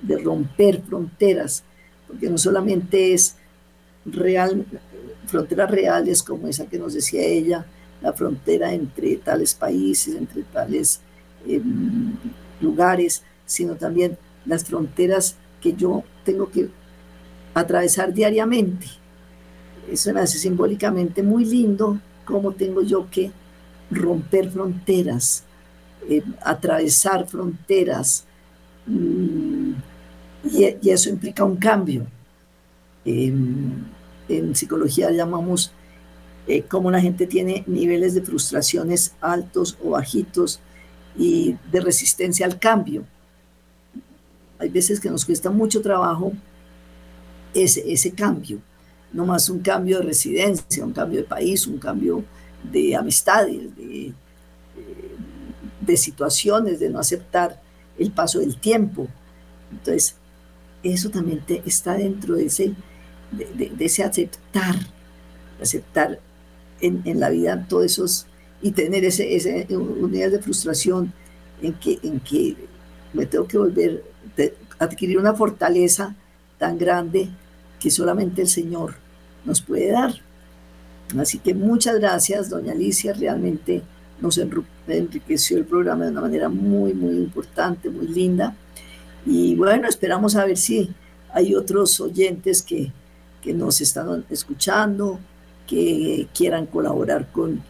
de 0.00 0.18
romper 0.18 0.82
fronteras, 0.82 1.64
porque 2.06 2.28
no 2.30 2.38
solamente 2.38 3.14
es 3.14 3.36
real, 4.04 4.64
fronteras 5.26 5.70
reales 5.70 6.22
como 6.22 6.48
esa 6.48 6.66
que 6.66 6.78
nos 6.78 6.94
decía 6.94 7.22
ella, 7.22 7.66
la 8.00 8.12
frontera 8.12 8.72
entre 8.72 9.16
tales 9.16 9.54
países, 9.54 10.16
entre 10.16 10.42
tales 10.42 11.00
em, 11.46 12.14
lugares, 12.60 13.22
sino 13.46 13.76
también 13.76 14.18
las 14.44 14.64
fronteras 14.64 15.36
que 15.60 15.72
yo 15.74 16.02
tengo 16.24 16.50
que 16.50 16.68
atravesar 17.54 18.12
diariamente. 18.12 18.86
Eso 19.90 20.12
me 20.12 20.20
hace 20.20 20.38
simbólicamente 20.38 21.22
muy 21.22 21.44
lindo 21.44 22.00
cómo 22.24 22.52
tengo 22.52 22.82
yo 22.82 23.08
que 23.10 23.30
romper 23.90 24.50
fronteras, 24.50 25.44
em, 26.08 26.34
atravesar 26.40 27.28
fronteras, 27.28 28.24
mm, 28.86 29.72
y, 30.44 30.90
eso 30.90 31.08
implica 31.08 31.44
un 31.44 31.56
cambio. 31.56 32.06
Em, 33.04 33.84
en 34.28 34.54
psicología 34.54 35.10
llamamos 35.10 35.72
eh, 36.46 36.62
cómo 36.62 36.90
la 36.90 37.00
gente 37.00 37.26
tiene 37.26 37.62
niveles 37.66 38.14
de 38.14 38.22
frustraciones 38.22 39.14
altos 39.20 39.76
o 39.82 39.90
bajitos 39.90 40.60
y 41.16 41.56
de 41.70 41.80
resistencia 41.80 42.46
al 42.46 42.58
cambio. 42.58 43.04
Hay 44.58 44.68
veces 44.68 44.98
que 45.00 45.10
nos 45.10 45.24
cuesta 45.24 45.50
mucho 45.50 45.80
trabajo 45.80 46.32
ese, 47.54 47.92
ese 47.92 48.12
cambio, 48.12 48.58
no 49.12 49.26
más 49.26 49.48
un 49.48 49.60
cambio 49.60 49.98
de 49.98 50.04
residencia, 50.04 50.84
un 50.84 50.92
cambio 50.92 51.20
de 51.20 51.26
país, 51.26 51.66
un 51.66 51.78
cambio 51.78 52.24
de 52.62 52.96
amistades, 52.96 53.76
de, 53.76 54.12
de 55.80 55.96
situaciones, 55.96 56.80
de 56.80 56.90
no 56.90 56.98
aceptar 56.98 57.60
el 57.98 58.10
paso 58.10 58.38
del 58.38 58.56
tiempo. 58.56 59.08
Entonces, 59.70 60.16
eso 60.82 61.10
también 61.10 61.44
está 61.64 61.94
dentro 61.94 62.34
de 62.36 62.46
ese, 62.46 62.74
de, 63.32 63.72
ese 63.78 64.04
aceptar, 64.04 64.76
aceptar 65.60 66.20
en, 66.80 67.02
en, 67.04 67.20
la 67.20 67.30
vida 67.30 67.66
todos 67.68 67.84
esos 67.84 68.26
y 68.60 68.72
tener 68.72 69.04
ese, 69.04 69.34
ese 69.34 69.66
unidad 69.76 70.30
de 70.30 70.38
frustración 70.38 71.12
en 71.60 71.74
que, 71.74 71.98
en 72.02 72.20
que 72.20 72.56
me 73.12 73.26
tengo 73.26 73.46
que 73.46 73.58
volver 73.58 74.04
a 74.78 74.84
adquirir 74.84 75.18
una 75.18 75.34
fortaleza 75.34 76.14
tan 76.58 76.78
grande 76.78 77.28
que 77.80 77.90
solamente 77.90 78.42
el 78.42 78.48
Señor 78.48 78.94
nos 79.44 79.60
puede 79.60 79.90
dar. 79.90 80.14
Así 81.18 81.38
que 81.38 81.54
muchas 81.54 81.98
gracias, 81.98 82.48
doña 82.48 82.72
Alicia, 82.72 83.12
realmente 83.12 83.82
nos 84.20 84.38
enriqueció 84.86 85.58
el 85.58 85.64
programa 85.64 86.04
de 86.04 86.12
una 86.12 86.20
manera 86.20 86.48
muy, 86.48 86.94
muy 86.94 87.16
importante, 87.16 87.90
muy 87.90 88.06
linda. 88.06 88.56
Y 89.26 89.54
bueno, 89.56 89.88
esperamos 89.88 90.36
a 90.36 90.46
ver 90.46 90.56
si 90.56 90.90
hay 91.32 91.54
otros 91.54 92.00
oyentes 92.00 92.62
que, 92.62 92.92
que 93.42 93.52
nos 93.52 93.80
están 93.80 94.24
escuchando, 94.30 95.18
que 95.66 96.28
quieran 96.34 96.66
colaborar 96.66 97.30
con 97.30 97.62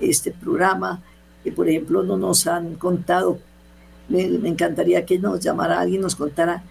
este 0.00 0.32
programa, 0.32 1.02
que 1.44 1.52
por 1.52 1.68
ejemplo 1.68 2.02
no 2.02 2.16
nos 2.16 2.46
han 2.46 2.74
contado. 2.74 3.38
Me, 4.08 4.24
encantaría 4.24 5.04
que 5.04 5.18
nos 5.18 5.40
llamara 5.40 5.80
alguien, 5.80 6.00
nos 6.00 6.16
contara 6.16 6.64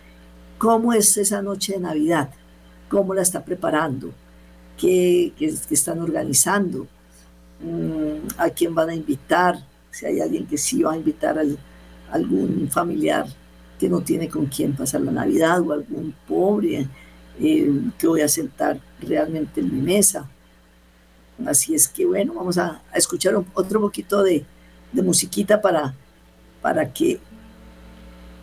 cómo 0.57 0.91
es 0.91 1.15
esa 1.17 1.41
noche 1.41 1.73
de 1.73 1.79
Navidad, 1.79 2.31
cómo 2.89 3.13
la 3.13 3.21
está 3.21 3.45
preparando, 3.45 4.11
qué, 4.75 5.33
qué 5.37 5.53
están 5.69 6.01
organizando, 6.01 6.87
Mm, 7.59 8.27
a 8.37 8.49
quién 8.51 8.75
van 8.75 8.89
a 8.89 8.95
invitar, 8.95 9.57
si 9.89 10.05
hay 10.05 10.19
alguien 10.19 10.45
que 10.45 10.57
sí 10.57 10.83
va 10.83 10.93
a 10.93 10.97
invitar 10.97 11.39
a 11.39 11.43
algún 12.11 12.69
familiar 12.69 13.25
que 13.79 13.89
no 13.89 14.01
tiene 14.01 14.29
con 14.29 14.45
quién 14.45 14.75
pasar 14.75 15.01
la 15.01 15.11
Navidad 15.11 15.61
o 15.61 15.73
algún 15.73 16.13
pobre 16.27 16.87
eh, 17.39 17.81
que 17.97 18.07
voy 18.07 18.21
a 18.21 18.27
sentar 18.27 18.79
realmente 18.99 19.61
en 19.61 19.73
mi 19.73 19.81
mesa. 19.81 20.29
Así 21.45 21.75
es 21.75 21.87
que 21.87 22.05
bueno, 22.05 22.33
vamos 22.33 22.57
a, 22.57 22.81
escuchar 22.93 23.35
otro 23.53 23.81
poquito 23.81 24.23
de, 24.23 24.43
de 24.91 25.01
musiquita 25.01 25.61
para, 25.61 25.93
para 26.61 26.91
que 26.91 27.19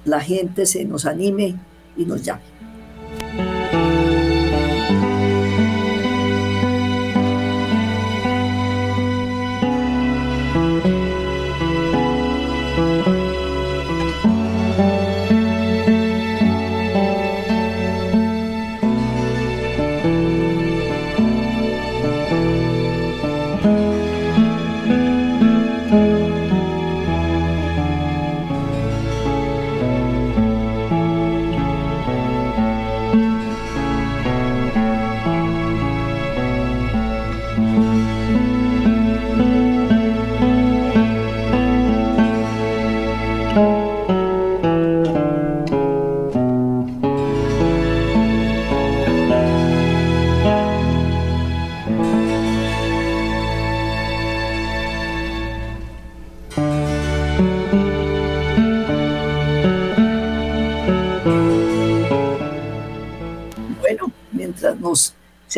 la 0.05 0.21
gente 0.21 0.67
se 0.67 0.85
nos 0.85 1.07
anime 1.07 1.57
y 1.97 2.05
nos 2.05 2.23
llame. 2.23 2.54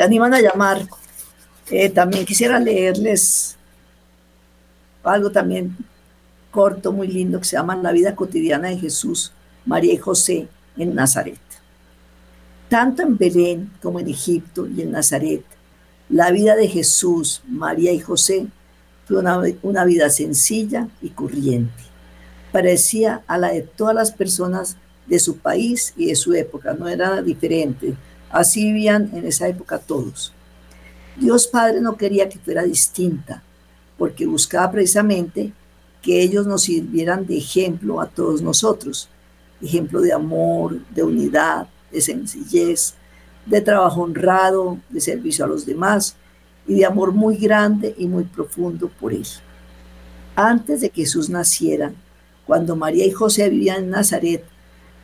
Animan 0.06 0.34
a 0.34 0.40
llamar. 0.40 0.86
Eh, 1.70 1.90
también 1.90 2.24
quisiera 2.24 2.58
leerles 2.58 3.56
algo 5.02 5.30
también 5.30 5.76
corto, 6.50 6.92
muy 6.92 7.06
lindo, 7.06 7.38
que 7.38 7.44
se 7.44 7.56
llama 7.56 7.76
La 7.76 7.92
vida 7.92 8.16
cotidiana 8.16 8.68
de 8.68 8.78
Jesús, 8.78 9.32
María 9.64 9.92
y 9.92 9.98
José 9.98 10.48
en 10.76 10.94
Nazaret. 10.94 11.38
Tanto 12.68 13.02
en 13.02 13.16
Belén 13.16 13.70
como 13.82 14.00
en 14.00 14.08
Egipto 14.08 14.66
y 14.66 14.82
en 14.82 14.92
Nazaret, 14.92 15.44
la 16.08 16.30
vida 16.30 16.56
de 16.56 16.68
Jesús, 16.68 17.42
María 17.46 17.92
y 17.92 18.00
José 18.00 18.46
fue 19.06 19.18
una, 19.18 19.40
una 19.62 19.84
vida 19.84 20.08
sencilla 20.08 20.88
y 21.02 21.10
corriente. 21.10 21.82
Parecía 22.52 23.22
a 23.26 23.38
la 23.38 23.52
de 23.52 23.62
todas 23.62 23.94
las 23.94 24.12
personas 24.12 24.76
de 25.06 25.18
su 25.18 25.36
país 25.38 25.92
y 25.96 26.06
de 26.06 26.16
su 26.16 26.32
época, 26.34 26.74
no 26.74 26.88
era 26.88 27.22
diferente, 27.22 27.94
Así 28.30 28.64
vivían 28.64 29.10
en 29.14 29.26
esa 29.26 29.48
época 29.48 29.78
todos. 29.78 30.32
Dios 31.16 31.46
Padre 31.46 31.80
no 31.80 31.96
quería 31.96 32.28
que 32.28 32.38
fuera 32.38 32.62
distinta, 32.62 33.42
porque 33.96 34.26
buscaba 34.26 34.70
precisamente 34.70 35.52
que 36.02 36.22
ellos 36.22 36.46
nos 36.46 36.64
sirvieran 36.64 37.26
de 37.26 37.38
ejemplo 37.38 38.00
a 38.00 38.06
todos 38.06 38.42
nosotros, 38.42 39.08
ejemplo 39.62 40.00
de 40.00 40.12
amor, 40.12 40.78
de 40.90 41.02
unidad, 41.02 41.68
de 41.90 42.00
sencillez, 42.00 42.94
de 43.46 43.60
trabajo 43.60 44.02
honrado, 44.02 44.78
de 44.90 45.00
servicio 45.00 45.44
a 45.44 45.48
los 45.48 45.64
demás 45.64 46.16
y 46.66 46.74
de 46.74 46.84
amor 46.84 47.12
muy 47.12 47.36
grande 47.36 47.94
y 47.96 48.06
muy 48.06 48.24
profundo 48.24 48.88
por 49.00 49.12
Él. 49.12 49.26
Antes 50.34 50.80
de 50.80 50.90
que 50.90 51.02
Jesús 51.02 51.30
naciera, 51.30 51.92
cuando 52.46 52.76
María 52.76 53.06
y 53.06 53.10
José 53.10 53.48
vivían 53.48 53.84
en 53.84 53.90
Nazaret, 53.90 54.44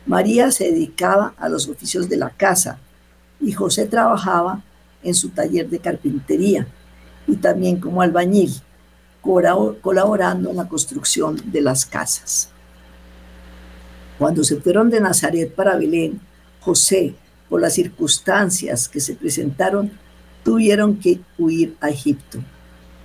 María 0.05 0.51
se 0.51 0.65
dedicaba 0.65 1.33
a 1.37 1.49
los 1.49 1.67
oficios 1.67 2.09
de 2.09 2.17
la 2.17 2.29
casa, 2.29 2.79
y 3.43 3.51
José 3.51 3.85
trabajaba 3.85 4.63
en 5.03 5.13
su 5.13 5.29
taller 5.29 5.69
de 5.69 5.79
carpintería 5.79 6.65
y 7.27 7.35
también 7.35 7.79
como 7.79 8.01
albañil, 8.01 8.51
colaborando 9.21 10.49
en 10.49 10.57
la 10.57 10.67
construcción 10.67 11.39
de 11.45 11.61
las 11.61 11.85
casas. 11.85 12.49
Cuando 14.17 14.43
se 14.43 14.57
fueron 14.57 14.89
de 14.89 15.01
Nazaret 15.01 15.53
para 15.53 15.75
Belén, 15.75 16.19
José, 16.61 17.15
por 17.49 17.61
las 17.61 17.73
circunstancias 17.73 18.87
que 18.87 18.99
se 18.99 19.15
presentaron, 19.15 19.91
tuvieron 20.43 20.97
que 20.97 21.19
huir 21.37 21.75
a 21.81 21.89
Egipto. 21.89 22.39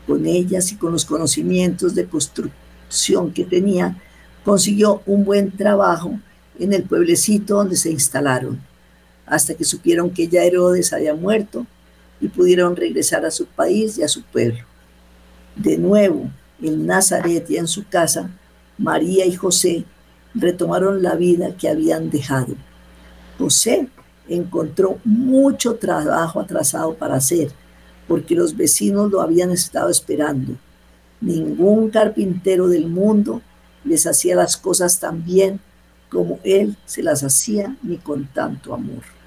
Con 0.07 0.27
ellas 0.27 0.73
y 0.73 0.77
con 0.77 0.93
los 0.93 1.05
conocimientos 1.05 1.95
de 1.95 2.07
construcción 2.07 3.33
que 3.33 3.45
tenía, 3.45 4.01
consiguió 4.45 5.03
un 5.07 5.25
buen 5.25 5.51
trabajo 5.51 6.19
en 6.59 6.73
el 6.73 6.85
pueblecito 6.85 7.57
donde 7.57 7.77
se 7.77 7.91
instalaron 7.91 8.68
hasta 9.31 9.55
que 9.55 9.65
supieron 9.65 10.11
que 10.11 10.29
ya 10.29 10.45
Herodes 10.45 10.93
había 10.93 11.15
muerto 11.15 11.67
y 12.21 12.29
pudieron 12.29 12.77
regresar 12.77 13.25
a 13.25 13.31
su 13.31 13.47
país 13.47 13.99
y 13.99 14.03
a 14.03 14.09
su 14.09 14.23
pueblo. 14.23 14.61
De 15.57 15.79
nuevo, 15.79 16.31
en 16.61 16.87
Nazaret 16.87 17.49
y 17.51 17.57
en 17.57 17.67
su 17.67 17.87
casa, 17.89 18.31
María 18.77 19.27
y 19.27 19.35
José 19.35 19.85
retomaron 20.35 21.03
la 21.03 21.15
vida 21.15 21.57
que 21.57 21.69
habían 21.69 22.11
dejado. 22.11 22.55
José 23.39 23.89
encontró 24.29 24.99
mucho 25.05 25.77
trabajo 25.77 26.41
atrasado 26.41 26.95
para 26.95 27.17
hacer, 27.17 27.51
porque 28.07 28.35
los 28.35 28.57
vecinos 28.57 29.11
lo 29.11 29.21
habían 29.21 29.51
estado 29.51 29.89
esperando. 29.89 30.55
Ningún 31.21 31.91
carpintero 31.91 32.69
del 32.69 32.87
mundo 32.87 33.43
les 33.85 34.07
hacía 34.07 34.37
las 34.37 34.57
cosas 34.57 35.01
tan 35.01 35.25
bien 35.25 35.61
como 36.11 36.39
él 36.45 36.77
se 36.87 37.03
las 37.03 37.23
hacía 37.23 37.77
ni 37.83 37.99
con 37.99 38.27
tanto 38.27 38.75
amor. 38.75 39.18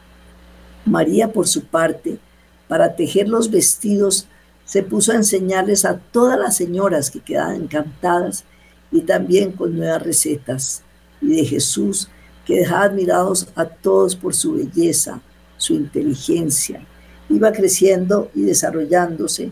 María, 0.86 1.32
por 1.32 1.48
su 1.48 1.66
parte, 1.66 2.20
para 2.68 2.96
tejer 2.96 3.28
los 3.28 3.50
vestidos, 3.52 4.28
se 4.66 4.84
puso 4.84 5.12
a 5.12 5.16
enseñarles 5.16 5.86
a 5.86 5.98
todas 5.98 6.40
las 6.40 6.56
señoras 6.56 7.12
que 7.12 7.20
quedaban 7.20 7.56
encantadas 7.56 8.46
y 8.92 9.02
también 9.02 9.52
con 9.52 9.76
nuevas 9.76 10.02
recetas. 10.02 10.84
Y 11.22 11.36
de 11.36 11.46
Jesús, 11.46 12.10
que 12.46 12.60
dejaba 12.60 12.84
admirados 12.84 13.48
a 13.56 13.66
todos 13.66 14.16
por 14.16 14.34
su 14.34 14.54
belleza, 14.54 15.22
su 15.58 15.74
inteligencia 15.74 16.86
Iba 17.32 17.54
creciendo 17.54 18.30
y 18.36 18.42
desarrollándose 18.42 19.52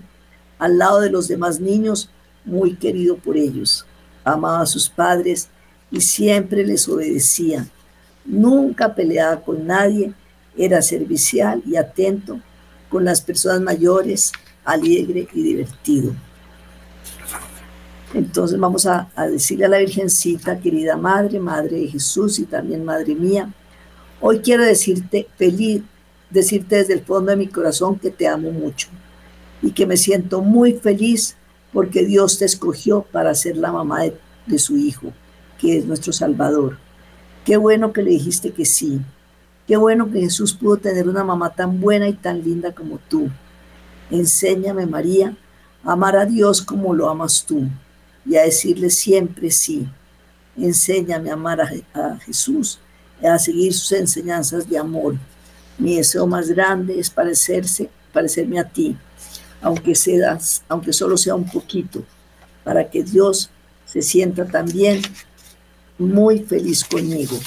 al 0.58 0.78
lado 0.78 1.00
de 1.00 1.10
los 1.10 1.30
demás 1.30 1.62
niños, 1.62 2.10
muy 2.44 2.76
querido 2.76 3.16
por 3.16 3.38
ellos. 3.38 3.86
Amaba 4.26 4.62
a 4.62 4.66
sus 4.66 4.90
padres 4.90 5.48
y 5.90 6.02
siempre 6.02 6.66
les 6.66 6.90
obedecía. 6.90 7.66
Nunca 8.26 8.94
peleaba 8.94 9.40
con 9.42 9.66
nadie, 9.66 10.14
era 10.58 10.82
servicial 10.82 11.62
y 11.66 11.76
atento 11.76 12.40
con 12.90 13.06
las 13.06 13.22
personas 13.22 13.62
mayores, 13.62 14.32
alegre 14.66 15.28
y 15.34 15.44
divertido. 15.44 16.14
Entonces 18.14 18.60
vamos 18.60 18.86
a, 18.88 19.08
decirle 19.30 19.66
a 19.66 19.70
la 19.70 19.78
Virgencita, 19.78 20.60
querida 20.60 20.98
Madre, 20.98 21.40
Madre 21.40 21.80
de 21.80 21.88
Jesús 21.88 22.40
y 22.40 22.46
también 22.46 22.84
Madre 22.84 23.14
mía, 23.14 23.54
hoy 24.20 24.40
quiero 24.40 24.66
decirte 24.66 25.28
feliz, 25.38 25.84
decirte 26.30 26.78
desde 26.78 26.94
el 26.94 27.02
fondo 27.02 27.32
de 27.32 27.38
mi 27.38 27.48
corazón 27.48 28.00
que 28.00 28.10
te 28.10 28.28
amo 28.28 28.52
mucho 28.52 28.88
y 29.62 29.72
que 29.72 29.86
me 29.86 29.98
siento 29.98 30.42
muy 30.42 30.74
feliz 30.74 31.36
porque 31.72 32.04
Dios 32.04 32.40
te 32.40 32.46
escogió 32.46 33.04
para 33.04 33.36
ser 33.36 33.58
la 33.58 33.72
mamá 33.72 34.02
de, 34.48 34.60
su 34.60 34.76
Hijo, 34.78 35.14
que 35.60 35.78
es 35.78 35.86
nuestro 35.86 36.12
Salvador. 36.12 36.78
Qué 37.46 37.58
bueno 37.58 37.94
que 37.94 38.02
le 38.02 38.10
dijiste 38.10 38.52
que 38.52 38.66
sí. 38.66 39.00
Qué 39.70 39.78
bueno 39.78 40.12
que 40.12 40.22
Jesús 40.22 40.52
pudo 40.52 40.78
tener 40.78 41.08
una 41.08 41.24
mamá 41.24 41.52
tan 41.54 41.80
buena 41.80 42.08
y 42.08 42.14
tan 42.14 42.44
linda 42.44 42.72
como 42.72 42.98
tú. 43.08 43.30
Enséñame, 44.10 44.88
María, 44.88 45.38
a 45.84 45.92
amar 45.92 46.16
a 46.16 46.26
Dios 46.26 46.60
como 46.60 46.92
lo 46.92 47.08
amas 47.08 47.46
tú 47.48 47.68
y 48.26 48.36
a 48.36 48.42
decirle 48.42 48.90
siempre 48.90 49.52
sí. 49.52 49.88
Enséñame 50.58 51.30
a 51.30 51.34
amar 51.34 51.62
a, 51.62 52.18
Jesús 52.18 52.80
y 53.22 53.28
a 53.28 53.38
seguir 53.38 53.72
sus 53.76 53.92
enseñanzas 53.92 54.68
de 54.68 54.80
amor. 54.80 55.18
Mi 55.78 55.98
deseo 55.98 56.26
más 56.26 56.50
grande 56.50 57.00
es 57.00 57.12
parecerse, 57.12 57.92
parecerme 58.12 58.60
a 58.60 58.64
ti, 58.64 58.98
aunque, 59.62 59.94
seas, 59.94 60.64
aunque 60.68 60.94
solo 60.94 61.16
sea 61.16 61.36
un 61.36 61.48
poquito, 61.48 62.04
para 62.64 62.90
que 62.90 63.04
Dios 63.04 63.52
se 63.86 64.02
sienta 64.02 64.48
también 64.48 65.00
muy 66.00 66.40
feliz 66.40 66.84
conmigo. 66.84 67.38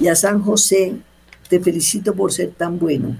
Y 0.00 0.08
a 0.08 0.16
San 0.16 0.40
José, 0.40 0.96
te 1.50 1.60
felicito 1.60 2.14
por 2.14 2.32
ser 2.32 2.52
tan 2.52 2.78
bueno 2.78 3.16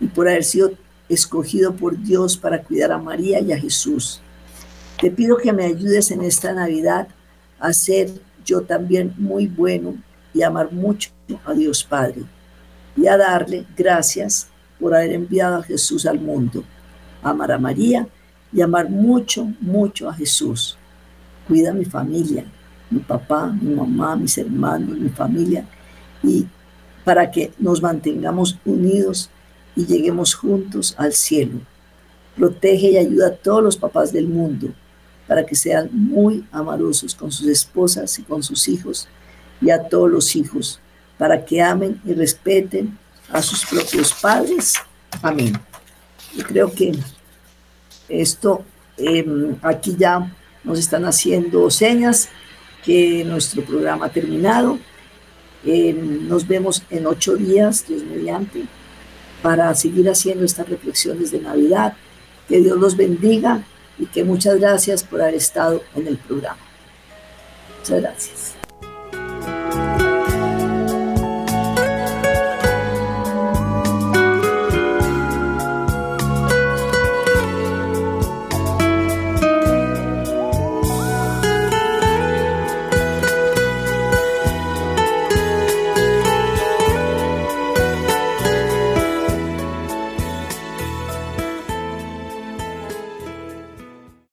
y 0.00 0.06
por 0.08 0.28
haber 0.28 0.42
sido 0.42 0.72
escogido 1.08 1.74
por 1.76 1.96
Dios 1.96 2.36
para 2.36 2.62
cuidar 2.62 2.90
a 2.90 2.98
María 2.98 3.40
y 3.40 3.52
a 3.52 3.58
Jesús. 3.58 4.20
Te 5.00 5.10
pido 5.10 5.36
que 5.36 5.52
me 5.52 5.66
ayudes 5.66 6.10
en 6.10 6.22
esta 6.22 6.52
Navidad 6.52 7.06
a 7.60 7.72
ser 7.72 8.10
yo 8.44 8.62
también 8.62 9.14
muy 9.16 9.46
bueno 9.46 9.94
y 10.34 10.42
amar 10.42 10.72
mucho 10.72 11.10
a 11.44 11.54
Dios 11.54 11.84
Padre 11.84 12.22
y 12.96 13.06
a 13.06 13.16
darle 13.16 13.64
gracias 13.76 14.48
por 14.80 14.94
haber 14.94 15.12
enviado 15.12 15.56
a 15.56 15.62
Jesús 15.62 16.06
al 16.06 16.18
mundo, 16.18 16.64
amar 17.22 17.52
a 17.52 17.58
María 17.58 18.08
y 18.52 18.62
amar 18.62 18.90
mucho, 18.90 19.52
mucho 19.60 20.08
a 20.08 20.14
Jesús. 20.14 20.76
Cuida 21.46 21.70
a 21.70 21.74
mi 21.74 21.84
familia, 21.84 22.44
mi 22.90 23.00
papá, 23.00 23.46
mi 23.48 23.74
mamá, 23.74 24.16
mis 24.16 24.36
hermanos, 24.38 24.98
mi 24.98 25.08
familia, 25.08 25.66
y 26.26 26.46
para 27.04 27.30
que 27.30 27.52
nos 27.58 27.80
mantengamos 27.80 28.58
unidos 28.64 29.30
y 29.76 29.86
lleguemos 29.86 30.34
juntos 30.34 30.94
al 30.98 31.12
cielo. 31.12 31.60
Protege 32.36 32.90
y 32.90 32.96
ayuda 32.98 33.28
a 33.28 33.34
todos 33.34 33.62
los 33.62 33.76
papás 33.76 34.12
del 34.12 34.26
mundo 34.26 34.74
para 35.26 35.44
que 35.44 35.54
sean 35.54 35.88
muy 35.92 36.44
amorosos 36.52 37.14
con 37.14 37.30
sus 37.32 37.46
esposas 37.46 38.18
y 38.18 38.22
con 38.22 38.42
sus 38.42 38.68
hijos 38.68 39.08
y 39.60 39.70
a 39.70 39.88
todos 39.88 40.10
los 40.10 40.36
hijos, 40.36 40.80
para 41.16 41.44
que 41.44 41.62
amen 41.62 42.00
y 42.04 42.12
respeten 42.12 42.98
a 43.30 43.40
sus 43.40 43.64
propios 43.64 44.12
padres. 44.12 44.74
Amén. 45.22 45.58
Y 46.34 46.42
creo 46.42 46.70
que 46.70 46.92
esto 48.08 48.64
em, 48.98 49.56
aquí 49.62 49.96
ya 49.98 50.32
nos 50.62 50.78
están 50.78 51.04
haciendo 51.04 51.70
señas 51.70 52.28
que 52.84 53.24
nuestro 53.24 53.64
programa 53.64 54.06
ha 54.06 54.10
terminado. 54.10 54.78
Nos 55.66 56.46
vemos 56.46 56.82
en 56.90 57.06
ocho 57.06 57.36
días, 57.36 57.86
Dios 57.88 58.02
mediante, 58.04 58.64
para 59.42 59.74
seguir 59.74 60.08
haciendo 60.08 60.44
estas 60.44 60.68
reflexiones 60.68 61.30
de 61.32 61.40
Navidad. 61.40 61.94
Que 62.48 62.60
Dios 62.60 62.78
los 62.78 62.96
bendiga 62.96 63.64
y 63.98 64.06
que 64.06 64.22
muchas 64.22 64.60
gracias 64.60 65.02
por 65.02 65.20
haber 65.20 65.34
estado 65.34 65.82
en 65.96 66.06
el 66.06 66.16
programa. 66.16 66.58
Muchas 67.80 68.00
gracias. 68.00 68.55